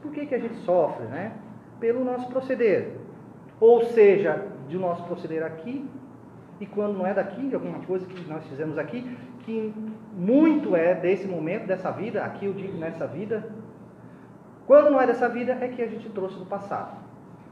Por 0.00 0.12
que, 0.12 0.26
que 0.26 0.34
a 0.34 0.38
gente 0.38 0.56
sofre? 0.58 1.04
Né? 1.06 1.32
Pelo 1.80 2.04
nosso 2.04 2.28
proceder. 2.28 2.96
Ou 3.58 3.84
seja, 3.86 4.46
de 4.68 4.78
nosso 4.78 5.02
proceder 5.04 5.42
aqui, 5.42 5.88
e 6.60 6.66
quando 6.66 6.96
não 6.96 7.06
é 7.06 7.12
daqui, 7.12 7.48
de 7.48 7.54
alguma 7.56 7.80
coisa 7.80 8.06
que 8.06 8.28
nós 8.28 8.46
fizemos 8.46 8.78
aqui, 8.78 9.02
que 9.40 9.74
muito 10.12 10.76
é 10.76 10.94
desse 10.94 11.26
momento, 11.26 11.66
dessa 11.66 11.90
vida, 11.90 12.24
aqui 12.24 12.46
eu 12.46 12.52
digo 12.52 12.76
nessa 12.78 13.06
vida, 13.06 13.50
quando 14.66 14.90
não 14.90 15.00
é 15.00 15.06
dessa 15.06 15.28
vida, 15.28 15.52
é 15.52 15.68
que 15.68 15.82
a 15.82 15.86
gente 15.86 16.08
trouxe 16.10 16.38
do 16.38 16.46
passado. 16.46 16.96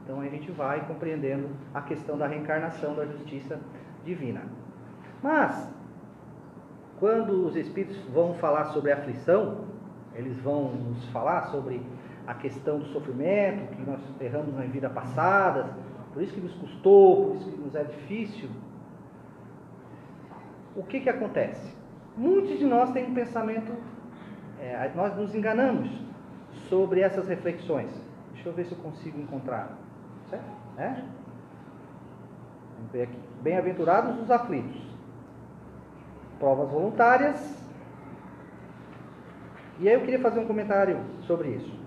Então 0.03 0.19
a 0.19 0.27
gente 0.27 0.51
vai 0.51 0.85
compreendendo 0.85 1.49
a 1.73 1.81
questão 1.81 2.17
da 2.17 2.27
reencarnação 2.27 2.95
da 2.95 3.05
justiça 3.05 3.59
divina. 4.03 4.41
Mas, 5.21 5.69
quando 6.99 7.45
os 7.45 7.55
Espíritos 7.55 7.97
vão 8.13 8.33
falar 8.35 8.65
sobre 8.65 8.91
a 8.91 8.95
aflição, 8.95 9.65
eles 10.13 10.37
vão 10.39 10.73
nos 10.73 11.05
falar 11.09 11.43
sobre 11.43 11.81
a 12.27 12.33
questão 12.33 12.79
do 12.79 12.85
sofrimento, 12.87 13.75
que 13.75 13.81
nós 13.83 13.99
erramos 14.19 14.53
na 14.55 14.61
vida 14.63 14.89
passada, 14.89 15.69
por 16.13 16.21
isso 16.21 16.33
que 16.33 16.41
nos 16.41 16.53
custou, 16.55 17.27
por 17.27 17.35
isso 17.37 17.51
que 17.51 17.61
nos 17.61 17.75
é 17.75 17.83
difícil. 17.83 18.49
O 20.75 20.83
que, 20.83 20.99
que 20.99 21.09
acontece? 21.09 21.73
Muitos 22.17 22.59
de 22.59 22.65
nós 22.65 22.91
têm 22.91 23.05
um 23.05 23.13
pensamento, 23.13 23.73
é, 24.59 24.91
nós 24.95 25.15
nos 25.15 25.33
enganamos 25.33 25.89
sobre 26.73 27.01
essas 27.01 27.27
reflexões. 27.27 27.91
Deixa 28.33 28.49
eu 28.49 28.53
ver 28.53 28.65
se 28.65 28.71
eu 28.71 28.77
consigo 28.79 29.21
encontrar. 29.21 29.77
Certo? 30.27 30.43
É? 30.75 31.03
Vamos 32.77 32.91
ver 32.91 33.03
aqui. 33.03 33.19
Bem-aventurados 33.43 34.19
os 34.19 34.31
aflitos. 34.31 34.81
Provas 36.39 36.71
voluntárias. 36.71 37.63
E 39.79 39.87
aí 39.87 39.93
eu 39.93 40.01
queria 40.01 40.19
fazer 40.19 40.39
um 40.39 40.47
comentário 40.47 40.99
sobre 41.27 41.49
isso. 41.49 41.83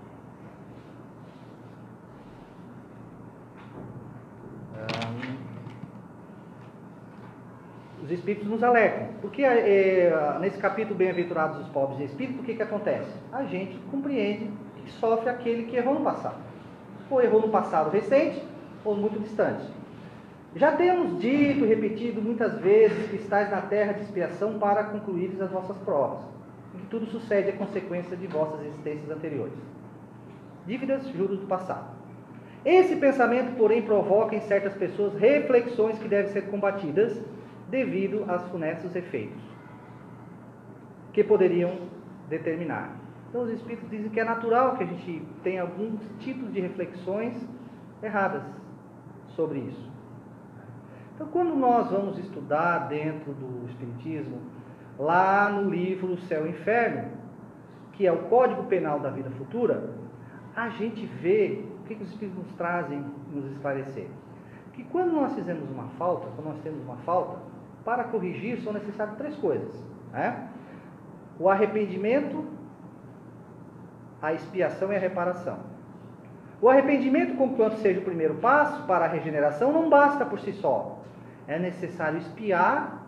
os 8.04 8.12
Espíritos 8.12 8.48
nos 8.48 8.62
alertam. 8.62 9.08
Porque 9.20 9.42
é, 9.42 10.38
nesse 10.40 10.58
capítulo 10.58 10.94
Bem-aventurados 10.94 11.58
os 11.58 11.66
pobres 11.70 11.98
de 11.98 12.04
espírito, 12.04 12.40
o 12.40 12.44
que, 12.44 12.54
que 12.54 12.62
acontece? 12.62 13.10
A 13.32 13.42
gente 13.42 13.76
compreende 13.90 14.48
sofre 14.92 15.28
aquele 15.28 15.64
que 15.64 15.76
errou 15.76 15.94
no 15.94 16.00
passado. 16.00 16.36
Ou 17.10 17.22
errou 17.22 17.40
no 17.40 17.48
passado 17.48 17.90
recente, 17.90 18.42
ou 18.84 18.96
muito 18.96 19.20
distante. 19.20 19.64
Já 20.54 20.72
temos 20.72 21.20
dito 21.20 21.64
e 21.64 21.68
repetido 21.68 22.22
muitas 22.22 22.58
vezes 22.60 23.10
que 23.10 23.16
estáis 23.16 23.50
na 23.50 23.60
terra 23.60 23.92
de 23.92 24.02
expiação 24.02 24.58
para 24.58 24.84
concluir 24.84 25.36
as 25.40 25.50
vossas 25.50 25.76
provas, 25.78 26.20
e 26.74 26.78
que 26.78 26.86
tudo 26.86 27.06
sucede 27.06 27.50
a 27.50 27.52
consequência 27.52 28.16
de 28.16 28.26
vossas 28.26 28.64
existências 28.66 29.10
anteriores. 29.10 29.54
Dívidas, 30.66 31.06
juros 31.08 31.40
do 31.40 31.46
passado. 31.46 31.94
Esse 32.64 32.96
pensamento, 32.96 33.56
porém, 33.56 33.82
provoca 33.82 34.34
em 34.34 34.40
certas 34.40 34.74
pessoas 34.74 35.14
reflexões 35.14 35.98
que 35.98 36.08
devem 36.08 36.32
ser 36.32 36.46
combatidas 36.46 37.20
devido 37.68 38.24
aos 38.28 38.42
funestos 38.48 38.96
efeitos 38.96 39.56
que 41.16 41.24
poderiam 41.24 41.72
determinar. 42.28 42.94
Então, 43.36 43.44
os 43.44 43.52
espíritos 43.52 43.90
dizem 43.90 44.08
que 44.08 44.18
é 44.18 44.24
natural 44.24 44.78
que 44.78 44.84
a 44.84 44.86
gente 44.86 45.22
tenha 45.42 45.60
alguns 45.60 46.00
tipos 46.20 46.50
de 46.54 46.58
reflexões 46.58 47.36
erradas 48.02 48.42
sobre 49.28 49.58
isso. 49.58 49.90
Então, 51.14 51.26
quando 51.26 51.54
nós 51.54 51.90
vamos 51.90 52.16
estudar 52.16 52.88
dentro 52.88 53.34
do 53.34 53.68
Espiritismo, 53.68 54.40
lá 54.98 55.50
no 55.50 55.68
livro 55.68 56.16
Céu 56.22 56.46
e 56.46 56.48
Inferno, 56.48 57.10
que 57.92 58.06
é 58.06 58.12
o 58.12 58.22
Código 58.30 58.64
Penal 58.64 59.00
da 59.00 59.10
Vida 59.10 59.28
Futura, 59.32 59.90
a 60.54 60.70
gente 60.70 61.04
vê 61.04 61.62
o 61.82 61.84
que, 61.84 61.94
que 61.94 62.04
os 62.04 62.08
Espíritos 62.08 62.42
nos 62.42 62.54
trazem 62.54 63.04
nos 63.30 63.52
esclarecer. 63.52 64.08
Que 64.72 64.82
quando 64.84 65.12
nós 65.12 65.34
fizemos 65.34 65.70
uma 65.70 65.88
falta, 65.98 66.26
quando 66.34 66.54
nós 66.54 66.62
temos 66.62 66.82
uma 66.82 66.96
falta, 67.04 67.38
para 67.84 68.04
corrigir 68.04 68.62
são 68.62 68.72
necessárias 68.72 69.18
três 69.18 69.36
coisas: 69.36 69.78
né? 70.10 70.48
o 71.38 71.50
arrependimento, 71.50 72.55
a 74.20 74.32
expiação 74.32 74.92
e 74.92 74.96
a 74.96 74.98
reparação. 74.98 75.58
O 76.60 76.68
arrependimento, 76.68 77.36
conquanto 77.36 77.76
seja 77.76 78.00
o 78.00 78.04
primeiro 78.04 78.36
passo 78.36 78.82
para 78.84 79.04
a 79.04 79.08
regeneração, 79.08 79.72
não 79.72 79.88
basta 79.88 80.24
por 80.24 80.40
si 80.40 80.52
só 80.52 80.96
é 81.46 81.58
necessário 81.58 82.18
espiar 82.18 83.06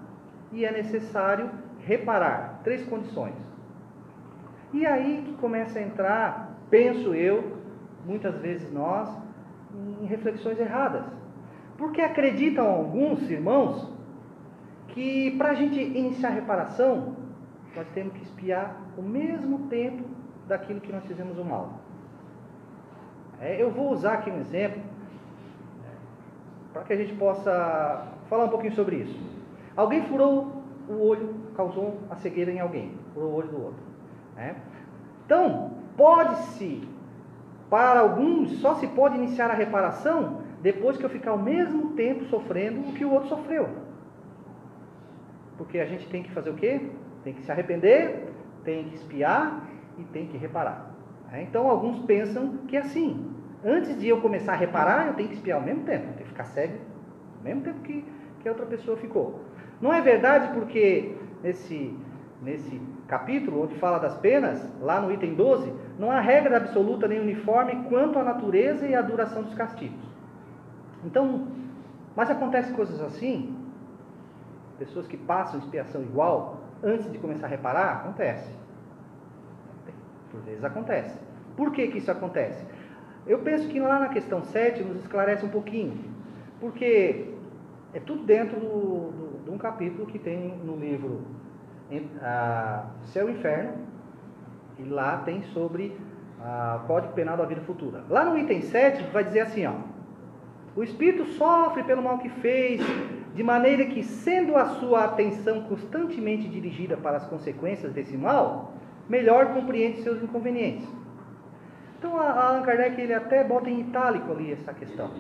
e 0.53 0.65
é 0.65 0.73
necessário 0.73 1.51
reparar. 1.81 2.61
Três 2.63 2.85
condições. 2.87 3.35
E 4.73 4.87
aí 4.87 5.23
que 5.25 5.33
começa 5.35 5.79
a 5.79 5.83
entrar, 5.83 6.57
penso 6.71 7.15
eu, 7.15 7.59
muitas 8.05 8.37
vezes 8.39 8.73
nós, 8.73 9.09
em 10.01 10.07
reflexões 10.07 10.59
erradas. 10.59 11.05
Porque 11.77 12.01
acreditam 12.01 12.67
alguns 12.67 13.29
irmãos 13.31 13.91
que 14.89 15.33
para 15.33 15.51
a 15.51 15.55
gente 15.55 15.81
iniciar 15.81 16.29
a 16.31 16.33
reparação, 16.33 17.17
nós 17.75 17.87
temos 17.91 18.13
que 18.15 18.23
espiar 18.23 18.77
o 18.97 19.03
mesmo 19.03 19.69
tempo 19.69 20.05
daquilo 20.49 20.81
que 20.81 20.91
nós 20.91 21.05
fizemos 21.05 21.39
o 21.39 21.45
mal. 21.45 21.75
É, 23.41 23.63
eu 23.63 23.71
vou 23.71 23.93
usar 23.93 24.15
aqui 24.15 24.31
um 24.31 24.41
exemplo 24.41 24.83
para 26.73 26.83
que 26.83 26.93
a 26.93 26.97
gente 26.97 27.15
possa 27.15 28.07
falar 28.29 28.45
um 28.45 28.49
pouquinho 28.49 28.75
sobre 28.75 28.97
isso. 28.97 29.19
Alguém 29.77 30.03
furou 30.03 30.63
o 30.89 31.07
olho, 31.07 31.35
causou 31.55 31.99
a 32.11 32.17
cegueira 32.17 32.51
em 32.51 32.61
alguém, 32.61 32.95
furou 33.15 33.31
o 33.31 33.35
olho 33.35 33.49
do 33.49 33.63
outro. 33.63 33.83
Né? 34.35 34.57
Então, 35.25 35.73
pode-se, 35.97 36.89
para 37.71 38.01
alguns, 38.01 38.61
só 38.61 38.75
se 38.77 38.87
pode 38.89 39.17
iniciar 39.17 39.51
a 39.51 39.55
reparação 39.55 40.41
depois 40.63 40.97
que 40.97 41.05
eu 41.05 41.11
ficar 41.11 41.31
ao 41.31 41.39
mesmo 41.39 41.93
tempo 41.93 42.25
sofrendo 42.25 42.81
o 42.81 42.93
que 42.95 43.05
o 43.05 43.13
outro 43.13 43.29
sofreu. 43.29 43.69
Porque 45.57 45.79
a 45.79 45.87
gente 45.87 46.09
tem 46.09 46.23
que 46.23 46.31
fazer 46.33 46.51
o 46.51 46.55
quê? 46.55 46.91
Tem 47.23 47.35
que 47.35 47.43
se 47.43 47.51
arrepender, 47.51 48.33
tem 48.65 48.85
que 48.85 48.97
espiar 48.97 49.63
e 49.99 50.05
tem 50.05 50.27
que 50.27 50.37
reparar. 50.37 50.91
Né? 51.31 51.43
Então, 51.43 51.69
alguns 51.69 51.99
pensam 52.01 52.59
que 52.69 52.77
é 52.77 52.81
assim. 52.81 53.35
Antes 53.65 53.99
de 53.99 54.09
eu 54.09 54.21
começar 54.21 54.53
a 54.53 54.57
reparar, 54.57 55.09
eu 55.09 55.15
tenho 55.15 55.29
que 55.29 55.35
espiar 55.35 55.59
ao 55.59 55.65
mesmo 55.65 55.83
tempo, 55.83 56.05
eu 56.05 56.13
tenho 56.13 56.25
que 56.25 56.29
ficar 56.29 56.45
cego 56.45 56.79
ao 57.39 57.45
mesmo 57.45 57.63
tempo 57.63 57.81
que 57.81 58.05
que 58.41 58.49
a 58.49 58.53
outra 58.53 58.67
pessoa 58.67 58.97
ficou. 58.97 59.41
Não 59.81 59.93
é 59.93 60.01
verdade 60.01 60.53
porque 60.55 61.17
nesse, 61.43 61.97
nesse 62.43 62.81
capítulo, 63.07 63.63
onde 63.63 63.75
fala 63.77 63.99
das 63.99 64.17
penas, 64.17 64.67
lá 64.81 65.01
no 65.01 65.13
item 65.13 65.35
12, 65.35 65.73
não 65.99 66.11
há 66.11 66.21
regra 66.21 66.57
absoluta 66.57 67.07
nem 67.07 67.21
uniforme 67.21 67.85
quanto 67.89 68.19
à 68.19 68.25
natureza 68.25 68.87
e 68.87 68.95
à 68.95 69.03
duração 69.03 69.43
dos 69.43 69.55
castigos. 69.55 70.07
Então, 71.05 71.49
mas 72.17 72.31
acontece 72.31 72.73
coisas 72.73 73.01
assim, 73.01 73.57
pessoas 74.79 75.07
que 75.07 75.17
passam 75.17 75.61
expiação 75.61 76.03
igual, 76.03 76.61
antes 76.83 77.11
de 77.11 77.19
começar 77.19 77.47
a 77.47 77.51
reparar, 77.51 77.93
acontece. 77.93 78.51
Por 80.31 80.41
vezes 80.41 80.65
acontece. 80.65 81.19
Por 81.57 81.73
que, 81.73 81.89
que 81.89 81.99
isso 81.99 82.11
acontece? 82.11 82.65
Eu 83.27 83.41
penso 83.41 83.69
que 83.69 83.81
lá 83.81 83.99
na 83.99 84.09
questão 84.09 84.43
7 84.43 84.83
nos 84.83 84.99
esclarece 85.01 85.45
um 85.45 85.49
pouquinho. 85.49 85.99
Porque 86.61 87.35
é 87.93 88.01
tudo 88.01 88.25
dentro 88.25 88.59
do, 88.59 88.67
do, 88.67 89.45
de 89.45 89.51
um 89.51 89.59
capítulo 89.59 90.07
que 90.07 90.19
tem 90.19 90.57
no 90.65 90.77
livro 90.77 91.23
a, 92.23 92.87
Céu 93.05 93.29
e 93.29 93.33
Inferno, 93.33 93.73
e 94.79 94.85
lá 94.85 95.19
tem 95.19 95.43
sobre 95.43 95.97
o 96.39 96.87
Código 96.87 97.13
Penal 97.15 97.37
da 97.37 97.45
Vida 97.45 97.61
Futura. 97.63 98.05
Lá 98.09 98.25
no 98.25 98.39
item 98.39 98.63
7 98.63 99.05
vai 99.13 99.25
dizer 99.25 99.41
assim, 99.41 99.67
ó, 99.67 99.75
o 100.77 100.83
espírito 100.83 101.25
sofre 101.33 101.83
pelo 101.83 102.03
mal 102.03 102.19
que 102.19 102.29
fez, 102.29 102.81
de 103.35 103.43
maneira 103.43 103.85
que, 103.87 104.03
sendo 104.03 104.57
a 104.57 104.67
sua 104.67 105.05
atenção 105.05 105.63
constantemente 105.63 106.49
dirigida 106.49 106.97
para 106.97 107.17
as 107.17 107.27
consequências 107.27 107.93
desse 107.93 108.17
mal, 108.17 108.75
melhor 109.09 109.55
compreende 109.55 110.03
seus 110.03 110.23
inconvenientes. 110.23 110.87
Então, 111.99 112.21
Allan 112.21 112.63
Kardec 112.63 113.01
ele 113.01 113.15
até 113.15 113.43
bota 113.43 113.69
em 113.69 113.81
itálico 113.81 114.31
ali 114.31 114.53
essa 114.53 114.73
questão 114.73 115.11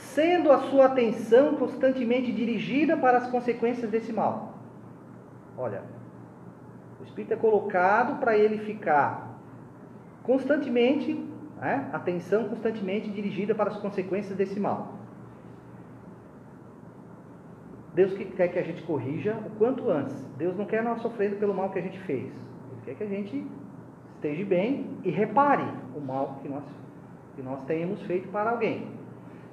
sendo 0.00 0.50
a 0.50 0.58
sua 0.70 0.86
atenção 0.86 1.56
constantemente 1.56 2.32
dirigida 2.32 2.96
para 2.96 3.18
as 3.18 3.26
consequências 3.28 3.90
desse 3.90 4.12
mal. 4.12 4.54
Olha, 5.56 5.82
o 7.00 7.04
espírito 7.04 7.34
é 7.34 7.36
colocado 7.36 8.18
para 8.18 8.36
ele 8.36 8.58
ficar 8.58 9.38
constantemente, 10.22 11.14
né, 11.60 11.88
atenção 11.92 12.48
constantemente 12.48 13.10
dirigida 13.10 13.54
para 13.54 13.70
as 13.70 13.76
consequências 13.76 14.36
desse 14.36 14.58
mal. 14.58 14.94
Deus 17.94 18.14
quer 18.14 18.48
que 18.48 18.58
a 18.58 18.62
gente 18.62 18.82
corrija 18.84 19.36
o 19.46 19.50
quanto 19.58 19.90
antes. 19.90 20.16
Deus 20.38 20.56
não 20.56 20.64
quer 20.64 20.82
nós 20.82 21.02
sofrendo 21.02 21.36
pelo 21.36 21.52
mal 21.52 21.70
que 21.70 21.78
a 21.78 21.82
gente 21.82 21.98
fez. 22.00 22.32
Quer 22.90 22.96
que 22.96 23.04
a 23.04 23.06
gente 23.06 23.46
esteja 24.16 24.44
bem 24.44 24.90
e 25.04 25.10
repare 25.10 25.62
o 25.94 26.00
mal 26.00 26.40
que 26.42 26.48
nós, 26.48 26.64
que 27.36 27.42
nós 27.42 27.60
tenhamos 27.64 28.02
feito 28.02 28.28
para 28.30 28.50
alguém. 28.50 28.88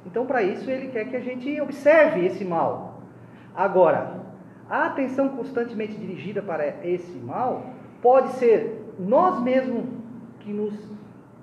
Então, 0.08 0.26
para 0.26 0.42
isso, 0.42 0.68
ele 0.72 0.88
quer 0.88 1.08
que 1.08 1.16
a 1.16 1.20
gente 1.20 1.62
observe 1.62 2.26
esse 2.26 2.44
mal. 2.44 3.00
Agora, 3.54 4.24
a 4.68 4.88
atenção 4.88 5.30
constantemente 5.30 5.96
dirigida 5.96 6.42
para 6.42 6.84
esse 6.84 7.16
mal 7.20 7.68
pode 8.02 8.30
ser 8.30 8.96
nós 8.98 9.40
mesmos 9.44 9.86
que 10.40 10.52
nos 10.52 10.74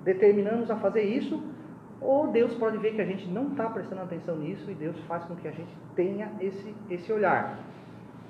determinamos 0.03 0.69
a 0.69 0.75
fazer 0.75 1.03
isso, 1.03 1.41
ou 2.01 2.27
Deus 2.27 2.53
pode 2.55 2.77
ver 2.77 2.93
que 2.95 3.01
a 3.01 3.05
gente 3.05 3.25
não 3.29 3.47
está 3.51 3.69
prestando 3.69 4.01
atenção 4.01 4.35
nisso 4.35 4.69
e 4.69 4.73
Deus 4.73 4.99
faz 5.07 5.23
com 5.23 5.35
que 5.37 5.47
a 5.47 5.51
gente 5.51 5.71
tenha 5.95 6.29
esse, 6.41 6.75
esse 6.89 7.13
olhar. 7.13 7.57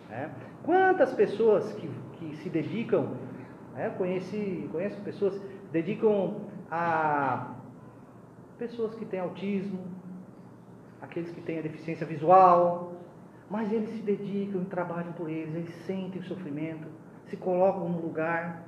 Né? 0.08 0.30
Quantas 0.62 1.16
pessoas 1.16 1.74
que, 1.74 1.90
que 2.20 2.36
se 2.36 2.50
dedicam, 2.50 3.08
né? 3.76 3.94
conheci, 3.98 4.68
conheço 4.72 5.00
pessoas 5.02 5.38
que 5.38 5.48
dedicam 5.72 6.42
a 6.72 7.56
pessoas 8.58 8.96
que 8.96 9.06
têm 9.06 9.20
autismo, 9.20 9.80
aqueles 11.02 11.30
que 11.32 11.42
têm 11.42 11.60
a 11.60 11.62
deficiência 11.62 12.06
visual, 12.06 12.94
mas 13.50 13.72
eles 13.72 13.90
se 13.90 14.02
dedicam 14.02 14.62
e 14.62 14.66
trabalham 14.66 15.12
por 15.14 15.30
eles, 15.30 15.54
eles 15.54 15.76
sentem 15.86 16.22
o 16.22 16.24
sofrimento, 16.24 16.88
se 17.28 17.38
colocam 17.38 17.90
no 17.90 18.02
lugar. 18.02 18.64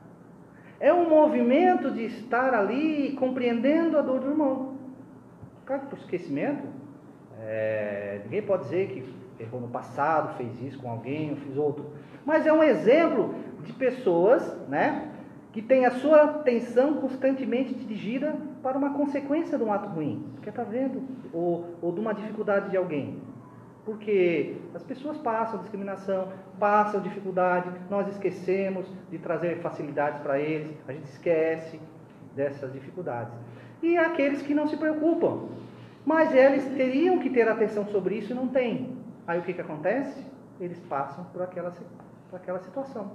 É 0.80 0.94
um 0.94 1.10
movimento 1.10 1.90
de 1.90 2.06
estar 2.06 2.54
ali 2.54 3.14
compreendendo 3.14 3.98
a 3.98 4.02
dor 4.02 4.20
do 4.20 4.30
irmão. 4.30 4.78
Claro 5.66 5.84
que 5.84 5.88
por 5.88 6.00
esquecimento, 6.00 6.68
é, 7.40 8.22
ninguém 8.26 8.44
pode 8.44 8.64
dizer 8.64 8.88
que 8.90 9.44
errou 9.44 9.62
no 9.62 9.68
passado, 9.70 10.38
fez 10.38 10.62
isso 10.62 10.80
com 10.80 10.90
alguém, 10.90 11.32
ou 11.32 11.38
fez 11.38 11.58
outro. 11.58 11.86
Mas 12.26 12.46
é 12.46 12.54
um 12.54 12.64
exemplo 12.64 13.34
de 13.64 13.74
pessoas, 13.74 14.56
né, 14.68 15.12
que 15.52 15.62
têm 15.62 15.86
a 15.86 15.92
sua 15.92 16.24
atenção 16.24 16.96
constantemente 16.96 17.74
dirigida 17.74 18.36
para 18.62 18.78
uma 18.78 18.94
consequência 18.94 19.58
de 19.58 19.64
um 19.64 19.74
ato 19.74 19.90
ruim, 19.90 20.24
porque 20.34 20.50
está 20.50 20.64
vendo, 20.64 21.02
ou, 21.34 21.76
ou 21.82 21.92
de 21.92 22.00
uma 22.00 22.14
dificuldade 22.14 22.70
de 22.70 22.78
alguém. 22.78 23.20
Porque 23.84 24.58
as 24.76 24.84
pessoas 24.84 25.18
passam 25.18 25.60
discriminação, 25.60 26.28
passam 26.60 27.02
dificuldade, 27.02 27.72
nós 27.90 28.08
esquecemos 28.10 28.86
de 29.10 29.18
trazer 29.18 29.60
facilidades 29.60 30.20
para 30.22 30.38
eles, 30.40 30.78
a 30.88 30.92
gente 30.92 31.06
esquece 31.06 31.80
dessas 32.36 32.72
dificuldades. 32.74 33.34
E 33.82 33.98
aqueles 33.98 34.42
que 34.42 34.54
não 34.54 34.68
se 34.68 34.78
preocupam, 34.78 35.48
mas 36.06 36.34
eles 36.34 36.66
teriam 36.76 37.20
que 37.20 37.30
ter 37.30 37.48
atenção 37.48 37.86
sobre 37.88 38.16
isso 38.16 38.32
e 38.32 38.36
não 38.36 38.48
têm. 38.48 38.98
Aí 39.26 39.40
o 39.40 39.42
que, 39.42 39.54
que 39.54 39.62
acontece? 39.62 40.24
Eles 40.60 40.80
passam 40.82 41.26
por 41.26 41.42
aquela, 41.42 41.72
por 42.30 42.36
aquela 42.38 42.60
situação. 42.60 43.12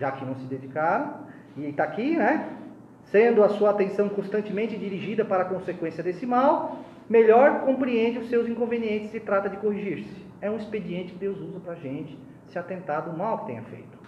Já 0.00 0.10
que 0.10 0.24
não 0.24 0.34
se 0.34 0.46
dedicaram, 0.46 1.26
e 1.56 1.66
está 1.66 1.84
aqui, 1.84 2.16
né? 2.16 2.56
Sendo 3.04 3.44
a 3.44 3.50
sua 3.50 3.70
atenção 3.70 4.08
constantemente 4.08 4.78
dirigida 4.78 5.24
para 5.24 5.42
a 5.42 5.44
consequência 5.44 6.02
desse 6.02 6.24
mal, 6.24 6.78
melhor 7.08 7.60
compreende 7.60 8.18
os 8.18 8.30
seus 8.30 8.48
inconvenientes 8.48 9.12
e 9.12 9.20
trata 9.20 9.50
de 9.50 9.58
corrigir-se. 9.58 10.26
É 10.40 10.50
um 10.50 10.56
expediente 10.56 11.12
que 11.12 11.18
Deus 11.18 11.38
usa 11.38 11.60
para 11.60 11.74
a 11.74 11.76
gente 11.76 12.18
se 12.46 12.58
atentar 12.58 13.08
do 13.08 13.16
mal 13.16 13.40
que 13.40 13.46
tenha 13.46 13.62
feito. 13.62 13.98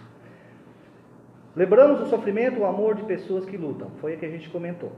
Lembramos 1.55 2.01
o 2.01 2.07
sofrimento, 2.07 2.61
o 2.61 2.65
amor 2.65 2.95
de 2.95 3.03
pessoas 3.03 3.45
que 3.45 3.55
lutam. 3.55 3.91
Foi 4.01 4.15
o 4.15 4.17
que 4.17 4.25
a 4.25 4.29
gente 4.29 4.49
comentou. 4.49 4.93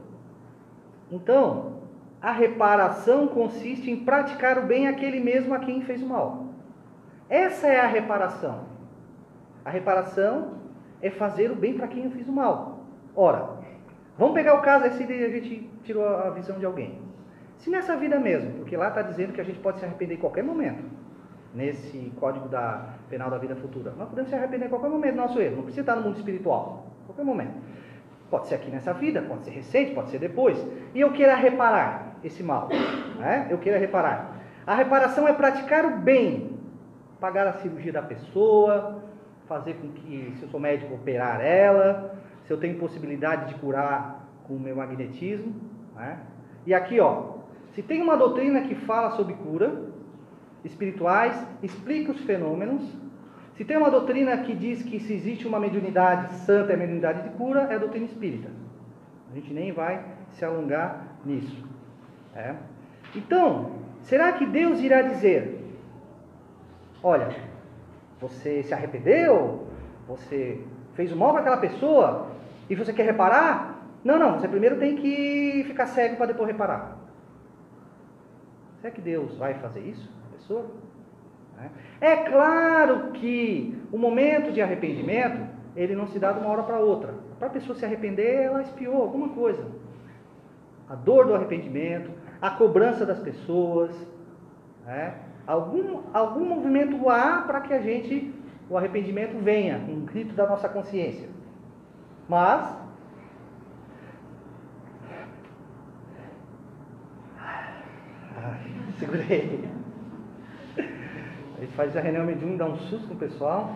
Então, 1.12 1.82
a 2.22 2.32
reparação 2.32 3.26
consiste 3.28 3.90
em 3.90 4.04
praticar 4.04 4.58
o 4.58 4.62
bem 4.62 4.88
àquele 4.88 5.20
mesmo 5.20 5.52
a 5.52 5.58
quem 5.58 5.82
fez 5.82 6.02
o 6.02 6.06
mal. 6.06 6.46
Essa 7.28 7.66
é 7.66 7.80
a 7.80 7.86
reparação. 7.86 8.64
A 9.64 9.70
reparação 9.70 10.52
é 11.06 11.10
fazer 11.10 11.50
o 11.50 11.54
bem 11.54 11.74
para 11.74 11.88
quem 11.88 12.04
eu 12.04 12.10
fiz 12.10 12.26
o 12.28 12.32
mal. 12.32 12.84
Ora, 13.14 13.48
vamos 14.18 14.34
pegar 14.34 14.54
o 14.54 14.62
caso 14.62 14.86
esse 14.86 15.04
de 15.04 15.24
a 15.24 15.28
gente 15.28 15.70
tirou 15.84 16.06
a 16.06 16.30
visão 16.30 16.58
de 16.58 16.66
alguém. 16.66 17.00
Se 17.58 17.70
nessa 17.70 17.96
vida 17.96 18.18
mesmo, 18.18 18.52
porque 18.54 18.76
lá 18.76 18.88
está 18.88 19.02
dizendo 19.02 19.32
que 19.32 19.40
a 19.40 19.44
gente 19.44 19.58
pode 19.58 19.78
se 19.78 19.84
arrepender 19.84 20.14
em 20.14 20.18
qualquer 20.18 20.44
momento, 20.44 20.84
nesse 21.54 22.12
código 22.20 22.48
da 22.48 22.90
penal 23.08 23.30
da 23.30 23.38
vida 23.38 23.56
futura, 23.56 23.92
nós 23.96 24.08
podemos 24.08 24.28
se 24.28 24.36
arrepender 24.36 24.66
em 24.66 24.68
qualquer 24.68 24.90
momento 24.90 25.14
do 25.14 25.20
nosso 25.22 25.40
erro, 25.40 25.56
não 25.56 25.62
precisa 25.62 25.80
estar 25.80 25.96
no 25.96 26.02
mundo 26.02 26.16
espiritual, 26.16 26.86
qualquer 27.06 27.24
momento. 27.24 27.54
Pode 28.30 28.48
ser 28.48 28.56
aqui 28.56 28.70
nessa 28.70 28.92
vida, 28.92 29.22
pode 29.22 29.44
ser 29.44 29.52
recente, 29.52 29.94
pode 29.94 30.10
ser 30.10 30.18
depois. 30.18 30.58
E 30.94 31.00
eu 31.00 31.12
queira 31.12 31.36
reparar 31.36 32.16
esse 32.24 32.42
mal. 32.42 32.68
Né? 33.18 33.46
Eu 33.48 33.58
queira 33.58 33.78
reparar. 33.78 34.36
A 34.66 34.74
reparação 34.74 35.28
é 35.28 35.32
praticar 35.32 35.84
o 35.86 35.98
bem, 35.98 36.58
pagar 37.20 37.46
a 37.46 37.52
cirurgia 37.54 37.92
da 37.92 38.02
pessoa, 38.02 39.00
fazer 39.48 39.74
com 39.74 39.88
que, 39.88 40.34
se 40.36 40.42
eu 40.42 40.48
sou 40.48 40.60
médico, 40.60 40.94
operar 40.94 41.40
ela, 41.40 42.18
se 42.44 42.52
eu 42.52 42.58
tenho 42.58 42.78
possibilidade 42.78 43.52
de 43.52 43.60
curar 43.60 44.28
com 44.44 44.54
o 44.54 44.60
meu 44.60 44.76
magnetismo. 44.76 45.54
Né? 45.94 46.18
E 46.66 46.74
aqui, 46.74 47.00
ó, 47.00 47.36
se 47.72 47.82
tem 47.82 48.02
uma 48.02 48.16
doutrina 48.16 48.62
que 48.62 48.74
fala 48.74 49.10
sobre 49.10 49.34
cura 49.34 49.86
espirituais, 50.64 51.36
explica 51.62 52.12
os 52.12 52.20
fenômenos. 52.20 52.82
Se 53.54 53.64
tem 53.64 53.76
uma 53.76 53.90
doutrina 53.90 54.36
que 54.38 54.54
diz 54.54 54.82
que 54.82 55.00
se 55.00 55.12
existe 55.12 55.46
uma 55.46 55.58
mediunidade 55.58 56.34
santa 56.40 56.72
é 56.72 56.76
mediunidade 56.76 57.22
de 57.22 57.30
cura, 57.36 57.62
é 57.70 57.74
a 57.76 57.78
doutrina 57.78 58.06
espírita. 58.06 58.50
A 59.30 59.34
gente 59.34 59.52
nem 59.52 59.72
vai 59.72 60.04
se 60.30 60.44
alongar 60.44 61.18
nisso. 61.24 61.64
É. 62.34 62.54
Então, 63.14 63.72
será 64.02 64.32
que 64.32 64.44
Deus 64.44 64.80
irá 64.80 65.02
dizer: 65.02 65.64
Olha, 67.02 67.34
você 68.20 68.62
se 68.62 68.72
arrependeu? 68.72 69.66
Você 70.08 70.60
fez 70.94 71.12
o 71.12 71.16
mal 71.16 71.32
para 71.32 71.40
aquela 71.40 71.56
pessoa? 71.58 72.28
E 72.68 72.74
você 72.74 72.92
quer 72.92 73.04
reparar? 73.04 73.86
Não, 74.04 74.18
não, 74.18 74.38
você 74.38 74.48
primeiro 74.48 74.78
tem 74.78 74.96
que 74.96 75.64
ficar 75.66 75.86
cego 75.86 76.16
para 76.16 76.26
depois 76.26 76.48
reparar. 76.48 76.96
Será 78.80 78.92
que 78.92 79.00
Deus 79.00 79.36
vai 79.36 79.54
fazer 79.54 79.80
isso 79.80 80.08
com 80.08 80.28
a 80.28 80.38
pessoa? 80.38 80.66
É 82.00 82.16
claro 82.16 83.12
que 83.12 83.76
o 83.90 83.98
momento 83.98 84.52
de 84.52 84.60
arrependimento, 84.60 85.48
ele 85.74 85.94
não 85.94 86.06
se 86.06 86.18
dá 86.18 86.32
de 86.32 86.40
uma 86.40 86.50
hora 86.50 86.62
para 86.62 86.78
outra. 86.78 87.14
Para 87.38 87.48
a 87.48 87.50
pessoa 87.50 87.76
se 87.76 87.84
arrepender, 87.84 88.42
ela 88.42 88.62
espiou 88.62 89.02
alguma 89.02 89.30
coisa. 89.30 89.66
A 90.88 90.94
dor 90.94 91.26
do 91.26 91.34
arrependimento, 91.34 92.10
a 92.40 92.50
cobrança 92.50 93.04
das 93.04 93.18
pessoas, 93.18 93.90
né? 94.84 95.14
Algum, 95.46 96.00
algum 96.12 96.44
movimento 96.44 97.08
há 97.08 97.42
para 97.42 97.60
que 97.60 97.72
a 97.72 97.80
gente, 97.80 98.34
o 98.68 98.76
arrependimento 98.76 99.38
venha, 99.42 99.78
um 99.88 100.04
grito 100.04 100.34
da 100.34 100.46
nossa 100.46 100.68
consciência. 100.68 101.28
Mas, 102.28 102.76
segurei. 108.98 109.68
A 111.56 111.60
gente 111.60 111.72
faz 111.72 111.96
a 111.96 112.00
reunião 112.00 112.30
e 112.30 112.56
dá 112.56 112.66
um 112.66 112.76
susto 112.76 113.08
no 113.08 113.16
pessoal. 113.16 113.74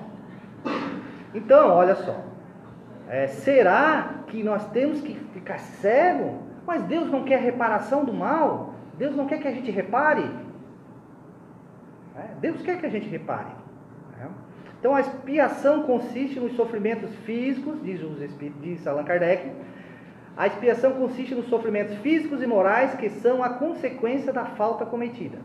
Então, 1.34 1.70
olha 1.70 1.94
só. 1.94 2.24
É, 3.08 3.26
será 3.26 4.22
que 4.26 4.42
nós 4.42 4.66
temos 4.70 5.00
que 5.00 5.14
ficar 5.32 5.58
cego? 5.58 6.42
Mas 6.66 6.82
Deus 6.84 7.10
não 7.10 7.24
quer 7.24 7.40
reparação 7.40 8.04
do 8.04 8.12
mal? 8.12 8.74
Deus 8.98 9.16
não 9.16 9.26
quer 9.26 9.38
que 9.40 9.48
a 9.48 9.52
gente 9.52 9.70
repare? 9.70 10.24
Deus 12.40 12.62
quer 12.62 12.78
que 12.78 12.86
a 12.86 12.90
gente 12.90 13.08
repare. 13.08 13.50
É. 14.20 14.26
Então 14.78 14.94
a 14.94 15.00
expiação 15.00 15.82
consiste 15.82 16.40
nos 16.40 16.54
sofrimentos 16.56 17.14
físicos, 17.26 17.82
diz, 17.82 18.02
os 18.02 18.18
diz 18.60 18.86
Allan 18.86 19.04
Kardec. 19.04 19.50
A 20.36 20.46
expiação 20.46 20.92
consiste 20.92 21.34
nos 21.34 21.48
sofrimentos 21.48 21.96
físicos 21.98 22.42
e 22.42 22.46
morais 22.46 22.94
que 22.94 23.10
são 23.10 23.42
a 23.42 23.50
consequência 23.50 24.32
da 24.32 24.44
falta 24.44 24.86
cometida, 24.86 25.38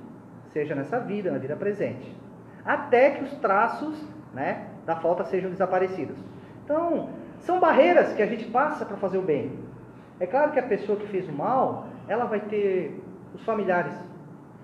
seja 0.53 0.73
nessa 0.73 0.99
vida, 0.99 1.31
na 1.31 1.37
vida 1.37 1.55
presente 1.55 2.25
até 2.65 3.11
que 3.11 3.23
os 3.23 3.31
traços 3.35 3.95
né, 4.33 4.67
da 4.85 4.95
falta 4.95 5.23
sejam 5.25 5.51
desaparecidos. 5.51 6.17
Então, 6.63 7.09
são 7.41 7.59
barreiras 7.59 8.11
que 8.13 8.23
a 8.23 8.25
gente 8.25 8.45
passa 8.45 8.83
para 8.83 8.97
fazer 8.97 9.19
o 9.19 9.21
bem. 9.21 9.59
É 10.19 10.25
claro 10.25 10.51
que 10.51 10.59
a 10.59 10.63
pessoa 10.63 10.97
que 10.97 11.07
fez 11.07 11.29
o 11.29 11.31
mal, 11.31 11.87
ela 12.07 12.25
vai 12.25 12.39
ter 12.39 12.99
os 13.35 13.43
familiares 13.43 13.93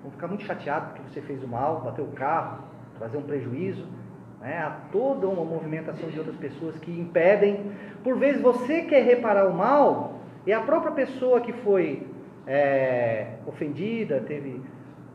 vão 0.02 0.12
ficar 0.12 0.28
muito 0.28 0.44
chateados 0.44 0.90
porque 0.90 1.04
você 1.10 1.22
fez 1.22 1.44
o 1.44 1.48
mal, 1.48 1.82
bateu 1.82 2.06
o 2.06 2.12
carro, 2.12 2.64
trazer 2.98 3.18
um 3.18 3.24
prejuízo. 3.24 3.88
Né? 4.40 4.58
Há 4.58 4.72
toda 4.92 5.28
uma 5.28 5.46
movimentação 5.46 6.10
de 6.10 6.18
outras 6.18 6.38
pessoas 6.38 6.78
que 6.80 6.92
impedem. 6.92 7.72
Por 8.04 8.18
vezes 8.18 8.42
você 8.42 8.84
quer 8.84 9.04
reparar 9.04 9.48
o 9.48 9.54
mal 9.54 10.20
e 10.46 10.54
a 10.54 10.62
própria 10.62 10.92
pessoa 10.92 11.42
que 11.42 11.54
foi 11.54 12.08
é, 12.48 13.36
ofendida, 13.46 14.20
teve 14.22 14.62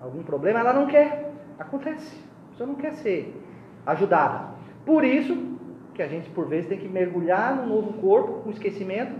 algum 0.00 0.22
problema, 0.22 0.60
ela 0.60 0.72
não 0.72 0.86
quer. 0.86 1.32
Acontece 1.58 2.26
pessoa 2.56 2.66
não 2.66 2.74
quer 2.74 2.92
ser 2.94 3.34
ajudada. 3.84 4.54
Por 4.84 5.04
isso 5.04 5.56
que 5.94 6.02
a 6.02 6.08
gente, 6.08 6.28
por 6.30 6.48
vezes, 6.48 6.68
tem 6.68 6.78
que 6.78 6.88
mergulhar 6.88 7.54
no 7.54 7.66
novo 7.66 7.92
corpo, 7.94 8.42
com 8.42 8.50
esquecimento, 8.50 9.14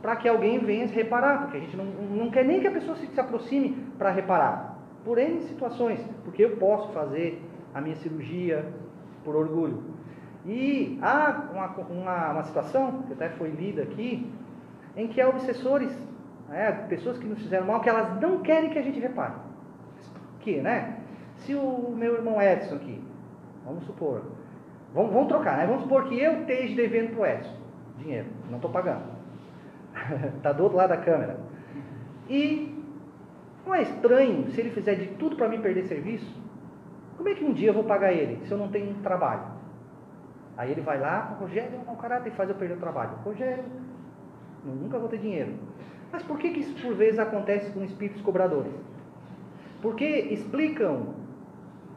para 0.00 0.16
que 0.16 0.28
alguém 0.28 0.58
venha 0.58 0.86
reparar, 0.86 1.42
porque 1.42 1.56
a 1.58 1.60
gente 1.60 1.76
não, 1.76 1.84
não 1.84 2.30
quer 2.30 2.44
nem 2.44 2.60
que 2.60 2.66
a 2.66 2.72
pessoa 2.72 2.96
se 2.96 3.20
aproxime 3.20 3.76
para 3.96 4.10
reparar, 4.10 4.71
por 5.04 5.18
N 5.18 5.40
situações, 5.42 6.00
porque 6.24 6.44
eu 6.44 6.56
posso 6.56 6.92
fazer 6.92 7.42
a 7.74 7.80
minha 7.80 7.96
cirurgia 7.96 8.64
por 9.24 9.36
orgulho. 9.36 9.82
E 10.44 10.98
há 11.02 11.48
uma, 11.52 11.66
uma, 11.66 12.32
uma 12.32 12.42
situação, 12.44 13.02
que 13.02 13.12
até 13.12 13.30
foi 13.30 13.50
lida 13.50 13.82
aqui, 13.82 14.30
em 14.96 15.08
que 15.08 15.20
há 15.20 15.28
obsessores, 15.28 15.92
né, 16.48 16.72
pessoas 16.88 17.18
que 17.18 17.26
nos 17.26 17.38
fizeram 17.40 17.66
mal, 17.66 17.80
que 17.80 17.88
elas 17.88 18.20
não 18.20 18.40
querem 18.40 18.70
que 18.70 18.78
a 18.78 18.82
gente 18.82 18.98
repare. 18.98 19.34
Que, 20.40 20.60
né? 20.60 20.98
Se 21.36 21.54
o 21.54 21.94
meu 21.96 22.14
irmão 22.14 22.42
Edson 22.42 22.74
aqui, 22.74 23.02
vamos 23.64 23.84
supor, 23.84 24.22
vamos, 24.92 25.12
vamos 25.12 25.28
trocar, 25.28 25.56
né? 25.56 25.66
Vamos 25.66 25.82
supor 25.82 26.08
que 26.08 26.18
eu 26.18 26.40
esteja 26.40 26.74
devendo 26.74 27.14
para 27.14 27.20
o 27.20 27.26
Edson 27.26 27.62
dinheiro, 28.02 28.26
não 28.48 28.56
estou 28.56 28.70
pagando. 28.70 29.04
Está 30.36 30.52
do 30.52 30.64
outro 30.64 30.78
lado 30.78 30.90
da 30.90 30.96
câmera. 30.96 31.38
E 32.28 32.71
não 33.64 33.74
é 33.74 33.82
estranho 33.82 34.50
se 34.50 34.60
ele 34.60 34.70
fizer 34.70 34.94
de 34.94 35.06
tudo 35.16 35.36
para 35.36 35.48
mim 35.48 35.60
perder 35.60 35.84
serviço? 35.84 36.40
Como 37.16 37.28
é 37.28 37.34
que 37.34 37.44
um 37.44 37.52
dia 37.52 37.70
eu 37.70 37.74
vou 37.74 37.84
pagar 37.84 38.12
ele 38.12 38.44
se 38.46 38.52
eu 38.52 38.58
não 38.58 38.68
tenho 38.68 38.94
trabalho? 39.02 39.44
Aí 40.56 40.70
ele 40.70 40.80
vai 40.80 41.00
lá, 41.00 41.36
Rogério, 41.40 41.80
o 41.86 41.96
caráter 41.96 42.32
faz 42.32 42.48
eu 42.48 42.54
perder 42.54 42.74
o 42.74 42.80
trabalho. 42.80 43.12
Rogério, 43.24 43.64
nunca 44.64 44.98
vou 44.98 45.08
ter 45.08 45.18
dinheiro. 45.18 45.54
Mas 46.10 46.22
por 46.22 46.38
que, 46.38 46.50
que 46.50 46.60
isso 46.60 46.74
por 46.82 46.94
vezes 46.94 47.18
acontece 47.18 47.70
com 47.72 47.82
espíritos 47.84 48.20
cobradores? 48.22 48.72
Porque 49.80 50.04
explicam 50.04 51.14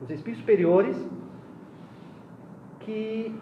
os 0.02 0.10
espíritos 0.10 0.40
superiores, 0.40 0.98
que 2.80 3.36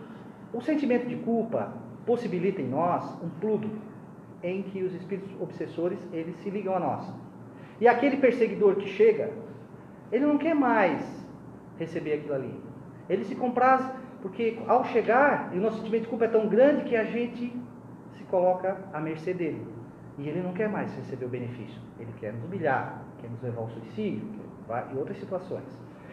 o 0.54 0.62
sentimento 0.62 1.08
de 1.08 1.18
culpa 1.18 1.74
possibilita 2.06 2.62
em 2.62 2.68
nós 2.68 3.04
um 3.22 3.30
pluto 3.30 3.70
em 4.42 4.64
que 4.64 4.84
os 4.84 4.94
espíritos 4.94 5.30
obsessores 5.40 6.00
eles 6.12 6.36
se 6.38 6.50
ligam 6.50 6.76
a 6.76 6.80
nós. 6.80 7.14
E 7.80 7.88
aquele 7.88 8.18
perseguidor 8.18 8.76
que 8.76 8.88
chega, 8.88 9.32
ele 10.12 10.26
não 10.26 10.38
quer 10.38 10.54
mais 10.54 11.02
receber 11.78 12.14
aquilo 12.14 12.36
ali. 12.36 12.54
Ele 13.10 13.24
se 13.26 13.36
compraz 13.36 13.84
porque 14.22 14.58
ao 14.68 14.86
chegar, 14.86 15.52
o 15.54 15.58
nosso 15.58 15.80
sentimento 15.80 16.04
de 16.04 16.08
culpa 16.08 16.26
é 16.26 16.30
tão 16.30 16.48
grande 16.48 16.86
que 16.86 16.96
a 16.96 17.04
gente 17.04 17.54
se 18.14 18.24
coloca 18.24 18.78
à 18.94 19.00
mercê 19.02 19.34
dele. 19.34 19.68
E 20.18 20.30
ele 20.30 20.42
não 20.42 20.54
quer 20.54 20.70
mais 20.70 20.96
receber 20.96 21.26
o 21.26 21.30
benefício. 21.30 21.82
Ele 22.00 22.14
quer 22.20 22.32
nos 22.32 22.46
humilhar, 22.46 23.02
quer 23.20 23.30
nos 23.30 23.42
levar 23.42 23.62
ao 23.62 23.70
suicídio, 23.70 24.26
e 24.94 24.98
outras 24.98 25.18
situações. 25.18 25.66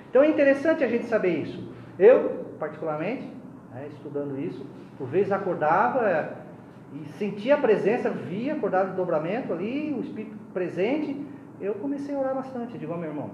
Então 0.09 0.25
é 0.25 0.29
interessante 0.29 0.83
a 0.83 0.89
gente 0.89 1.05
saber 1.05 1.37
isso. 1.39 1.73
Eu, 1.97 2.47
particularmente, 2.59 3.31
né, 3.73 3.87
estudando 3.93 4.37
isso, 4.41 4.67
por 4.99 5.07
vezes 5.07 5.31
acordava 5.31 6.37
e 6.93 7.07
sentia 7.11 7.55
a 7.55 7.59
presença, 7.59 8.11
via, 8.11 8.55
acordava 8.55 8.91
de 8.91 8.97
dobramento 8.97 9.53
ali, 9.53 9.95
o 9.97 10.01
Espírito 10.01 10.37
presente, 10.53 11.17
eu 11.61 11.75
comecei 11.75 12.15
a 12.15 12.19
orar 12.19 12.35
bastante. 12.35 12.79
Digo, 12.79 12.93
oh, 12.93 12.97
meu 12.97 13.11
irmão, 13.11 13.31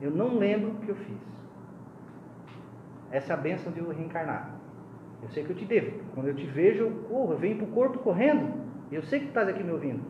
eu 0.00 0.10
não 0.10 0.36
lembro 0.38 0.70
o 0.70 0.74
que 0.76 0.88
eu 0.88 0.96
fiz. 0.96 1.18
Essa 3.10 3.32
é 3.32 3.34
a 3.34 3.38
bênção 3.38 3.72
de 3.72 3.80
eu 3.80 3.90
reencarnar. 3.90 4.50
Eu 5.22 5.28
sei 5.30 5.44
que 5.44 5.50
eu 5.50 5.56
te 5.56 5.64
devo. 5.64 6.00
Quando 6.14 6.28
eu 6.28 6.34
te 6.34 6.46
vejo, 6.46 6.84
eu 6.84 6.90
corro, 7.08 7.32
eu 7.32 7.38
venho 7.38 7.56
para 7.56 7.66
o 7.66 7.70
corpo 7.70 7.98
correndo. 7.98 8.52
Eu 8.92 9.02
sei 9.02 9.20
que 9.20 9.26
tu 9.26 9.28
estás 9.28 9.48
aqui 9.48 9.62
me 9.62 9.72
ouvindo. 9.72 10.02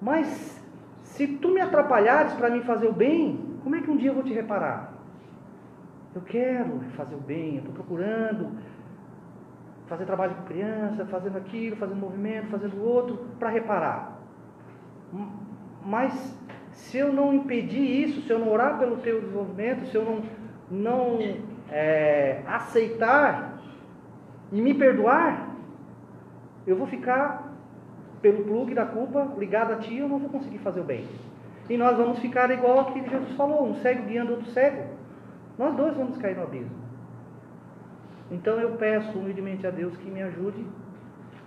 Mas 0.00 0.64
se 1.02 1.26
tu 1.26 1.50
me 1.50 1.60
atrapalhares 1.60 2.32
para 2.34 2.50
mim 2.50 2.62
fazer 2.62 2.88
o 2.88 2.92
bem, 2.92 3.58
como 3.62 3.76
é 3.76 3.80
que 3.80 3.90
um 3.90 3.96
dia 3.96 4.10
eu 4.10 4.14
vou 4.14 4.22
te 4.22 4.32
reparar? 4.32 4.94
Eu 6.14 6.22
quero 6.22 6.80
fazer 6.96 7.14
o 7.14 7.20
bem, 7.20 7.54
eu 7.54 7.58
estou 7.58 7.74
procurando 7.74 8.50
fazer 9.90 10.04
trabalho 10.04 10.36
com 10.36 10.42
criança, 10.44 11.04
fazendo 11.06 11.36
aquilo, 11.36 11.74
fazendo 11.74 11.98
movimento, 11.98 12.46
fazendo 12.46 12.80
outro, 12.80 13.26
para 13.40 13.48
reparar. 13.50 14.09
Mas 15.84 16.38
se 16.72 16.98
eu 16.98 17.12
não 17.12 17.34
impedir 17.34 18.08
isso, 18.08 18.22
se 18.22 18.30
eu 18.30 18.38
não 18.38 18.50
orar 18.50 18.78
pelo 18.78 18.98
teu 18.98 19.20
desenvolvimento, 19.20 19.86
se 19.86 19.96
eu 19.96 20.04
não, 20.04 20.22
não 20.70 21.18
é, 21.70 22.42
aceitar 22.46 23.60
e 24.52 24.60
me 24.60 24.74
perdoar, 24.74 25.50
eu 26.66 26.76
vou 26.76 26.86
ficar 26.86 27.50
pelo 28.20 28.44
plug 28.44 28.74
da 28.74 28.84
culpa 28.84 29.32
ligado 29.38 29.72
a 29.72 29.76
ti, 29.76 29.96
eu 29.96 30.08
não 30.08 30.18
vou 30.18 30.28
conseguir 30.28 30.58
fazer 30.58 30.80
o 30.80 30.84
bem. 30.84 31.06
E 31.68 31.76
nós 31.76 31.96
vamos 31.96 32.18
ficar 32.18 32.50
igual 32.50 32.80
aquilo 32.80 33.04
que 33.04 33.10
Jesus 33.10 33.32
falou, 33.36 33.68
um 33.68 33.76
cego 33.76 34.04
guiando 34.04 34.32
outro 34.32 34.50
cego. 34.50 34.84
Nós 35.56 35.74
dois 35.76 35.96
vamos 35.96 36.16
cair 36.18 36.36
no 36.36 36.42
abismo. 36.42 36.80
Então 38.30 38.58
eu 38.58 38.76
peço 38.76 39.18
humildemente 39.18 39.66
a 39.66 39.70
Deus 39.70 39.96
que 39.96 40.10
me 40.10 40.22
ajude 40.22 40.64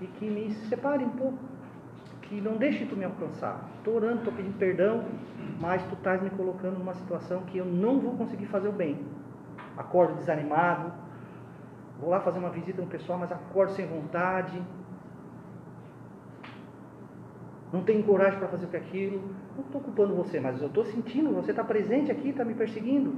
e 0.01 0.05
que 0.05 0.30
me 0.30 0.51
separe 0.70 1.03
um 1.03 1.09
pouco. 1.09 1.52
Que 2.24 2.41
não 2.41 2.57
deixe 2.57 2.86
tu 2.86 2.95
me 2.95 3.05
alcançar. 3.05 3.69
Estou 3.78 3.95
orando, 3.95 4.19
estou 4.19 4.34
pedindo 4.34 4.57
perdão, 4.57 5.05
mas 5.59 5.84
tu 5.84 5.93
estás 5.93 6.21
me 6.21 6.30
colocando 6.32 6.78
numa 6.78 6.93
situação 6.93 7.41
que 7.41 7.57
eu 7.57 7.65
não 7.65 7.99
vou 7.99 8.17
conseguir 8.17 8.45
fazer 8.47 8.67
o 8.67 8.71
bem. 8.71 8.99
Acordo 9.78 10.15
desanimado, 10.15 10.91
vou 11.99 12.09
lá 12.09 12.19
fazer 12.19 12.39
uma 12.39 12.49
visita 12.49 12.82
no 12.82 12.88
pessoal, 12.88 13.17
mas 13.17 13.32
acordo 13.32 13.71
sem 13.74 13.86
vontade, 13.86 14.61
não 17.74 17.82
tenho 17.82 18.03
coragem 18.03 18.38
para 18.38 18.47
fazer 18.47 18.67
o 18.67 18.69
que 18.69 18.78
aquilo. 18.78 19.19
Não 19.57 19.65
estou 19.65 19.82
culpando 19.82 20.13
você, 20.13 20.39
mas 20.39 20.61
eu 20.61 20.67
estou 20.67 20.86
sentindo, 20.86 21.34
você 21.34 21.49
está 21.49 21.63
presente 21.63 22.11
aqui, 22.11 22.30
está 22.30 22.45
me 22.45 22.53
perseguindo. 22.53 23.15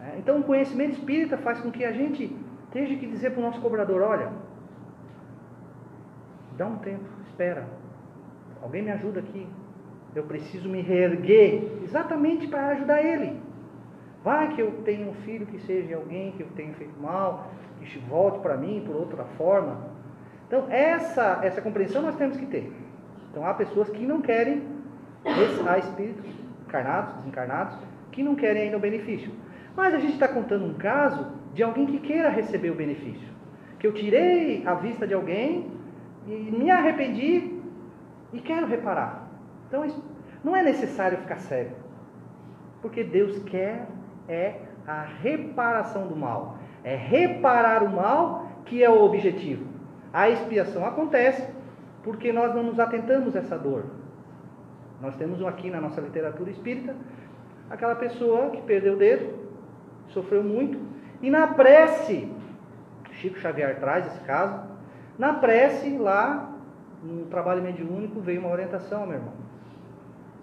É, 0.00 0.18
então 0.18 0.38
o 0.38 0.44
conhecimento 0.44 0.92
espírita 0.92 1.36
faz 1.36 1.60
com 1.60 1.70
que 1.70 1.84
a 1.84 1.90
gente 1.90 2.34
tenha 2.70 2.96
que 2.96 3.06
dizer 3.06 3.30
para 3.30 3.40
o 3.40 3.42
nosso 3.42 3.60
cobrador, 3.60 4.02
olha, 4.02 4.30
dá 6.56 6.66
um 6.66 6.76
tempo, 6.76 7.04
espera. 7.26 7.66
Alguém 8.62 8.82
me 8.82 8.90
ajuda 8.90 9.20
aqui. 9.20 9.46
Eu 10.14 10.24
preciso 10.24 10.68
me 10.68 10.80
reerguer 10.80 11.80
exatamente 11.82 12.46
para 12.46 12.68
ajudar 12.68 13.02
ele. 13.02 13.40
Vai 14.22 14.54
que 14.54 14.62
eu 14.62 14.70
tenho 14.84 15.10
um 15.10 15.14
filho 15.14 15.46
que 15.46 15.58
seja 15.60 15.96
alguém 15.96 16.32
que 16.32 16.42
eu 16.42 16.48
tenha 16.54 16.72
feito 16.74 16.98
mal, 17.00 17.50
que 17.80 17.98
volte 18.00 18.38
para 18.38 18.56
mim 18.56 18.82
por 18.86 18.94
outra 18.94 19.24
forma. 19.36 19.90
Então, 20.46 20.66
essa, 20.70 21.40
essa 21.42 21.60
compreensão 21.60 22.02
nós 22.02 22.14
temos 22.14 22.36
que 22.36 22.46
ter. 22.46 22.72
Então 23.32 23.46
há 23.46 23.54
pessoas 23.54 23.88
que 23.88 24.06
não 24.06 24.20
querem, 24.20 24.62
há 25.66 25.78
espíritos 25.78 26.24
encarnados, 26.66 27.14
desencarnados, 27.16 27.78
que 28.12 28.22
não 28.22 28.34
querem 28.34 28.64
ainda 28.64 28.76
o 28.76 28.80
benefício. 28.80 29.32
Mas 29.74 29.94
a 29.94 29.98
gente 29.98 30.12
está 30.12 30.28
contando 30.28 30.66
um 30.66 30.74
caso 30.74 31.26
de 31.54 31.62
alguém 31.62 31.86
que 31.86 31.98
queira 31.98 32.28
receber 32.28 32.70
o 32.70 32.74
benefício. 32.74 33.26
Que 33.78 33.86
eu 33.86 33.94
tirei 33.94 34.62
a 34.66 34.74
vista 34.74 35.06
de 35.06 35.14
alguém 35.14 35.70
e 36.26 36.30
me 36.30 36.70
arrependi 36.70 37.51
e 38.32 38.40
quero 38.40 38.66
reparar. 38.66 39.28
Então 39.68 39.84
não 40.42 40.56
é 40.56 40.62
necessário 40.62 41.18
ficar 41.18 41.38
cego. 41.38 41.76
Porque 42.80 43.04
Deus 43.04 43.42
quer 43.44 43.86
é 44.28 44.56
a 44.86 45.02
reparação 45.02 46.06
do 46.06 46.16
mal. 46.16 46.58
É 46.82 46.96
reparar 46.96 47.82
o 47.82 47.90
mal 47.90 48.48
que 48.64 48.82
é 48.82 48.90
o 48.90 49.04
objetivo. 49.04 49.66
A 50.12 50.28
expiação 50.28 50.84
acontece 50.84 51.46
porque 52.02 52.32
nós 52.32 52.54
não 52.54 52.62
nos 52.62 52.80
atentamos 52.80 53.36
a 53.36 53.38
essa 53.38 53.56
dor. 53.56 53.84
Nós 55.00 55.16
temos 55.16 55.44
aqui 55.44 55.70
na 55.70 55.80
nossa 55.80 56.00
literatura 56.00 56.50
espírita 56.50 56.94
aquela 57.70 57.94
pessoa 57.94 58.50
que 58.50 58.60
perdeu 58.62 58.94
o 58.94 58.96
dedo, 58.96 59.32
sofreu 60.08 60.44
muito, 60.44 60.78
e 61.22 61.30
na 61.30 61.46
prece, 61.48 62.30
Chico 63.12 63.38
Xavier 63.38 63.80
traz 63.80 64.06
esse 64.06 64.20
caso, 64.20 64.60
na 65.18 65.34
prece 65.34 65.96
lá, 65.96 66.51
no 67.02 67.26
trabalho 67.26 67.62
mediúnico, 67.62 68.20
veio 68.20 68.40
uma 68.40 68.50
orientação, 68.50 69.06
meu 69.06 69.16
irmão. 69.16 69.34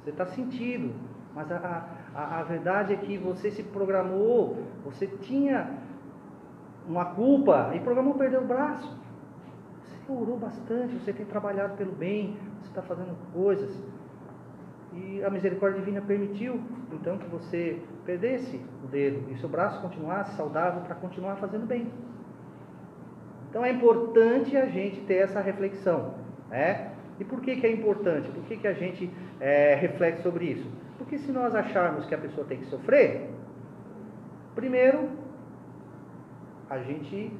Você 0.03 0.09
está 0.09 0.25
sentido, 0.25 0.93
mas 1.33 1.51
a, 1.51 1.87
a, 2.13 2.39
a 2.39 2.43
verdade 2.43 2.93
é 2.93 2.97
que 2.97 3.17
você 3.17 3.51
se 3.51 3.63
programou, 3.63 4.57
você 4.83 5.07
tinha 5.07 5.77
uma 6.87 7.05
culpa 7.05 7.71
e 7.75 7.79
programou 7.79 8.15
perder 8.15 8.39
o 8.39 8.45
braço 8.45 8.99
orou 10.13 10.37
bastante, 10.37 10.95
você 10.95 11.13
tem 11.13 11.25
trabalhado 11.25 11.75
pelo 11.77 11.91
bem, 11.91 12.37
você 12.61 12.69
está 12.69 12.81
fazendo 12.81 13.15
coisas. 13.33 13.71
E 14.93 15.23
a 15.23 15.29
misericórdia 15.29 15.79
divina 15.79 16.01
permitiu, 16.01 16.59
então, 16.91 17.17
que 17.17 17.27
você 17.27 17.81
perdesse 18.05 18.59
o 18.83 18.87
dedo 18.87 19.31
e 19.31 19.37
seu 19.37 19.47
braço 19.47 19.81
continuasse 19.81 20.35
saudável 20.35 20.81
para 20.81 20.95
continuar 20.95 21.35
fazendo 21.35 21.67
bem. 21.67 21.91
Então 23.49 23.63
é 23.63 23.71
importante 23.71 24.55
a 24.57 24.65
gente 24.65 25.01
ter 25.01 25.15
essa 25.15 25.39
reflexão. 25.39 26.13
Né? 26.49 26.91
E 27.19 27.23
por 27.23 27.41
que, 27.41 27.57
que 27.57 27.67
é 27.67 27.71
importante? 27.71 28.29
Por 28.29 28.43
que, 28.43 28.57
que 28.57 28.67
a 28.67 28.73
gente 28.73 29.11
é, 29.39 29.75
reflete 29.75 30.21
sobre 30.21 30.45
isso? 30.45 30.69
Porque 30.97 31.17
se 31.17 31.31
nós 31.31 31.53
acharmos 31.53 32.05
que 32.05 32.15
a 32.15 32.17
pessoa 32.17 32.45
tem 32.47 32.57
que 32.57 32.65
sofrer, 32.65 33.29
primeiro, 34.55 35.09
a 36.69 36.79
gente 36.79 37.31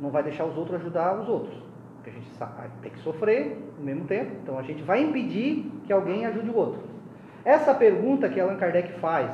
não 0.00 0.10
vai 0.10 0.22
deixar 0.22 0.44
os 0.44 0.56
outros 0.56 0.80
ajudar 0.80 1.20
os 1.20 1.28
outros. 1.28 1.54
Porque 1.96 2.10
a 2.10 2.12
gente 2.12 2.30
tem 2.82 2.90
que 2.90 2.98
sofrer 3.00 3.58
no 3.78 3.84
mesmo 3.84 4.04
tempo, 4.04 4.32
então 4.42 4.58
a 4.58 4.62
gente 4.62 4.82
vai 4.82 5.02
impedir 5.02 5.70
que 5.84 5.92
alguém 5.92 6.26
ajude 6.26 6.50
o 6.50 6.56
outro. 6.56 6.82
Essa 7.44 7.74
pergunta 7.74 8.28
que 8.28 8.40
Allan 8.40 8.56
Kardec 8.56 8.92
faz, 9.00 9.30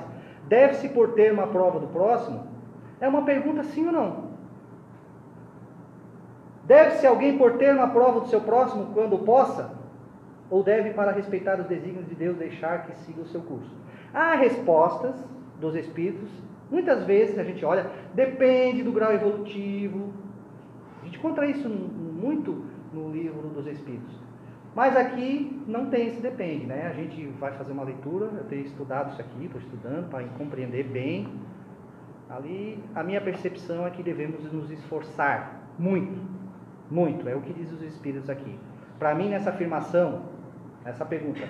deve-se 0.48 0.88
por 0.88 1.14
ter 1.14 1.32
uma 1.32 1.46
prova 1.46 1.80
do 1.80 1.88
próximo? 1.88 2.46
É 3.00 3.08
uma 3.08 3.22
pergunta 3.22 3.62
sim 3.64 3.86
ou 3.86 3.92
não? 3.92 4.29
Deve-se 6.70 7.04
alguém 7.04 7.36
por 7.36 7.58
ter 7.58 7.74
uma 7.74 7.88
prova 7.88 8.20
do 8.20 8.28
seu 8.28 8.42
próximo 8.42 8.94
quando 8.94 9.18
possa? 9.18 9.72
Ou 10.48 10.62
deve, 10.62 10.90
para 10.90 11.10
respeitar 11.10 11.58
os 11.58 11.66
desígnios 11.66 12.08
de 12.08 12.14
Deus, 12.14 12.36
deixar 12.36 12.86
que 12.86 12.96
siga 13.00 13.22
o 13.22 13.26
seu 13.26 13.40
curso? 13.40 13.74
Há 14.14 14.36
respostas 14.36 15.16
dos 15.58 15.74
Espíritos, 15.74 16.30
muitas 16.70 17.02
vezes 17.02 17.36
a 17.40 17.42
gente 17.42 17.64
olha, 17.64 17.90
depende 18.14 18.84
do 18.84 18.92
grau 18.92 19.12
evolutivo, 19.12 20.12
gente 21.06 21.18
conta 21.18 21.44
isso 21.44 21.68
muito 21.68 22.64
no 22.92 23.10
livro 23.10 23.48
dos 23.48 23.66
Espíritos. 23.66 24.14
Mas 24.72 24.96
aqui 24.96 25.60
não 25.66 25.86
tem 25.86 26.06
esse 26.06 26.20
depende, 26.20 26.66
né? 26.66 26.86
A 26.86 26.92
gente 26.92 27.26
vai 27.40 27.50
fazer 27.54 27.72
uma 27.72 27.82
leitura, 27.82 28.26
eu 28.26 28.44
tenho 28.44 28.64
estudado 28.64 29.10
isso 29.10 29.20
aqui, 29.20 29.46
estou 29.46 29.60
estudando 29.60 30.08
para 30.08 30.24
compreender 30.38 30.84
bem. 30.84 31.26
Ali, 32.28 32.78
a 32.94 33.02
minha 33.02 33.20
percepção 33.20 33.84
é 33.84 33.90
que 33.90 34.04
devemos 34.04 34.52
nos 34.52 34.70
esforçar 34.70 35.66
muito, 35.76 36.39
muito, 36.90 37.28
é 37.28 37.34
o 37.34 37.40
que 37.40 37.52
diz 37.52 37.70
os 37.72 37.82
Espíritos 37.82 38.28
aqui. 38.28 38.58
Para 38.98 39.14
mim, 39.14 39.28
nessa 39.28 39.50
afirmação, 39.50 40.22
essa 40.84 41.04
pergunta, 41.04 41.40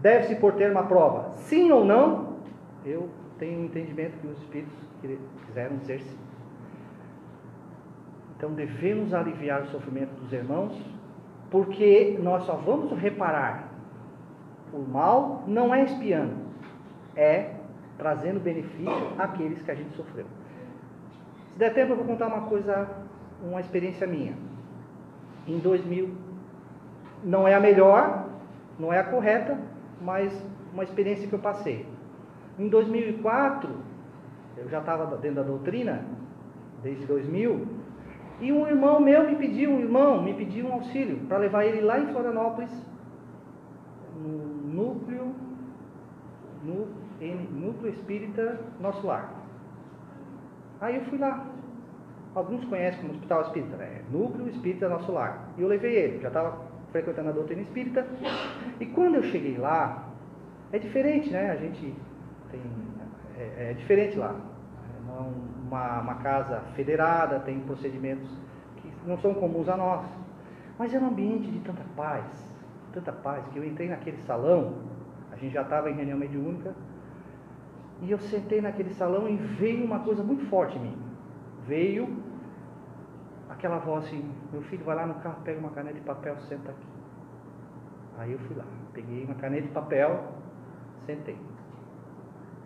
deve-se 0.00 0.36
por 0.36 0.54
ter 0.54 0.70
uma 0.70 0.84
prova, 0.84 1.32
sim 1.34 1.70
ou 1.70 1.84
não? 1.84 2.36
Eu 2.84 3.08
tenho 3.38 3.60
um 3.60 3.64
entendimento 3.64 4.18
que 4.18 4.26
os 4.26 4.38
Espíritos 4.38 4.74
quiseram 5.46 5.76
dizer 5.78 6.00
sim. 6.00 6.18
Então 8.36 8.52
devemos 8.52 9.14
aliviar 9.14 9.62
o 9.62 9.66
sofrimento 9.68 10.12
dos 10.20 10.32
irmãos, 10.32 10.78
porque 11.50 12.18
nós 12.20 12.44
só 12.44 12.54
vamos 12.54 12.92
reparar 12.92 13.74
o 14.74 14.80
mal 14.80 15.44
não 15.46 15.72
é 15.72 15.84
espiando, 15.84 16.34
é 17.14 17.54
trazendo 17.96 18.40
benefício 18.40 19.12
àqueles 19.16 19.62
que 19.62 19.70
a 19.70 19.74
gente 19.74 19.94
sofreu. 19.94 20.26
Se 21.52 21.58
der 21.58 21.72
tempo, 21.72 21.92
eu 21.92 21.96
vou 21.96 22.04
contar 22.04 22.26
uma 22.26 22.42
coisa, 22.42 22.88
uma 23.42 23.60
experiência 23.60 24.06
minha. 24.06 24.34
Em 25.46 25.58
2000, 25.58 26.14
não 27.22 27.46
é 27.46 27.54
a 27.54 27.60
melhor, 27.60 28.28
não 28.78 28.92
é 28.92 28.98
a 28.98 29.04
correta, 29.04 29.58
mas 30.00 30.32
uma 30.72 30.84
experiência 30.84 31.28
que 31.28 31.34
eu 31.34 31.38
passei. 31.38 31.86
Em 32.58 32.68
2004, 32.68 33.70
eu 34.56 34.68
já 34.68 34.80
estava 34.80 35.16
dentro 35.16 35.36
da 35.36 35.42
doutrina, 35.42 36.04
desde 36.82 37.06
2000, 37.06 37.66
e 38.40 38.52
um 38.52 38.66
irmão 38.66 39.00
meu 39.00 39.26
me 39.28 39.36
pediu, 39.36 39.70
um 39.70 39.80
irmão 39.80 40.22
me 40.22 40.34
pediu 40.34 40.66
um 40.66 40.72
auxílio 40.72 41.18
para 41.28 41.38
levar 41.38 41.64
ele 41.64 41.80
lá 41.80 41.98
em 41.98 42.06
Florianópolis, 42.08 42.70
no 44.16 44.74
núcleo, 44.74 45.34
no 46.64 47.04
Núcleo 47.20 47.92
Espírita 47.92 48.60
Nosso 48.80 49.06
Lar. 49.06 49.32
Aí 50.80 50.96
eu 50.96 51.04
fui 51.04 51.18
lá. 51.18 51.46
Alguns 52.34 52.64
conhecem 52.64 53.00
como 53.00 53.12
Hospital 53.12 53.42
Espírita, 53.42 53.76
né? 53.76 54.02
Núcleo 54.10 54.48
Espírita 54.48 54.88
Nosso 54.88 55.12
Lar. 55.12 55.50
E 55.56 55.62
eu 55.62 55.68
levei 55.68 55.94
ele, 55.94 56.20
já 56.20 56.28
estava 56.28 56.58
frequentando 56.90 57.28
a 57.28 57.32
doutrina 57.32 57.62
espírita. 57.62 58.06
E 58.80 58.86
quando 58.86 59.16
eu 59.16 59.22
cheguei 59.24 59.56
lá, 59.56 60.08
é 60.72 60.78
diferente, 60.78 61.30
né? 61.30 61.50
A 61.50 61.56
gente 61.56 61.94
tem. 62.50 62.60
É, 63.38 63.70
é 63.70 63.72
diferente 63.74 64.16
lá. 64.16 64.34
É 64.34 65.20
uma, 65.66 66.00
uma 66.00 66.14
casa 66.16 66.60
federada, 66.74 67.38
tem 67.40 67.60
procedimentos 67.60 68.28
que 68.76 68.92
não 69.06 69.16
são 69.18 69.34
comuns 69.34 69.68
a 69.68 69.76
nós. 69.76 70.06
Mas 70.78 70.92
é 70.92 70.98
um 70.98 71.06
ambiente 71.06 71.48
de 71.50 71.60
tanta 71.60 71.82
paz, 71.96 72.24
tanta 72.92 73.12
paz, 73.12 73.46
que 73.52 73.58
eu 73.58 73.64
entrei 73.64 73.88
naquele 73.88 74.18
salão, 74.18 74.78
a 75.32 75.36
gente 75.36 75.52
já 75.52 75.62
estava 75.62 75.88
em 75.88 75.94
reunião 75.94 76.18
mediúnica, 76.18 76.74
e 78.02 78.10
eu 78.10 78.18
sentei 78.18 78.60
naquele 78.60 78.92
salão 78.94 79.28
e 79.28 79.36
veio 79.36 79.84
uma 79.84 80.00
coisa 80.00 80.22
muito 80.22 80.44
forte 80.46 80.76
em 80.76 80.80
mim. 80.80 80.96
Veio 81.66 82.22
aquela 83.48 83.78
voz 83.78 84.04
assim, 84.04 84.30
meu 84.52 84.62
filho 84.62 84.84
vai 84.84 84.96
lá 84.96 85.06
no 85.06 85.14
carro, 85.14 85.40
pega 85.44 85.58
uma 85.58 85.70
caneta 85.70 85.94
de 85.94 86.04
papel, 86.04 86.36
senta 86.40 86.70
aqui. 86.70 86.86
Aí 88.18 88.32
eu 88.32 88.38
fui 88.40 88.56
lá, 88.56 88.64
peguei 88.92 89.24
uma 89.24 89.34
caneta 89.34 89.66
de 89.66 89.72
papel, 89.72 90.32
sentei. 91.06 91.38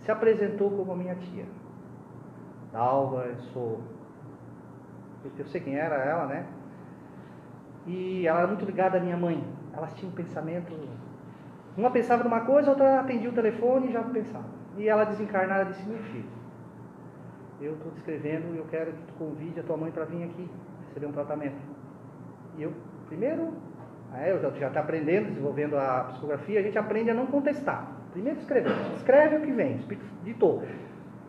Se 0.00 0.10
apresentou 0.10 0.70
como 0.70 0.92
a 0.92 0.96
minha 0.96 1.14
tia. 1.14 1.46
Dalva, 2.72 3.24
eu 3.26 3.36
sou. 3.52 3.80
Eu 5.38 5.46
sei 5.46 5.60
quem 5.60 5.76
era 5.76 5.96
ela, 5.96 6.26
né? 6.26 6.46
E 7.86 8.26
ela 8.26 8.40
era 8.40 8.48
muito 8.48 8.64
ligada 8.64 8.98
à 8.98 9.00
minha 9.00 9.16
mãe. 9.16 9.42
Elas 9.72 9.94
tinham 9.94 10.12
um 10.12 10.14
pensamento. 10.14 10.72
Uma 11.76 11.90
pensava 11.90 12.24
numa 12.24 12.40
coisa, 12.40 12.70
outra 12.70 13.00
atendia 13.00 13.30
o 13.30 13.34
telefone 13.34 13.88
e 13.88 13.92
já 13.92 14.02
pensava. 14.02 14.44
E 14.76 14.88
ela 14.88 15.04
desencarnada 15.04 15.66
disse: 15.66 15.88
Meu 15.88 15.98
filho, 16.04 16.28
eu 17.60 17.74
estou 17.74 17.90
descrevendo 17.92 18.54
e 18.54 18.58
eu 18.58 18.66
quero 18.70 18.92
que 18.92 19.02
tu 19.02 19.14
convide 19.14 19.60
a 19.60 19.62
tua 19.62 19.76
mãe 19.76 19.90
para 19.90 20.04
vir 20.04 20.24
aqui 20.24 20.48
receber 20.88 21.06
um 21.06 21.12
tratamento. 21.12 21.56
E 22.56 22.62
eu, 22.62 22.72
primeiro, 23.06 23.52
é, 24.14 24.32
eu 24.32 24.40
já 24.40 24.68
está 24.68 24.80
aprendendo, 24.80 25.28
desenvolvendo 25.28 25.76
a 25.76 26.04
psicografia, 26.10 26.60
a 26.60 26.62
gente 26.62 26.78
aprende 26.78 27.10
a 27.10 27.14
não 27.14 27.26
contestar. 27.26 27.92
Primeiro 28.12 28.38
escrever. 28.38 28.72
Escreve 28.96 29.36
o 29.36 29.40
que 29.42 29.52
vem, 29.52 29.74
o 29.74 29.76
Espírito 29.76 30.06
ditou. 30.24 30.62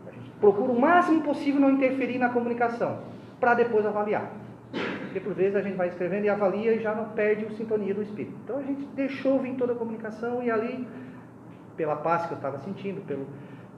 A 0.08 0.12
gente 0.12 0.30
procura 0.40 0.72
o 0.72 0.80
máximo 0.80 1.22
possível 1.22 1.60
não 1.60 1.72
interferir 1.72 2.18
na 2.18 2.30
comunicação, 2.30 3.00
para 3.40 3.54
depois 3.54 3.86
avaliar. 3.86 4.32
Porque 4.72 5.20
por 5.20 5.34
vezes 5.34 5.56
a 5.56 5.62
gente 5.62 5.76
vai 5.76 5.88
escrevendo 5.88 6.26
e 6.26 6.30
avalia 6.30 6.74
e 6.74 6.80
já 6.80 6.94
não 6.94 7.10
perde 7.10 7.46
a 7.46 7.52
sintonia 7.52 7.94
do 7.94 8.02
Espírito. 8.02 8.38
Então 8.44 8.58
a 8.58 8.62
gente 8.62 8.86
deixou 8.96 9.40
vir 9.40 9.56
toda 9.56 9.74
a 9.74 9.76
comunicação 9.76 10.42
e 10.44 10.52
ali, 10.52 10.88
pela 11.76 11.96
paz 11.96 12.28
que 12.28 12.34
eu 12.34 12.38
estava 12.38 12.60
sentindo, 12.60 13.02
pelo, 13.06 13.26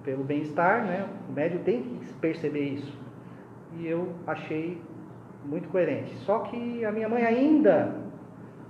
pelo 0.03 0.23
bem-estar, 0.23 0.83
né, 0.83 1.07
o 1.29 1.31
médio 1.31 1.59
tem 1.59 1.83
que 1.83 2.13
perceber 2.13 2.63
isso. 2.65 2.99
E 3.77 3.87
eu 3.87 4.13
achei 4.27 4.81
muito 5.45 5.69
coerente. 5.69 6.15
Só 6.19 6.39
que 6.39 6.83
a 6.85 6.91
minha 6.91 7.07
mãe 7.07 7.23
ainda 7.23 7.95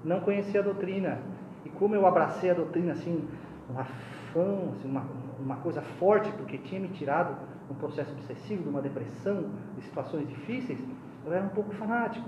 não 0.03 0.19
conhecia 0.19 0.59
a 0.59 0.63
doutrina. 0.63 1.19
E 1.65 1.69
como 1.69 1.95
eu 1.95 2.05
abracei 2.05 2.49
a 2.49 2.53
doutrina 2.53 2.93
assim, 2.93 3.27
um 3.69 3.79
afã, 3.79 4.71
assim, 4.71 4.89
uma, 4.89 5.05
uma 5.39 5.55
coisa 5.57 5.81
forte, 5.81 6.31
porque 6.33 6.57
tinha 6.57 6.79
me 6.79 6.89
tirado 6.89 7.35
um 7.69 7.73
processo 7.75 8.11
obsessivo, 8.11 8.63
de 8.63 8.69
uma 8.69 8.81
depressão, 8.81 9.49
de 9.77 9.83
situações 9.83 10.27
difíceis, 10.27 10.79
eu 11.25 11.33
era 11.33 11.43
um 11.43 11.49
pouco 11.49 11.73
fanático. 11.75 12.27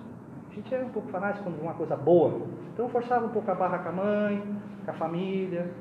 A 0.52 0.56
gente 0.56 0.74
era 0.74 0.86
um 0.86 0.90
pouco 0.90 1.10
fanático 1.10 1.44
quando 1.44 1.60
uma 1.62 1.74
coisa 1.74 1.96
boa. 1.96 2.48
Então 2.74 2.86
eu 2.86 2.90
forçava 2.90 3.26
um 3.26 3.30
pouco 3.30 3.50
a 3.50 3.56
barra 3.56 3.80
com 3.80 3.90
a 3.90 3.92
mãe, 3.92 4.44
com 4.86 4.92
a 4.92 4.94
família. 4.94 5.72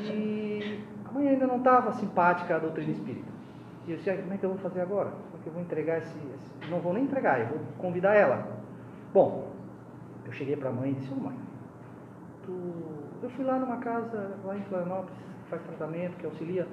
E 0.00 0.80
mãe 1.14 1.28
ainda 1.28 1.46
não 1.46 1.58
estava 1.58 1.92
simpática 1.92 2.56
à 2.56 2.58
doutrina 2.58 2.90
espírita. 2.90 3.32
E 3.86 3.92
eu 3.92 3.96
disse, 3.96 4.12
como 4.12 4.34
é 4.34 4.36
que 4.36 4.44
eu 4.44 4.50
vou 4.50 4.58
fazer 4.58 4.80
agora? 4.80 5.10
Como 5.10 5.42
é 5.44 5.48
eu 5.48 5.52
vou 5.52 5.62
entregar 5.62 5.98
esse, 5.98 6.18
esse... 6.34 6.70
Não 6.70 6.80
vou 6.80 6.92
nem 6.92 7.04
entregar, 7.04 7.40
eu 7.40 7.46
vou 7.46 7.58
convidar 7.78 8.14
ela. 8.14 8.46
Bom, 9.12 9.52
eu 10.24 10.32
cheguei 10.32 10.56
para 10.56 10.70
a 10.70 10.72
mãe 10.72 10.90
e 10.90 10.94
disse, 10.94 11.12
ô 11.12 11.16
oh, 11.16 11.20
mãe, 11.20 11.36
tu... 12.42 12.52
eu 13.22 13.30
fui 13.30 13.44
lá 13.44 13.58
numa 13.58 13.76
casa, 13.76 14.38
lá 14.44 14.56
em 14.56 14.62
Florianópolis, 14.62 15.16
que 15.44 15.50
faz 15.50 15.62
tratamento, 15.62 16.16
que 16.16 16.26
auxilia. 16.26 16.66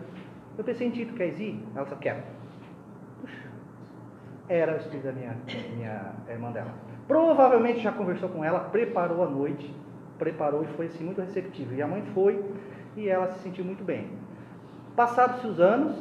Eu 0.58 0.64
pensei 0.64 0.88
em 0.88 0.92
ti, 0.92 1.06
tu 1.06 1.14
queres 1.14 1.40
ir? 1.40 1.64
Ela 1.76 1.86
só 1.86 1.96
quer. 1.96 2.24
Era 4.50 4.74
o 4.74 4.78
espírito 4.78 5.06
da 5.06 5.14
minha, 5.14 5.38
minha 5.76 6.14
irmã 6.30 6.52
dela. 6.52 6.74
Provavelmente 7.08 7.80
já 7.80 7.92
conversou 7.92 8.30
com 8.30 8.44
ela, 8.44 8.60
preparou 8.60 9.24
a 9.24 9.30
noite, 9.30 9.74
preparou 10.18 10.64
e 10.64 10.68
foi 10.68 10.88
assim 10.88 11.04
muito 11.04 11.22
receptivo. 11.22 11.74
E 11.74 11.82
a 11.82 11.88
mãe 11.88 12.04
foi 12.14 12.44
e 12.96 13.10
ela 13.10 13.28
se 13.28 13.40
sentiu 13.40 13.66
muito 13.66 13.84
bem. 13.84 14.10
Passados 14.96 15.44
os 15.46 15.60
anos, 15.60 15.96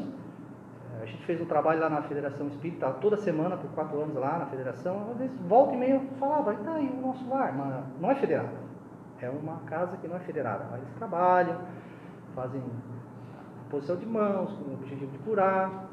a 1.01 1.07
gente 1.07 1.25
fez 1.25 1.41
um 1.41 1.47
trabalho 1.47 1.81
lá 1.81 1.89
na 1.89 2.03
Federação 2.03 2.49
Espírita, 2.49 2.91
toda 3.01 3.17
semana, 3.17 3.57
por 3.57 3.71
quatro 3.71 4.01
anos 4.01 4.15
lá 4.15 4.39
na 4.39 4.47
Federação, 4.47 5.11
às 5.13 5.19
vezes 5.19 5.37
volta 5.49 5.75
e 5.75 5.79
meia 5.79 5.95
eu 5.95 6.01
falava, 6.19 6.55
tá 6.55 6.75
aí 6.75 6.89
o 6.89 7.07
nosso 7.07 7.29
lar, 7.29 7.57
mas 7.57 7.85
não 8.01 8.11
é 8.11 8.15
federado. 8.17 8.49
É 9.21 9.29
uma 9.29 9.59
casa 9.67 9.97
que 9.97 10.09
não 10.09 10.17
é 10.17 10.21
federada, 10.21 10.67
mas 10.71 10.81
eles 10.81 10.95
trabalham, 10.95 11.59
fazem 12.35 12.63
posição 13.71 13.97
de 13.97 14.07
mãos, 14.07 14.53
com 14.53 14.71
o 14.71 14.75
objetivo 14.75 15.11
de 15.13 15.19
curar, 15.19 15.89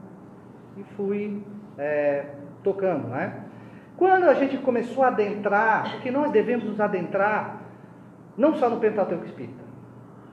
e 0.75 0.83
fui 0.95 1.45
é, 1.77 2.33
tocando, 2.63 3.07
né? 3.07 3.43
Quando 3.95 4.25
a 4.25 4.33
gente 4.33 4.57
começou 4.59 5.03
a 5.03 5.07
adentrar, 5.07 5.91
porque 5.91 6.11
nós 6.11 6.31
devemos 6.31 6.65
nos 6.65 6.79
adentrar, 6.79 7.61
não 8.37 8.55
só 8.55 8.69
no 8.69 8.79
Pentateuco 8.79 9.25
Espírita. 9.25 9.66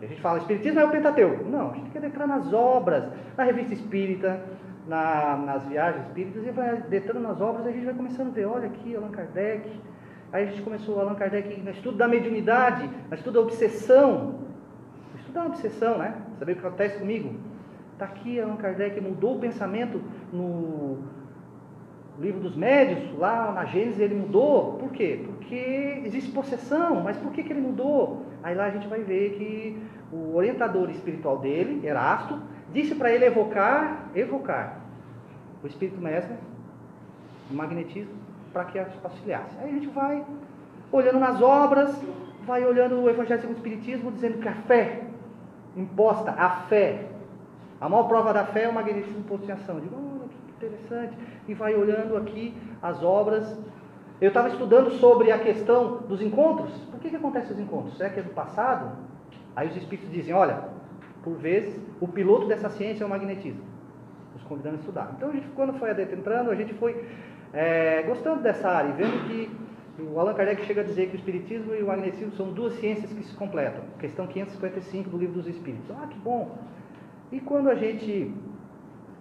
A 0.01 0.07
gente 0.07 0.21
fala, 0.21 0.39
Espiritismo 0.39 0.81
é 0.81 0.85
o 0.85 0.91
Pentateuco. 0.91 1.45
Não, 1.45 1.71
a 1.71 1.75
gente 1.75 1.83
tem 1.83 1.91
que 1.93 1.99
adentrar 1.99 2.29
nas 2.29 2.53
obras, 2.53 3.05
na 3.37 3.45
revista 3.45 3.75
espírita, 3.75 4.41
na, 4.87 5.37
nas 5.37 5.65
viagens 5.65 6.07
espíritas, 6.07 6.47
e 6.47 6.51
vai 6.51 6.71
adentrando 6.71 7.21
nas 7.21 7.41
obras, 7.41 7.67
a 7.67 7.71
gente 7.71 7.85
vai 7.85 7.95
começando 7.95 8.29
a 8.29 8.33
ver, 8.33 8.45
olha 8.47 8.67
aqui, 8.67 8.95
Allan 8.95 9.11
Kardec. 9.11 9.81
Aí 10.33 10.45
a 10.45 10.47
gente 10.51 10.63
começou, 10.63 11.01
Allan 11.01 11.15
Kardec, 11.15 11.61
no 11.61 11.71
estudo 11.71 11.97
da 11.97 12.09
mediunidade, 12.09 12.91
no 13.09 13.15
estudo 13.15 13.35
da 13.35 13.41
obsessão. 13.41 14.41
O 15.15 15.17
estudo 15.17 15.35
da 15.35 15.47
obsessão, 15.47 15.99
né? 15.99 16.15
Saber 16.39 16.53
o 16.53 16.57
que 16.57 16.67
acontece 16.67 16.99
comigo? 16.99 17.35
Está 17.93 18.07
aqui, 18.07 18.41
Allan 18.41 18.57
Kardec 18.57 19.01
mudou 19.01 19.37
o 19.37 19.41
pensamento 19.41 20.03
no 20.33 20.99
livro 22.19 22.41
dos 22.41 22.57
médios, 22.57 23.17
lá 23.19 23.53
na 23.53 23.65
Gênesis, 23.65 24.01
ele 24.01 24.15
mudou. 24.15 24.75
Por 24.75 24.91
quê? 24.91 25.25
Porque 25.25 26.03
existe 26.05 26.31
possessão, 26.33 27.01
mas 27.01 27.17
por 27.17 27.33
que, 27.33 27.43
que 27.43 27.53
ele 27.53 27.61
mudou? 27.61 28.27
Aí 28.45 28.55
lá 28.55 28.67
a 28.67 28.71
gente 28.71 28.87
vai 28.87 29.01
ver 29.01 29.31
que 29.39 29.83
o 30.13 30.37
orientador 30.37 30.91
espiritual 30.91 31.39
dele, 31.39 31.85
Erasto, 31.85 32.39
disse 32.75 32.95
para 32.95 33.11
ele 33.11 33.25
evocar, 33.25 34.11
evocar 34.15 34.81
o 35.63 35.67
espírito 35.67 35.99
mestre, 35.99 36.37
o 37.51 37.55
magnetismo, 37.55 38.13
para 38.53 38.67
que 38.67 38.79
auxiliasse. 38.79 39.57
Aí 39.61 39.71
a 39.71 39.73
gente 39.73 39.89
vai 39.89 40.23
olhando 40.93 41.19
nas 41.19 41.41
obras, 41.41 41.99
vai 42.47 42.63
olhando 42.67 43.01
o 43.01 43.09
Evangelho 43.09 43.41
segundo 43.41 43.57
o 43.57 43.59
Espiritismo, 43.59 44.13
dizendo 44.13 44.39
que 44.39 44.49
a 44.49 44.55
fé 44.55 45.05
imposta, 45.75 46.31
a 46.33 46.51
fé, 46.69 47.07
a 47.81 47.89
maior 47.89 48.05
prova 48.05 48.35
da 48.35 48.45
fé 48.45 48.65
é 48.65 48.69
o 48.69 48.75
magnetismo 48.75 49.25
posto 49.25 49.49
em 49.49 49.53
ação. 49.53 49.81
Digo, 49.81 49.97
que 50.29 50.67
interessante. 50.67 51.17
E 51.49 51.55
vai 51.55 51.75
olhando 51.75 52.17
aqui 52.17 52.55
as 52.83 53.03
obras. 53.03 53.59
Eu 54.21 54.29
estava 54.29 54.49
estudando 54.49 54.91
sobre 54.93 55.33
a 55.33 55.39
questão 55.39 55.99
dos 56.09 56.23
encontros. 56.23 56.73
Por 56.91 57.01
que, 57.01 57.11
que 57.11 57.17
acontecem 57.17 57.53
os 57.53 57.59
encontros? 57.59 57.97
Será 57.97 58.11
que 58.11 58.21
é 58.21 58.23
do 58.23 58.31
passado? 58.31 58.97
Aí 59.57 59.69
os 59.69 59.77
espíritos 59.77 60.11
dizem, 60.13 60.33
olha, 60.33 60.65
por 61.23 61.35
vezes, 61.35 61.81
o 62.01 62.07
piloto 62.07 62.47
dessa 62.47 62.69
ciência 62.69 63.03
é 63.03 63.07
o 63.07 63.11
magnetismo. 63.11 63.63
Nos 64.33 64.43
convidando 64.45 64.77
a 64.77 64.79
estudar. 64.79 65.15
Então, 65.17 65.31
a 65.31 65.33
gente, 65.33 65.49
quando 65.49 65.79
foi 65.79 65.91
adentrando, 65.91 66.51
a 66.51 66.55
gente 66.55 66.75
foi 66.75 67.05
é, 67.53 68.03
gostando 68.03 68.43
dessa 68.43 68.69
área, 68.69 68.93
vendo 68.93 69.27
que 69.27 69.51
o 70.03 70.19
Allan 70.19 70.35
Kardec 70.35 70.65
chega 70.65 70.81
a 70.81 70.85
dizer 70.85 71.09
que 71.09 71.17
o 71.17 71.19
Espiritismo 71.19 71.75
e 71.75 71.83
o 71.83 71.87
magnetismo 71.87 72.33
são 72.33 72.53
duas 72.53 72.75
ciências 72.75 73.13
que 73.13 73.23
se 73.25 73.35
completam. 73.35 73.83
Questão 73.99 74.27
555 74.27 75.11
do 75.11 75.19
Livro 75.19 75.35
dos 75.35 75.47
Espíritos. 75.47 75.89
Ah, 75.91 76.07
que 76.09 76.19
bom! 76.19 76.57
E 77.31 77.41
quando 77.41 77.71
a 77.71 77.75
gente 77.75 78.35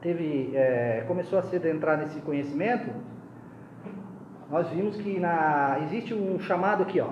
teve, 0.01 0.51
é, 0.55 1.03
começou 1.07 1.39
a 1.39 1.43
se 1.43 1.55
adentrar 1.55 1.97
nesse 1.97 2.19
conhecimento, 2.21 2.89
nós 4.49 4.67
vimos 4.69 4.95
que 4.97 5.19
na, 5.19 5.79
existe 5.83 6.13
um 6.13 6.39
chamado 6.39 6.83
aqui, 6.83 6.99
ó. 6.99 7.09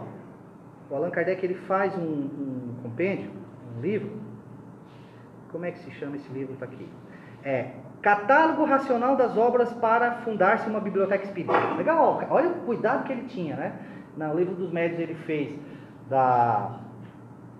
O 0.89 0.95
Allan 0.95 1.09
Kardec 1.09 1.43
ele 1.45 1.55
faz 1.55 1.97
um, 1.97 2.01
um 2.01 2.75
compêndio, 2.83 3.31
um 3.77 3.81
livro, 3.81 4.21
como 5.51 5.65
é 5.65 5.71
que 5.71 5.79
se 5.79 5.91
chama 5.91 6.15
esse 6.15 6.31
livro? 6.31 6.53
Está 6.53 6.65
aqui. 6.65 6.87
É 7.43 7.71
Catálogo 8.01 8.65
Racional 8.65 9.15
das 9.15 9.37
Obras 9.37 9.71
para 9.73 10.11
Fundar-se 10.23 10.67
uma 10.67 10.79
Biblioteca 10.79 11.23
Espírita. 11.23 11.53
Legal, 11.77 12.25
olha 12.29 12.49
o 12.49 12.53
cuidado 12.61 13.03
que 13.03 13.11
ele 13.11 13.27
tinha, 13.27 13.55
né? 13.55 13.73
No 14.17 14.33
livro 14.33 14.55
dos 14.55 14.71
médios 14.71 14.99
ele 14.99 15.13
fez 15.13 15.57
da, 16.09 16.79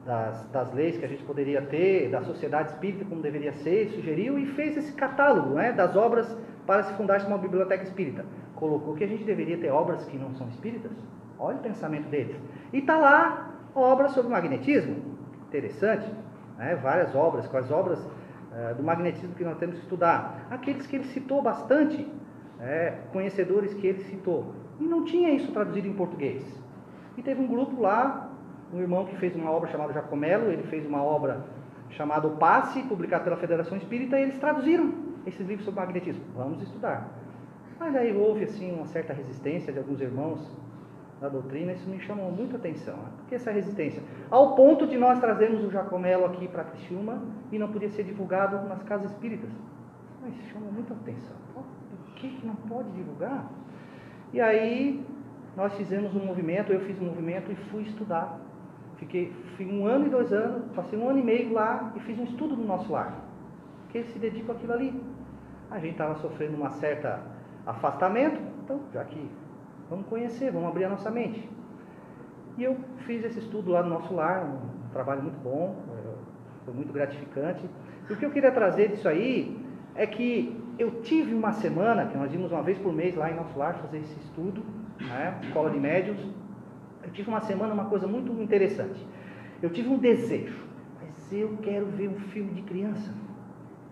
das, 0.05 0.47
das, 0.49 0.74
leis 0.74 0.97
que 0.97 1.05
a 1.05 1.07
gente 1.07 1.24
poderia 1.24 1.61
ter, 1.61 2.09
da 2.09 2.22
sociedade 2.24 2.72
espírita 2.72 3.05
como 3.05 3.22
deveria 3.22 3.53
ser, 3.53 3.89
sugeriu 3.89 4.38
e 4.38 4.47
fez 4.47 4.76
esse 4.78 4.93
catálogo 4.93 5.49
né, 5.55 5.72
das 5.72 5.95
obras 5.95 6.28
para 6.66 6.84
se 6.84 6.93
fundar-se 6.93 7.28
uma 7.28 7.38
biblioteca 7.38 7.84
espírita. 7.84 8.26
Colocou 8.55 8.95
que 8.95 9.03
a 9.03 9.07
gente 9.07 9.24
deveria 9.24 9.57
ter 9.57 9.70
obras 9.70 10.05
que 10.05 10.18
não 10.18 10.34
são 10.36 10.47
espíritas. 10.49 10.91
Olha 11.39 11.57
o 11.57 11.62
pensamento 11.62 12.09
deles. 12.09 12.36
E 12.72 12.80
está 12.80 12.97
lá 12.97 13.51
obras 13.74 14.12
sobre 14.12 14.32
magnetismo. 14.32 14.95
Interessante 15.47 16.05
né, 16.57 16.76
várias 16.76 17.16
obras, 17.16 17.47
com 17.47 17.57
as 17.57 17.72
obras 17.72 17.99
é, 18.53 18.74
do 18.74 18.84
magnetismo 18.84 19.34
que 19.36 19.43
nós 19.43 19.57
temos 19.57 19.76
que 19.78 19.82
estudar. 19.82 20.47
Aqueles 20.49 20.86
que 20.86 20.95
ele 20.95 21.05
citou 21.05 21.41
bastante, 21.41 22.07
é, 22.59 22.97
conhecedores 23.12 23.74
que 23.74 23.88
ele 23.88 24.03
citou. 24.03 24.53
E 24.80 24.84
não 24.84 25.03
tinha 25.05 25.32
isso 25.32 25.51
traduzido 25.51 25.88
em 25.88 25.93
português. 25.93 26.43
E 27.18 27.22
teve 27.22 27.41
um 27.41 27.47
grupo 27.47 27.82
lá, 27.82 28.30
um 28.74 28.80
irmão 28.80 29.05
que 29.05 29.16
fez 29.18 29.36
uma 29.36 29.49
obra 29.51 29.70
chamada 29.70 29.93
Jacomelo, 29.93 30.51
ele 30.51 30.64
fez 30.64 30.86
uma 30.86 31.03
obra 31.03 31.43
chamada 31.89 32.28
O 32.28 32.38
Passe, 32.38 32.84
publicada 32.84 33.24
pela 33.24 33.38
Federação 33.38 33.78
Espírita, 33.78 34.18
e 34.18 34.24
eles 34.24 34.38
traduziram 34.38 35.11
esses 35.26 35.45
livros 35.47 35.65
sobre 35.65 35.80
magnetismo. 35.80 36.24
Vamos 36.36 36.61
estudar. 36.61 37.09
Mas 37.80 37.95
aí 37.95 38.15
houve 38.15 38.43
assim 38.43 38.74
uma 38.74 38.86
certa 38.86 39.13
resistência 39.13 39.74
de 39.74 39.80
alguns 39.80 39.99
irmãos 39.99 40.39
da 41.22 41.30
doutrina, 41.30 41.72
isso 41.72 41.88
me 41.88 41.99
chamou 41.99 42.32
muita 42.32 42.57
atenção. 42.57 42.97
Né? 42.97 43.09
Por 43.17 43.26
que 43.28 43.36
essa 43.36 43.51
resistência? 43.51 44.01
Ao 44.30 44.55
ponto 44.55 44.88
de 44.88 44.97
nós 44.97 45.19
trazermos 45.19 45.63
o 45.63 45.69
Jacomelo 45.69 46.26
aqui 46.26 46.47
para 46.47 46.63
Criciúma 46.63 47.22
e 47.51 47.59
não 47.59 47.72
podia 47.72 47.89
ser 47.89 48.03
divulgado 48.03 48.67
nas 48.67 48.82
casas 48.84 49.11
espíritas. 49.11 49.51
Mas 50.19 50.34
chama 50.51 50.65
muita 50.72 50.95
atenção. 50.95 51.36
Por 51.53 51.63
que, 52.15 52.39
não 52.43 52.55
pode 52.55 52.89
divulgar? 52.91 53.51
E 54.34 54.41
aí 54.41 55.05
nós 55.55 55.74
fizemos 55.76 56.15
um 56.15 56.26
movimento, 56.26 56.74
eu 56.74 56.80
fiz 56.82 56.99
um 56.99 57.05
movimento 57.05 57.51
e 57.51 57.55
fui 57.69 57.84
estudar. 57.84 58.39
Fiquei, 58.97 59.32
fui 59.55 59.65
um 59.65 59.86
ano 59.86 60.07
e 60.07 60.09
dois 60.09 60.32
anos, 60.34 60.72
passei 60.76 60.97
um 60.97 61.07
ano 61.07 61.19
e 61.19 61.24
meio 61.24 61.53
lá 61.53 61.91
e 61.95 61.99
fiz 62.01 62.17
um 62.17 62.24
estudo 62.24 62.55
no 62.55 62.65
nosso 62.65 62.91
lar. 62.91 63.19
Que 63.89 64.03
se 64.05 64.17
dedica 64.17 64.53
àquilo 64.53 64.74
ali. 64.74 65.03
A 65.72 65.80
gente 65.80 65.93
estava 65.93 66.15
sofrendo 66.15 66.55
uma 66.55 66.69
certa 66.69 67.22
afastamento, 67.65 68.39
então 68.63 68.82
já 68.93 69.03
que 69.05 69.30
Vamos 69.91 70.05
conhecer, 70.07 70.49
vamos 70.53 70.69
abrir 70.69 70.86
a 70.86 70.89
nossa 70.89 71.11
mente. 71.11 71.49
E 72.57 72.63
eu 72.63 72.78
fiz 72.99 73.26
esse 73.26 73.39
estudo 73.39 73.72
lá 73.72 73.84
no 73.84 73.89
nosso 73.89 74.13
lar, 74.13 74.45
um 74.45 74.89
trabalho 74.93 75.22
muito 75.22 75.38
bom, 75.43 75.84
eh, 75.89 76.13
foi 76.63 76.74
muito 76.74 76.93
gratificante. 76.93 77.61
E 78.09 78.13
o 78.13 78.15
que 78.15 78.26
eu 78.26 78.32
queria 78.32 78.53
trazer 78.53 78.88
disso 78.88 79.09
aí 79.09 79.59
é 79.93 80.07
que 80.07 80.57
eu 80.80 81.01
tive 81.01 81.34
uma 81.34 81.51
semana, 81.51 82.05
que 82.05 82.17
nós 82.17 82.34
íamos 82.34 82.53
uma 82.53 82.63
vez 82.63 82.78
por 82.78 82.93
mês 82.93 83.17
lá 83.17 83.30
em 83.30 83.36
nosso 83.36 83.59
lar 83.59 83.74
fazer 83.82 83.97
esse 83.97 84.17
estudo, 84.22 84.63
né, 85.01 85.38
escola 85.43 85.69
de 85.69 85.78
médios. 85.78 86.26
Eu 87.03 87.11
tive 87.11 87.28
uma 87.28 87.41
semana 87.41 87.74
uma 87.74 87.89
coisa 87.89 88.07
muito 88.07 88.32
interessante. 88.41 89.05
Eu 89.61 89.72
tive 89.72 89.89
um 89.89 89.97
desejo, 89.97 90.69
mas 91.01 91.34
eu 91.34 91.57
quero 91.61 91.88
ver 91.88 92.07
um 92.07 92.19
filme 92.32 92.53
de 92.53 92.61
criança. 92.61 93.11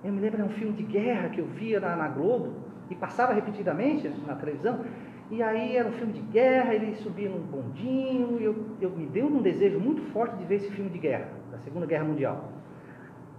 Eu 0.03 0.13
me 0.13 0.21
lembro 0.21 0.37
de 0.37 0.43
um 0.43 0.49
filme 0.49 0.73
de 0.73 0.83
guerra 0.83 1.29
que 1.29 1.39
eu 1.39 1.45
via 1.45 1.79
na, 1.79 1.95
na 1.95 2.07
Globo 2.07 2.53
e 2.89 2.95
passava 2.95 3.33
repetidamente 3.33 4.07
na 4.25 4.35
televisão. 4.35 4.85
E 5.29 5.43
aí 5.43 5.75
era 5.75 5.87
um 5.87 5.91
filme 5.91 6.13
de 6.13 6.21
guerra, 6.21 6.73
ele 6.73 6.95
subia 6.95 7.29
num 7.29 7.41
bondinho, 7.41 8.39
e 8.39 8.43
eu, 8.43 8.65
eu 8.81 8.89
me 8.89 9.05
deu 9.05 9.27
um 9.27 9.41
desejo 9.41 9.79
muito 9.79 10.01
forte 10.11 10.35
de 10.37 10.45
ver 10.45 10.55
esse 10.55 10.71
filme 10.71 10.89
de 10.89 10.97
guerra, 10.97 11.29
da 11.51 11.59
Segunda 11.59 11.85
Guerra 11.85 12.05
Mundial. 12.05 12.51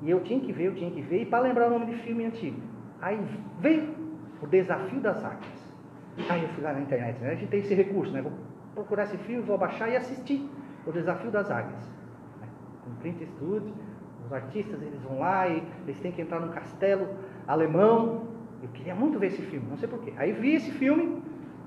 E 0.01 0.09
eu 0.09 0.21
tinha 0.21 0.39
que 0.39 0.53
ver, 0.53 0.67
eu 0.67 0.75
tinha 0.75 0.91
que 0.91 1.03
ver, 1.03 1.23
e 1.23 1.27
para 1.27 1.41
lembrar 1.41 1.67
o 1.67 1.71
nome 1.71 1.87
de 1.87 1.97
filme 2.03 2.25
antigo. 2.25 2.61
Aí 3.03 3.21
veio 3.59 3.95
o 4.41 4.47
Desafio 4.47 5.01
das 5.01 5.25
Águias. 5.25 5.71
Aí 6.29 6.43
eu 6.43 6.49
fui 6.51 6.63
lá 6.63 6.73
na 6.73 6.81
internet, 6.81 7.19
né? 7.21 7.33
A 7.33 7.35
gente 7.35 7.49
tem 7.49 7.61
esse 7.61 7.75
recurso, 7.75 8.13
né? 8.13 8.23
Vou 8.23 8.33
procurar 8.75 9.05
esse 9.05 9.17
filme, 9.19 9.43
vou 9.43 9.59
baixar 9.59 9.89
e 9.89 9.97
assistir 9.97 10.49
o 10.87 10.93
Desafio 10.93 11.31
das 11.31 11.51
Águias. 11.51 11.91
Com 12.85 12.95
Print 13.01 13.27
Studio, 13.27 13.75
os 14.31 14.33
artistas 14.33 14.81
eles 14.81 15.03
vão 15.03 15.19
lá 15.19 15.49
e 15.49 15.61
eles 15.85 15.99
têm 15.99 16.13
que 16.13 16.23
entrar 16.23 16.39
num 16.39 16.53
castelo 16.53 17.09
alemão. 17.49 18.29
Eu 18.63 18.69
queria 18.69 18.95
muito 18.95 19.19
ver 19.19 19.27
esse 19.27 19.43
filme, 19.43 19.67
não 19.69 19.77
sei 19.77 19.89
porquê. 19.89 20.13
Aí 20.17 20.33
vi 20.33 20.55
esse 20.55 20.71
filme, 20.71 21.21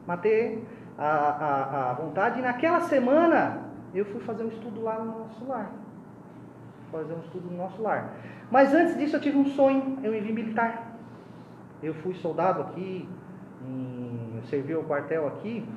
matei 0.07 0.63
a, 0.97 1.07
a, 1.07 1.91
a 1.91 1.93
vontade. 1.93 2.39
E 2.39 2.41
naquela 2.41 2.79
semana 2.81 3.65
eu 3.93 4.05
fui 4.05 4.21
fazer 4.21 4.43
um 4.43 4.47
estudo 4.47 4.81
lá 4.81 4.97
no 4.99 5.19
nosso 5.19 5.45
lar. 5.45 5.71
Fazer 6.89 7.13
um 7.13 7.19
estudo 7.19 7.51
no 7.51 7.57
nosso 7.57 7.81
lar. 7.81 8.15
Mas 8.49 8.73
antes 8.73 8.97
disso 8.97 9.17
eu 9.17 9.21
tive 9.21 9.37
um 9.37 9.45
sonho, 9.45 9.99
eu 10.01 10.11
me 10.11 10.21
vi 10.21 10.31
militar. 10.31 10.97
Eu 11.81 11.93
fui 11.95 12.13
soldado 12.13 12.61
aqui, 12.61 13.09
em, 13.67 14.37
eu 14.37 14.43
servi 14.43 14.73
o 14.73 14.83
quartel 14.83 15.27
aqui, 15.27 15.67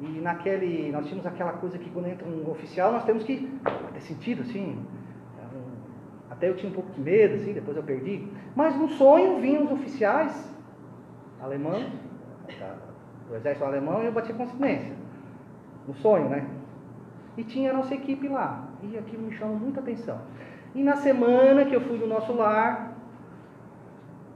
e 0.00 0.06
naquele. 0.22 0.90
Nós 0.90 1.04
tínhamos 1.04 1.26
aquela 1.26 1.52
coisa 1.54 1.76
que 1.76 1.90
quando 1.90 2.06
entra 2.06 2.26
um 2.26 2.50
oficial, 2.50 2.92
nós 2.92 3.04
temos 3.04 3.24
que 3.24 3.52
ter 3.92 4.00
sentido, 4.00 4.40
assim. 4.42 4.82
Até 6.34 6.48
eu 6.48 6.56
tinha 6.56 6.70
um 6.70 6.74
pouco 6.74 6.90
de 6.90 7.00
medo, 7.00 7.34
assim, 7.34 7.52
depois 7.52 7.76
eu 7.76 7.82
perdi. 7.82 8.28
Mas 8.56 8.76
no 8.76 8.88
sonho 8.88 9.40
vinham 9.40 9.64
os 9.64 9.72
oficiais 9.72 10.52
alemães, 11.40 11.86
do 13.28 13.36
exército 13.36 13.64
alemão 13.64 14.02
e 14.02 14.06
eu 14.06 14.12
bati 14.12 14.32
consciência. 14.32 14.92
No 15.86 15.94
sonho, 15.94 16.28
né? 16.28 16.46
E 17.36 17.44
tinha 17.44 17.70
a 17.70 17.74
nossa 17.74 17.94
equipe 17.94 18.26
lá. 18.28 18.68
E 18.82 18.98
aquilo 18.98 19.22
me 19.22 19.32
chamou 19.36 19.56
muita 19.56 19.80
atenção. 19.80 20.20
E 20.74 20.82
na 20.82 20.96
semana 20.96 21.64
que 21.64 21.74
eu 21.74 21.80
fui 21.82 21.98
no 21.98 22.06
nosso 22.06 22.32
lar, 22.32 22.96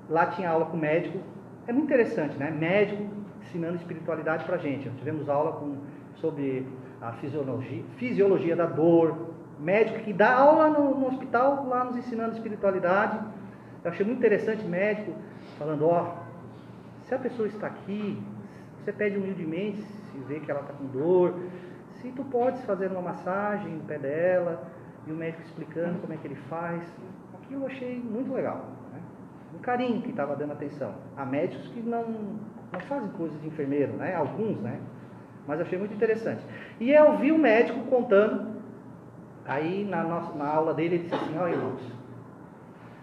lá 0.08 0.26
tinha 0.26 0.50
aula 0.50 0.66
com 0.66 0.76
médico. 0.76 1.18
É 1.66 1.72
muito 1.72 1.86
interessante, 1.86 2.36
né? 2.36 2.50
Médico 2.50 3.04
ensinando 3.42 3.76
espiritualidade 3.76 4.44
pra 4.44 4.56
gente. 4.56 4.88
Tivemos 4.90 5.28
aula 5.28 5.52
com, 5.52 5.76
sobre 6.16 6.66
a 7.00 7.12
fisiologia, 7.12 7.82
fisiologia 7.96 8.54
da 8.54 8.66
dor. 8.66 9.34
Médico 9.58 10.00
que 10.00 10.12
dá 10.12 10.34
aula 10.34 10.70
no, 10.70 10.94
no 10.94 11.08
hospital, 11.08 11.66
lá 11.66 11.84
nos 11.84 11.96
ensinando 11.96 12.34
espiritualidade. 12.34 13.18
Eu 13.84 13.90
achei 13.90 14.04
muito 14.04 14.18
interessante 14.18 14.64
médico 14.64 15.12
falando, 15.58 15.86
ó, 15.86 16.16
se 17.04 17.14
a 17.14 17.18
pessoa 17.18 17.48
está 17.48 17.66
aqui, 17.66 18.22
você 18.78 18.92
pede 18.92 19.16
humildemente, 19.16 19.82
se 19.82 20.18
vê 20.26 20.40
que 20.40 20.50
ela 20.50 20.60
está 20.60 20.72
com 20.72 20.86
dor, 20.86 21.34
se 22.00 22.10
tu 22.12 22.24
podes 22.24 22.62
fazer 22.64 22.90
uma 22.90 23.02
massagem 23.02 23.72
no 23.72 23.84
pé 23.84 23.98
dela, 23.98 24.62
e 25.06 25.12
o 25.12 25.16
médico 25.16 25.42
explicando 25.42 25.98
como 26.00 26.12
é 26.12 26.16
que 26.16 26.26
ele 26.26 26.36
faz. 26.48 26.82
Aquilo 27.34 27.62
eu 27.62 27.66
achei 27.66 27.98
muito 27.98 28.32
legal. 28.32 28.66
Né? 28.92 29.00
Um 29.54 29.58
carinho 29.58 30.02
que 30.02 30.10
estava 30.10 30.36
dando 30.36 30.52
atenção. 30.52 30.94
Há 31.16 31.24
médicos 31.24 31.66
que 31.68 31.80
não, 31.80 32.04
não 32.72 32.80
fazem 32.80 33.08
coisas 33.10 33.40
de 33.40 33.48
enfermeiro, 33.48 33.94
né? 33.94 34.14
Alguns, 34.14 34.60
né? 34.60 34.78
Mas 35.46 35.60
achei 35.60 35.78
muito 35.78 35.94
interessante. 35.94 36.44
E 36.78 36.90
eu 36.90 37.16
vi 37.16 37.32
o 37.32 37.38
médico 37.38 37.80
contando, 37.86 38.57
aí 39.48 39.84
na, 39.84 40.04
nossa, 40.04 40.34
na 40.34 40.46
aula 40.46 40.74
dele 40.74 40.96
ele 40.96 41.04
disse 41.04 41.14
assim, 41.14 41.36
ó 41.38 41.44
oh, 41.44 41.48
irmãos, 41.48 41.80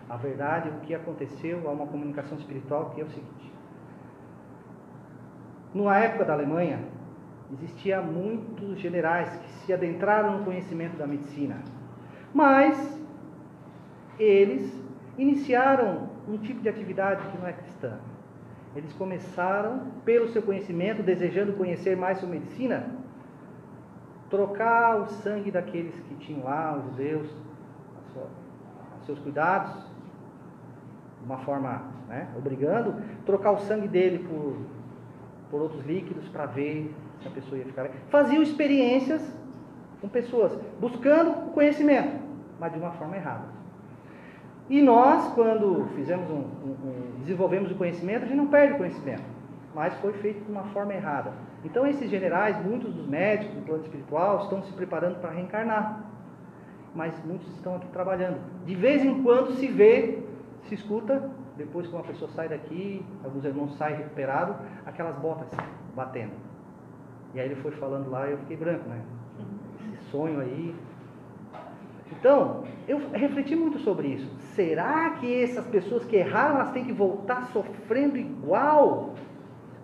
a 0.08 0.16
verdade, 0.16 0.70
o 0.70 0.80
que 0.82 0.94
aconteceu, 0.94 1.68
há 1.68 1.72
uma 1.72 1.88
comunicação 1.88 2.38
espiritual 2.38 2.92
que 2.92 3.02
é 3.02 3.04
o 3.04 3.10
seguinte, 3.10 3.52
numa 5.74 5.98
época 5.98 6.24
da 6.24 6.34
Alemanha, 6.34 6.80
existia 7.52 8.02
muitos 8.02 8.80
generais 8.80 9.30
que 9.36 9.50
se 9.66 9.74
adentraram 9.74 10.38
no 10.38 10.46
conhecimento 10.46 10.96
da 10.96 11.06
medicina, 11.06 11.58
mas 12.34 13.02
eles 14.18 14.72
iniciaram 15.18 16.10
um 16.28 16.38
tipo 16.38 16.62
de 16.62 16.70
atividade 16.70 17.28
que 17.30 17.38
não 17.38 17.48
é 17.48 17.54
cristã. 17.54 17.98
Eles 18.76 18.92
começaram, 18.94 19.88
pelo 20.04 20.30
seu 20.30 20.42
conhecimento, 20.42 21.02
desejando 21.02 21.54
conhecer 21.54 21.96
mais 21.96 22.20
sobre 22.20 22.40
medicina, 22.40 22.88
trocar 24.36 25.02
o 25.02 25.06
sangue 25.08 25.52
daqueles 25.52 25.96
que 25.96 26.16
tinham 26.16 26.44
lá, 26.44 26.78
os 26.78 26.84
judeus, 26.86 27.28
os 29.00 29.06
seus 29.06 29.20
cuidados, 29.20 29.74
de 29.74 31.26
uma 31.26 31.38
forma, 31.40 31.84
né, 32.08 32.28
obrigando, 32.38 32.96
trocar 33.26 33.52
o 33.52 33.60
sangue 33.60 33.88
dele 33.88 34.20
por 34.20 34.58
por 35.50 35.62
outros 35.62 35.86
líquidos 35.86 36.28
para 36.30 36.46
ver 36.46 36.94
se 37.22 37.28
a 37.28 37.32
pessoa 37.32 37.58
ia 37.58 37.66
ficar. 37.66 37.90
Faziam 38.10 38.42
experiências 38.42 39.22
com 40.02 40.08
pessoas, 40.08 40.58
buscando 40.80 41.32
o 41.48 41.52
conhecimento, 41.52 42.20
mas 42.60 42.74
de 42.74 42.80
uma 42.80 42.92
forma 42.92 43.16
errada. 43.16 43.46
E 44.70 44.82
nós, 44.82 45.32
quando 45.34 45.88
fizemos 45.96 46.30
um, 46.30 46.34
um, 46.34 46.76
um, 46.84 47.20
desenvolvemos 47.20 47.72
o 47.72 47.76
conhecimento, 47.76 48.24
a 48.24 48.28
gente 48.28 48.38
não 48.38 48.48
perde 48.48 48.74
o 48.74 48.78
conhecimento, 48.78 49.24
mas 49.74 49.94
foi 50.00 50.12
feito 50.14 50.44
de 50.44 50.52
uma 50.52 50.64
forma 50.66 50.94
errada. 50.94 51.32
Então, 51.66 51.86
esses 51.88 52.10
generais, 52.10 52.64
muitos 52.64 52.94
dos 52.94 53.08
médicos 53.08 53.56
do 53.56 53.66
plano 53.66 53.84
espiritual, 53.84 54.44
estão 54.44 54.62
se 54.64 54.72
preparando 54.74 55.20
para 55.20 55.32
reencarnar, 55.32 56.06
mas 56.94 57.14
muitos 57.26 57.48
estão 57.56 57.76
aqui 57.76 57.88
trabalhando. 57.88 58.40
De 58.66 58.76
vez 58.76 59.04
em 59.04 59.24
quando 59.24 59.54
se 59.56 59.68
vê, 59.68 60.24
se 60.66 60.76
escuta 60.76 61.30
depois 61.58 61.88
que 61.88 61.94
uma 61.94 62.04
pessoa 62.04 62.30
sai 62.32 62.48
daqui, 62.48 63.04
alguns 63.24 63.44
irmãos 63.44 63.76
saem 63.78 63.98
recuperados, 63.98 64.56
aquelas 64.86 65.16
botas 65.18 65.48
batendo. 65.96 66.34
E 67.34 67.40
aí 67.40 67.48
ele 67.48 67.56
foi 67.56 67.72
falando 67.72 68.12
lá 68.12 68.28
e 68.28 68.32
eu 68.34 68.38
fiquei 68.38 68.58
branco, 68.58 68.88
né? 68.88 69.02
Esse 69.94 70.04
sonho 70.12 70.40
aí. 70.40 70.76
Então, 72.12 72.64
eu 72.88 73.10
refleti 73.12 73.56
muito 73.56 73.80
sobre 73.80 74.10
isso. 74.10 74.30
Será 74.54 75.10
que 75.20 75.44
essas 75.44 75.66
pessoas 75.66 76.06
que 76.06 76.16
erraram, 76.16 76.56
elas 76.56 76.72
têm 76.72 76.86
que 76.86 76.94
voltar 76.94 77.48
sofrendo 77.48 78.18
igual? 78.18 79.16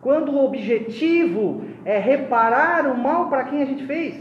Quando 0.01 0.31
o 0.31 0.43
objetivo 0.43 1.63
é 1.85 1.99
reparar 1.99 2.87
o 2.87 2.97
mal 2.97 3.29
para 3.29 3.43
quem 3.43 3.61
a 3.61 3.65
gente 3.65 3.85
fez? 3.85 4.19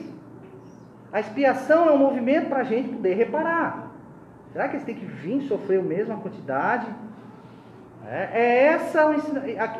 A 1.12 1.20
expiação 1.20 1.88
é 1.88 1.92
um 1.92 1.98
movimento 1.98 2.48
para 2.48 2.60
a 2.60 2.64
gente 2.64 2.90
poder 2.90 3.14
reparar. 3.14 3.90
Será 4.52 4.68
que 4.68 4.76
eles 4.76 4.84
têm 4.84 4.94
que 4.94 5.06
vir 5.06 5.42
sofrer 5.42 5.80
a 5.80 5.82
mesma 5.82 6.16
quantidade? 6.18 6.86
É, 8.06 8.28
é 8.32 8.64
essa, 8.66 9.00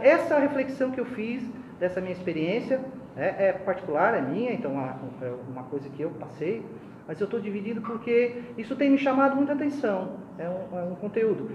essa 0.03 0.39
reflexão 0.39 0.91
que 0.91 1.01
eu 1.01 1.05
fiz 1.05 1.43
dessa 1.79 2.01
minha 2.01 2.13
experiência, 2.13 2.81
é, 3.17 3.49
é 3.49 3.53
particular, 3.53 4.15
é 4.15 4.21
minha, 4.21 4.53
então 4.53 4.73
é 5.21 5.33
uma 5.49 5.65
coisa 5.65 5.89
que 5.89 6.03
eu 6.03 6.11
passei, 6.11 6.65
mas 7.07 7.21
eu 7.21 7.25
estou 7.25 7.41
dividido 7.41 7.81
porque 7.81 8.43
isso 8.57 8.77
tem 8.77 8.91
me 8.91 8.99
chamado 8.99 9.35
muita 9.35 9.53
atenção, 9.53 10.13
é 10.39 10.49
um, 10.49 10.79
é 10.79 10.83
um 10.83 10.95
conteúdo. 10.95 11.51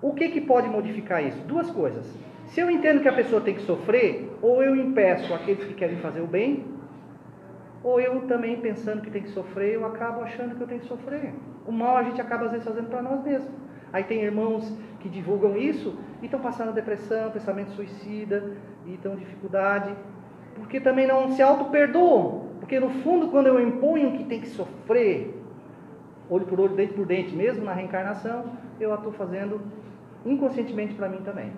O 0.00 0.14
que, 0.14 0.28
que 0.28 0.40
pode 0.40 0.68
modificar 0.68 1.22
isso? 1.22 1.38
Duas 1.42 1.70
coisas. 1.70 2.06
Se 2.50 2.60
eu 2.60 2.68
entendo 2.68 3.00
que 3.00 3.08
a 3.08 3.12
pessoa 3.12 3.40
tem 3.40 3.54
que 3.54 3.62
sofrer, 3.62 4.28
ou 4.42 4.60
eu 4.60 4.74
impeço 4.74 5.32
aqueles 5.32 5.62
que 5.62 5.74
querem 5.74 5.98
fazer 5.98 6.20
o 6.20 6.26
bem, 6.26 6.64
ou 7.80 8.00
eu 8.00 8.22
também 8.22 8.60
pensando 8.60 9.02
que 9.02 9.10
tem 9.10 9.22
que 9.22 9.30
sofrer, 9.30 9.74
eu 9.74 9.86
acabo 9.86 10.20
achando 10.20 10.56
que 10.56 10.60
eu 10.60 10.66
tenho 10.66 10.80
que 10.80 10.88
sofrer. 10.88 11.32
O 11.64 11.70
mal 11.70 11.96
a 11.96 12.02
gente 12.02 12.20
acaba 12.20 12.46
às 12.46 12.50
vezes 12.50 12.66
fazendo 12.66 12.88
para 12.88 13.02
nós 13.02 13.22
mesmos. 13.22 13.48
Aí 13.92 14.02
tem 14.02 14.20
irmãos 14.22 14.76
que 14.98 15.08
divulgam 15.08 15.56
isso 15.56 15.96
e 16.20 16.24
estão 16.24 16.40
passando 16.40 16.72
depressão, 16.72 17.30
pensamento 17.30 17.70
suicida, 17.70 18.56
e 18.84 18.94
estão 18.94 19.14
dificuldade, 19.14 19.94
porque 20.56 20.80
também 20.80 21.06
não 21.06 21.30
se 21.30 21.40
auto-perdoam. 21.40 22.48
Porque 22.58 22.80
no 22.80 22.90
fundo, 22.90 23.28
quando 23.28 23.46
eu 23.46 23.60
imponho 23.60 24.18
que 24.18 24.24
tem 24.24 24.40
que 24.40 24.48
sofrer, 24.48 25.40
olho 26.28 26.46
por 26.46 26.58
olho, 26.58 26.74
dente 26.74 26.94
por 26.94 27.06
dente, 27.06 27.32
mesmo 27.34 27.64
na 27.64 27.72
reencarnação, 27.72 28.44
eu 28.80 28.92
estou 28.92 29.12
fazendo 29.12 29.60
inconscientemente 30.26 30.94
para 30.94 31.08
mim 31.08 31.18
também. 31.18 31.52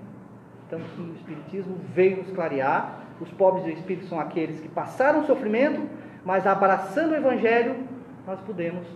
Então, 0.72 0.80
o 1.04 1.12
Espiritismo 1.12 1.76
veio 1.94 2.16
nos 2.16 2.30
clarear. 2.30 3.00
Os 3.20 3.30
pobres 3.32 3.66
de 3.66 3.72
espírito 3.72 4.06
são 4.06 4.18
aqueles 4.18 4.58
que 4.58 4.68
passaram 4.68 5.26
sofrimento, 5.26 5.86
mas 6.24 6.46
abraçando 6.46 7.12
o 7.12 7.14
Evangelho, 7.14 7.76
nós 8.26 8.40
podemos, 8.40 8.86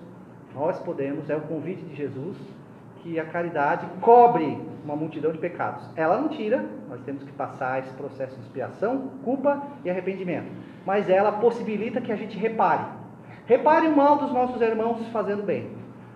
nós 0.55 0.79
podemos, 0.79 1.29
é 1.29 1.37
o 1.37 1.43
convite 1.43 1.83
de 1.83 1.95
Jesus, 1.95 2.35
que 3.03 3.21
a 3.21 3.27
caridade 3.27 3.87
cobre 4.01 4.59
uma 4.83 4.97
multidão 4.97 5.31
de 5.33 5.39
pecados. 5.39 5.87
Ela 5.97 6.19
não 6.19 6.31
tira, 6.31 6.65
nós 6.89 7.03
temos 7.03 7.23
que 7.23 7.33
passar 7.33 7.81
esse 7.81 7.93
processo 7.93 8.35
de 8.37 8.41
expiação, 8.41 9.11
culpa 9.23 9.63
e 9.85 9.91
arrependimento. 9.91 10.51
Mas 10.87 11.11
ela 11.11 11.33
possibilita 11.33 12.01
que 12.01 12.11
a 12.11 12.17
gente 12.17 12.39
repare. 12.39 12.87
Repare 13.45 13.87
o 13.87 13.95
mal 13.95 14.17
dos 14.17 14.33
nossos 14.33 14.63
irmãos 14.63 15.07
fazendo 15.09 15.43
bem, 15.43 15.71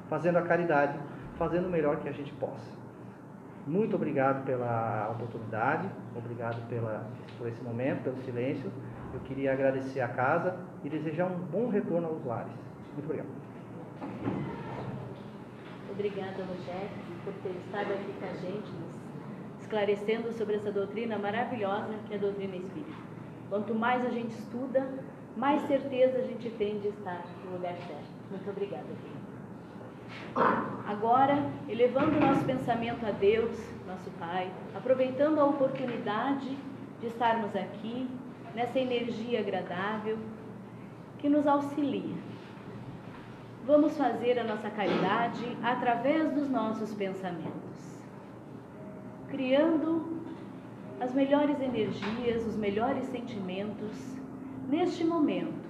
fazendo 0.08 0.38
a 0.38 0.42
caridade, 0.42 0.98
fazendo 1.38 1.66
o 1.66 1.70
melhor 1.70 1.98
que 1.98 2.08
a 2.08 2.12
gente 2.12 2.32
possa. 2.32 2.79
Muito 3.66 3.94
obrigado 3.94 4.44
pela 4.44 5.10
oportunidade, 5.10 5.88
obrigado 6.16 6.66
pela, 6.68 7.06
por 7.38 7.46
esse 7.46 7.62
momento, 7.62 8.02
pelo 8.04 8.16
silêncio. 8.18 8.70
Eu 9.12 9.20
queria 9.20 9.52
agradecer 9.52 10.00
a 10.00 10.08
casa 10.08 10.56
e 10.82 10.88
desejar 10.88 11.26
um 11.26 11.38
bom 11.38 11.68
retorno 11.68 12.08
aos 12.08 12.24
lares. 12.24 12.52
Muito 12.94 13.04
obrigado. 13.04 13.28
Obrigada, 15.90 16.44
Rogério, 16.44 16.88
por 17.24 17.34
ter 17.42 17.50
estado 17.50 17.92
aqui 17.92 18.12
com 18.18 18.24
a 18.24 18.32
gente, 18.34 18.72
esclarecendo 19.60 20.32
sobre 20.32 20.56
essa 20.56 20.72
doutrina 20.72 21.18
maravilhosa 21.18 21.94
que 22.06 22.14
é 22.14 22.16
a 22.16 22.20
doutrina 22.20 22.56
espírita. 22.56 23.10
Quanto 23.50 23.74
mais 23.74 24.06
a 24.06 24.10
gente 24.10 24.30
estuda, 24.30 24.88
mais 25.36 25.62
certeza 25.62 26.18
a 26.18 26.22
gente 26.22 26.48
tem 26.50 26.78
de 26.78 26.88
estar 26.88 27.24
no 27.44 27.52
lugar 27.52 27.76
certo. 27.76 28.10
Muito 28.30 28.48
obrigada, 28.48 28.86
Agora, 30.86 31.50
elevando 31.68 32.16
o 32.16 32.20
nosso 32.20 32.44
pensamento 32.44 33.06
a 33.06 33.10
Deus, 33.10 33.56
nosso 33.86 34.10
Pai, 34.18 34.50
aproveitando 34.74 35.38
a 35.40 35.44
oportunidade 35.44 36.56
de 37.00 37.06
estarmos 37.06 37.54
aqui, 37.56 38.08
nessa 38.54 38.78
energia 38.78 39.40
agradável 39.40 40.18
que 41.18 41.28
nos 41.28 41.46
auxilia. 41.46 42.16
Vamos 43.64 43.96
fazer 43.96 44.38
a 44.38 44.44
nossa 44.44 44.70
caridade 44.70 45.56
através 45.62 46.32
dos 46.32 46.48
nossos 46.48 46.92
pensamentos, 46.94 48.04
criando 49.28 50.20
as 51.00 51.14
melhores 51.14 51.60
energias, 51.60 52.46
os 52.46 52.56
melhores 52.56 53.04
sentimentos 53.06 53.92
neste 54.68 55.04
momento 55.04 55.68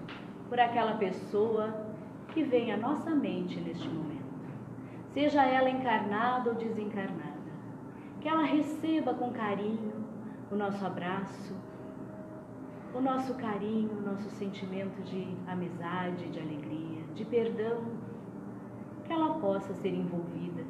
por 0.49 0.59
aquela 0.59 0.95
pessoa 0.95 1.87
que 2.33 2.43
vem 2.43 2.73
à 2.73 2.77
nossa 2.77 3.11
mente 3.11 3.61
neste 3.61 3.89
momento, 3.89 4.10
seja 5.13 5.45
ela 5.45 5.69
encarnada 5.69 6.51
ou 6.51 6.57
desencarnada, 6.57 7.41
que 8.21 8.29
ela 8.29 8.43
receba 8.43 9.15
com 9.15 9.33
carinho 9.33 10.05
o 10.51 10.57
nosso 10.57 10.85
abraço, 10.85 11.55
o 12.93 13.01
nosso 13.01 13.35
carinho, 13.35 13.91
o 13.93 14.03
nosso 14.03 14.29
sentimento 14.31 15.01
de 15.03 15.37
amizade, 15.47 16.29
de 16.29 16.41
alegria, 16.41 17.05
de 17.15 17.25
perdão, 17.25 17.85
que 19.05 19.13
ela 19.13 19.35
possa 19.35 19.73
ser 19.75 19.95
envolvida 19.95 20.65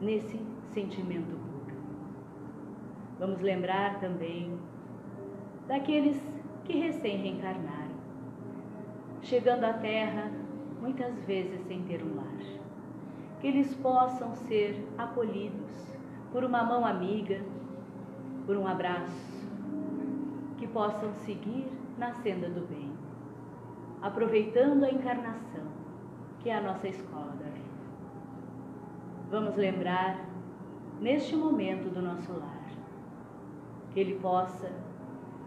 nesse 0.00 0.40
sentimento 0.72 1.36
puro. 1.36 1.76
Vamos 3.18 3.40
lembrar 3.40 3.98
também 3.98 4.56
daqueles 5.66 6.20
que 6.64 6.78
recém 6.78 7.18
reencarnaram, 7.18 7.96
chegando 9.22 9.64
à 9.64 9.72
Terra 9.72 10.30
muitas 10.80 11.20
vezes 11.24 11.60
sem 11.66 11.82
ter 11.82 12.02
um 12.02 12.14
lar. 12.14 12.57
Que 13.40 13.46
eles 13.46 13.74
possam 13.76 14.34
ser 14.34 14.86
acolhidos 14.98 15.94
por 16.32 16.44
uma 16.44 16.62
mão 16.62 16.84
amiga, 16.84 17.40
por 18.44 18.56
um 18.56 18.66
abraço, 18.66 19.46
que 20.58 20.66
possam 20.66 21.12
seguir 21.14 21.68
na 21.96 22.12
senda 22.14 22.48
do 22.48 22.66
bem, 22.66 22.92
aproveitando 24.02 24.84
a 24.84 24.90
encarnação, 24.90 25.64
que 26.40 26.50
é 26.50 26.56
a 26.56 26.60
nossa 26.60 26.88
escola 26.88 27.32
da 27.32 27.50
vida. 27.50 27.68
Vamos 29.30 29.56
lembrar, 29.56 30.24
neste 31.00 31.36
momento 31.36 31.92
do 31.92 32.00
nosso 32.02 32.32
lar, 32.32 32.64
que 33.92 34.00
ele 34.00 34.18
possa 34.20 34.70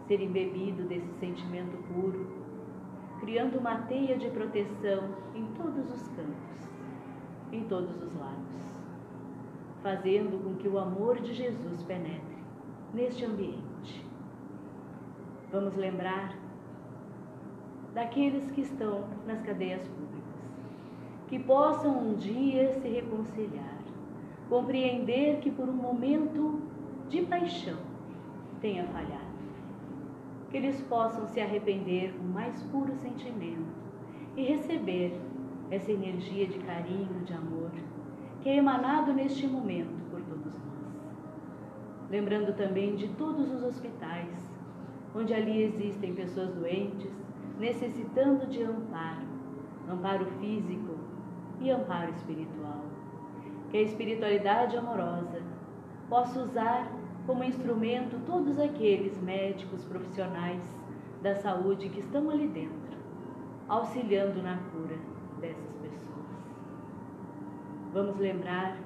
ser 0.06 0.20
embebido 0.20 0.84
desse 0.84 1.12
sentimento 1.18 1.76
puro, 1.92 2.26
criando 3.20 3.58
uma 3.58 3.76
teia 3.82 4.16
de 4.16 4.28
proteção 4.30 5.14
em 5.34 5.46
todos 5.54 5.90
os 5.90 6.08
campos, 6.08 6.71
em 7.52 7.64
todos 7.64 7.94
os 8.02 8.14
lados, 8.14 8.74
fazendo 9.82 10.42
com 10.42 10.54
que 10.56 10.66
o 10.66 10.78
amor 10.78 11.20
de 11.20 11.34
Jesus 11.34 11.82
penetre 11.82 12.38
neste 12.94 13.24
ambiente. 13.24 14.04
Vamos 15.52 15.76
lembrar 15.76 16.34
daqueles 17.92 18.50
que 18.52 18.62
estão 18.62 19.04
nas 19.26 19.42
cadeias 19.42 19.86
públicas, 19.86 20.22
que 21.28 21.38
possam 21.38 22.08
um 22.08 22.14
dia 22.14 22.72
se 22.80 22.88
reconciliar, 22.88 23.78
compreender 24.48 25.40
que 25.40 25.50
por 25.50 25.68
um 25.68 25.74
momento 25.74 26.60
de 27.10 27.20
paixão 27.22 27.78
tenha 28.62 28.84
falhado, 28.86 29.20
que 30.50 30.56
eles 30.56 30.80
possam 30.82 31.26
se 31.26 31.40
arrepender 31.40 32.14
com 32.14 32.24
mais 32.24 32.62
puro 32.64 32.94
sentimento 32.94 33.66
e 34.36 34.42
receber 34.42 35.20
essa 35.72 35.90
energia 35.90 36.46
de 36.46 36.58
carinho, 36.58 37.24
de 37.24 37.32
amor, 37.32 37.70
que 38.42 38.50
é 38.50 38.56
emanado 38.56 39.14
neste 39.14 39.46
momento 39.46 40.04
por 40.10 40.20
todos 40.20 40.52
nós. 40.52 42.10
Lembrando 42.10 42.54
também 42.54 42.94
de 42.94 43.08
todos 43.08 43.50
os 43.50 43.62
hospitais 43.62 44.52
onde 45.14 45.32
ali 45.32 45.62
existem 45.62 46.14
pessoas 46.14 46.52
doentes, 46.52 47.10
necessitando 47.58 48.46
de 48.48 48.62
amparo, 48.62 49.26
amparo 49.90 50.26
físico 50.40 50.94
e 51.58 51.70
amparo 51.70 52.10
espiritual. 52.10 52.84
Que 53.70 53.78
a 53.78 53.82
espiritualidade 53.82 54.76
amorosa 54.76 55.40
possa 56.10 56.38
usar 56.38 56.92
como 57.26 57.44
instrumento 57.44 58.20
todos 58.26 58.58
aqueles 58.58 59.18
médicos 59.22 59.82
profissionais 59.86 60.62
da 61.22 61.34
saúde 61.36 61.88
que 61.88 62.00
estão 62.00 62.28
ali 62.28 62.48
dentro, 62.48 62.98
auxiliando 63.68 64.42
na 64.42 64.58
cura. 64.70 65.11
Vamos 67.92 68.16
lembrar 68.18 68.76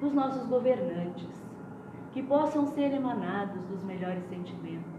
dos 0.00 0.12
nossos 0.12 0.46
governantes, 0.46 1.28
que 2.12 2.22
possam 2.22 2.66
ser 2.66 2.92
emanados 2.92 3.64
dos 3.66 3.82
melhores 3.84 4.24
sentimentos 4.24 4.92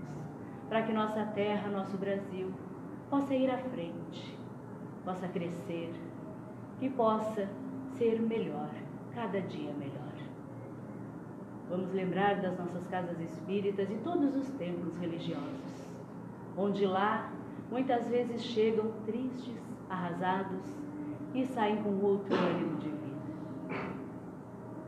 para 0.69 0.81
que 0.81 0.93
nossa 0.93 1.23
terra, 1.25 1.69
nosso 1.69 1.97
Brasil, 1.97 2.51
possa 3.09 3.35
ir 3.35 3.49
à 3.51 3.57
frente, 3.57 4.37
possa 5.03 5.27
crescer 5.27 5.93
e 6.81 6.89
possa 6.89 7.47
ser 7.97 8.21
melhor, 8.21 8.69
cada 9.13 9.39
dia 9.41 9.71
melhor. 9.73 9.95
Vamos 11.69 11.91
lembrar 11.91 12.41
das 12.41 12.57
nossas 12.57 12.87
casas 12.87 13.19
espíritas 13.19 13.89
e 13.89 13.95
todos 13.95 14.35
os 14.35 14.49
templos 14.51 14.95
religiosos, 14.97 15.89
onde 16.57 16.85
lá 16.85 17.31
muitas 17.69 18.07
vezes 18.07 18.41
chegam 18.41 18.91
tristes, 19.05 19.61
arrasados 19.89 20.63
e 21.33 21.45
saem 21.45 21.81
com 21.83 22.01
outro 22.01 22.33
ânimo 22.35 22.77
de 22.77 22.89
vida. 22.89 23.04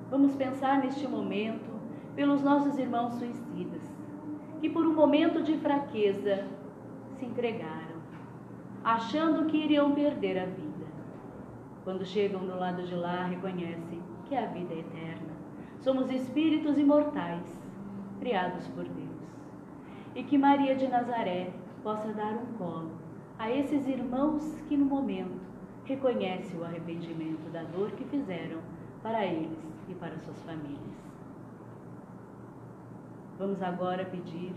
Vamos 0.10 0.36
pensar 0.36 0.80
neste 0.80 1.06
momento 1.06 1.70
pelos 2.16 2.42
nossos 2.42 2.78
irmãos 2.78 3.14
suicidas 3.16 3.82
que 4.62 4.70
por 4.70 4.86
um 4.86 4.94
momento 4.94 5.44
de 5.44 5.58
fraqueza 5.58 6.48
se 7.18 7.26
entregaram, 7.26 7.98
achando 8.84 9.46
que 9.48 9.58
iriam 9.58 9.94
perder 9.94 10.40
a 10.40 10.46
vida. 10.46 10.86
Quando 11.84 12.06
chegam 12.06 12.46
do 12.46 12.58
lado 12.58 12.84
de 12.84 12.96
lá, 12.96 13.26
reconhecem 13.26 14.02
que 14.26 14.36
a 14.36 14.46
vida 14.46 14.74
é 14.74 14.80
eterna. 14.80 15.34
Somos 15.80 16.10
espíritos 16.10 16.78
imortais, 16.78 17.62
criados 18.20 18.66
por 18.70 18.86
Deus. 18.86 19.08
E 20.16 20.24
que 20.24 20.38
Maria 20.38 20.76
de 20.76 20.88
Nazaré 20.88 21.52
possa 21.84 22.14
dar 22.14 22.34
um 22.34 22.58
colo 22.58 22.92
a 23.38 23.52
esses 23.52 23.86
irmãos 23.88 24.60
que 24.68 24.78
no 24.78 24.86
momento 24.86 25.40
reconhecem 25.84 26.60
o 26.60 26.64
arrependimento 26.64 27.52
da 27.52 27.64
dor 27.64 27.92
que 27.92 28.06
fizeram 28.06 28.60
para 29.04 29.26
eles 29.26 29.67
e 29.88 29.94
para 29.96 30.18
suas 30.20 30.42
famílias. 30.44 31.08
Vamos 33.40 33.62
agora 33.62 34.06
pedir 34.06 34.54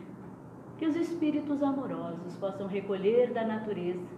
que 0.78 0.86
os 0.86 0.96
espíritos 0.96 1.62
amorosos 1.62 2.36
possam 2.36 2.66
recolher 2.66 3.32
da 3.32 3.44
natureza 3.44 4.08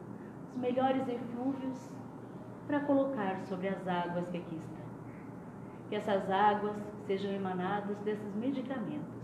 os 0.53 0.61
melhores 0.61 1.07
eflúvios 1.09 1.91
para 2.67 2.81
colocar 2.81 3.41
sobre 3.41 3.69
as 3.69 3.87
águas 3.89 4.29
que 4.29 4.39
aqui 4.39 4.55
estão. 4.55 4.83
Que 5.89 5.97
essas 5.97 6.31
águas 6.31 6.77
sejam 7.07 7.33
emanadas 7.33 7.99
desses 7.99 8.35
medicamentos 8.37 9.21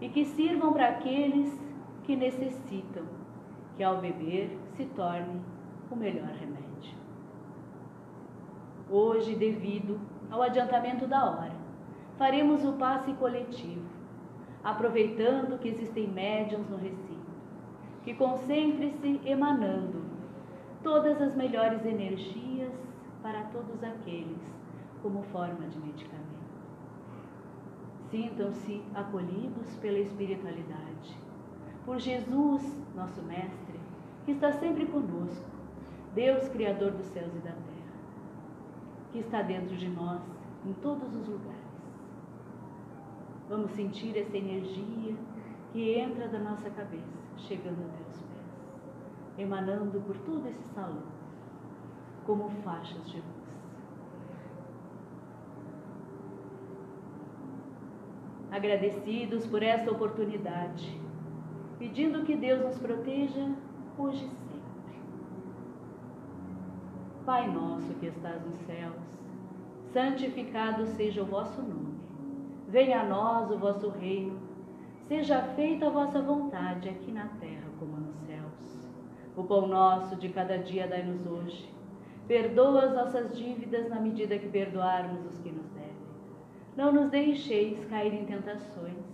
e 0.00 0.08
que 0.08 0.24
sirvam 0.24 0.72
para 0.72 0.90
aqueles 0.90 1.58
que 2.04 2.14
necessitam, 2.14 3.04
que 3.76 3.82
ao 3.82 3.98
beber 4.00 4.56
se 4.76 4.84
torne 4.84 5.40
o 5.90 5.96
melhor 5.96 6.28
remédio. 6.28 6.66
Hoje, 8.90 9.34
devido 9.34 9.98
ao 10.30 10.42
adiantamento 10.42 11.06
da 11.06 11.24
hora, 11.24 11.52
faremos 12.18 12.64
o 12.64 12.72
passe 12.72 13.12
coletivo 13.14 13.96
aproveitando 14.66 15.60
que 15.60 15.68
existem 15.68 16.08
médiums 16.08 16.68
no 16.68 16.76
recinto, 16.76 17.30
que 18.02 18.12
concentre-se 18.14 19.20
emanando 19.24 20.02
todas 20.82 21.22
as 21.22 21.36
melhores 21.36 21.86
energias 21.86 22.72
para 23.22 23.44
todos 23.44 23.80
aqueles 23.84 24.42
como 25.02 25.22
forma 25.22 25.68
de 25.68 25.78
medicamento. 25.78 26.26
Sintam-se 28.10 28.82
acolhidos 28.92 29.72
pela 29.76 30.00
espiritualidade, 30.00 31.16
por 31.84 32.00
Jesus, 32.00 32.76
nosso 32.96 33.22
Mestre, 33.22 33.78
que 34.24 34.32
está 34.32 34.50
sempre 34.50 34.86
conosco, 34.86 35.48
Deus 36.12 36.48
Criador 36.48 36.90
dos 36.90 37.06
céus 37.06 37.32
e 37.36 37.38
da 37.38 37.52
terra, 37.52 37.75
que 39.16 39.20
está 39.20 39.40
dentro 39.40 39.74
de 39.74 39.88
nós 39.88 40.20
em 40.66 40.74
todos 40.74 41.08
os 41.16 41.26
lugares 41.26 41.56
Vamos 43.48 43.70
sentir 43.70 44.14
essa 44.18 44.36
energia 44.36 45.16
que 45.72 45.98
entra 45.98 46.26
da 46.28 46.38
nossa 46.38 46.68
cabeça, 46.68 47.16
chegando 47.38 47.80
até 47.80 48.10
os 48.10 48.18
pés, 48.18 49.38
emanando 49.38 50.00
por 50.00 50.18
todo 50.18 50.48
esse 50.48 50.62
salão, 50.74 51.04
como 52.26 52.50
faixas 52.64 53.08
de 53.08 53.18
luz. 53.18 53.26
Agradecidos 58.50 59.46
por 59.46 59.62
esta 59.62 59.92
oportunidade, 59.92 61.00
pedindo 61.78 62.24
que 62.24 62.36
Deus 62.36 62.60
nos 62.64 62.78
proteja 62.78 63.54
hoje. 63.96 64.28
Pai 67.26 67.50
nosso 67.50 67.92
que 67.94 68.06
estás 68.06 68.40
nos 68.46 68.56
céus, 68.66 68.94
santificado 69.92 70.86
seja 70.86 71.22
o 71.22 71.26
vosso 71.26 71.60
nome. 71.60 71.98
Venha 72.68 73.00
a 73.00 73.04
nós 73.04 73.50
o 73.50 73.58
vosso 73.58 73.88
reino, 73.88 74.38
seja 75.08 75.42
feita 75.56 75.88
a 75.88 75.90
vossa 75.90 76.22
vontade, 76.22 76.88
aqui 76.88 77.10
na 77.10 77.26
terra 77.40 77.68
como 77.80 77.96
nos 77.96 78.14
céus. 78.18 78.88
O 79.36 79.42
pão 79.42 79.66
nosso 79.66 80.14
de 80.14 80.28
cada 80.28 80.56
dia 80.56 80.86
dai-nos 80.86 81.26
hoje. 81.26 81.68
Perdoa 82.28 82.84
as 82.84 82.94
nossas 82.94 83.36
dívidas 83.36 83.90
na 83.90 83.98
medida 83.98 84.38
que 84.38 84.48
perdoarmos 84.48 85.26
os 85.26 85.36
que 85.40 85.50
nos 85.50 85.66
devem. 85.70 85.96
Não 86.76 86.92
nos 86.92 87.10
deixeis 87.10 87.84
cair 87.86 88.14
em 88.14 88.24
tentações 88.24 89.04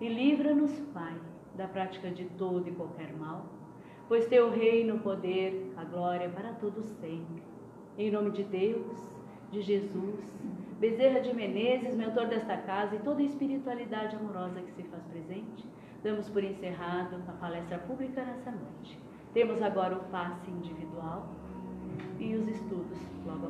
e 0.00 0.08
livra-nos, 0.08 0.78
Pai, 0.94 1.20
da 1.56 1.66
prática 1.66 2.08
de 2.08 2.24
todo 2.24 2.68
e 2.68 2.72
qualquer 2.72 3.12
mal, 3.16 3.46
pois 4.06 4.26
teu 4.26 4.48
reino, 4.48 4.94
o 4.94 5.00
poder, 5.00 5.72
a 5.76 5.84
glória 5.84 6.28
para 6.28 6.52
todos 6.52 6.86
sempre. 7.00 7.47
Em 7.98 8.12
nome 8.12 8.30
de 8.30 8.44
Deus, 8.44 8.96
de 9.50 9.60
Jesus, 9.60 10.20
Bezerra 10.78 11.18
de 11.18 11.34
Menezes, 11.34 11.96
mentor 11.96 12.28
desta 12.28 12.56
casa 12.56 12.94
e 12.94 13.00
toda 13.00 13.20
a 13.20 13.24
espiritualidade 13.24 14.14
amorosa 14.14 14.60
que 14.60 14.70
se 14.70 14.84
faz 14.84 15.04
presente, 15.06 15.66
damos 16.04 16.28
por 16.28 16.44
encerrado 16.44 17.16
a 17.26 17.32
palestra 17.32 17.76
pública 17.78 18.24
nessa 18.24 18.52
noite. 18.52 18.96
Temos 19.34 19.60
agora 19.60 19.96
o 19.96 20.04
passe 20.12 20.48
individual 20.48 21.26
e 22.20 22.36
os 22.36 22.46
estudos 22.46 23.00
logo 23.26 23.48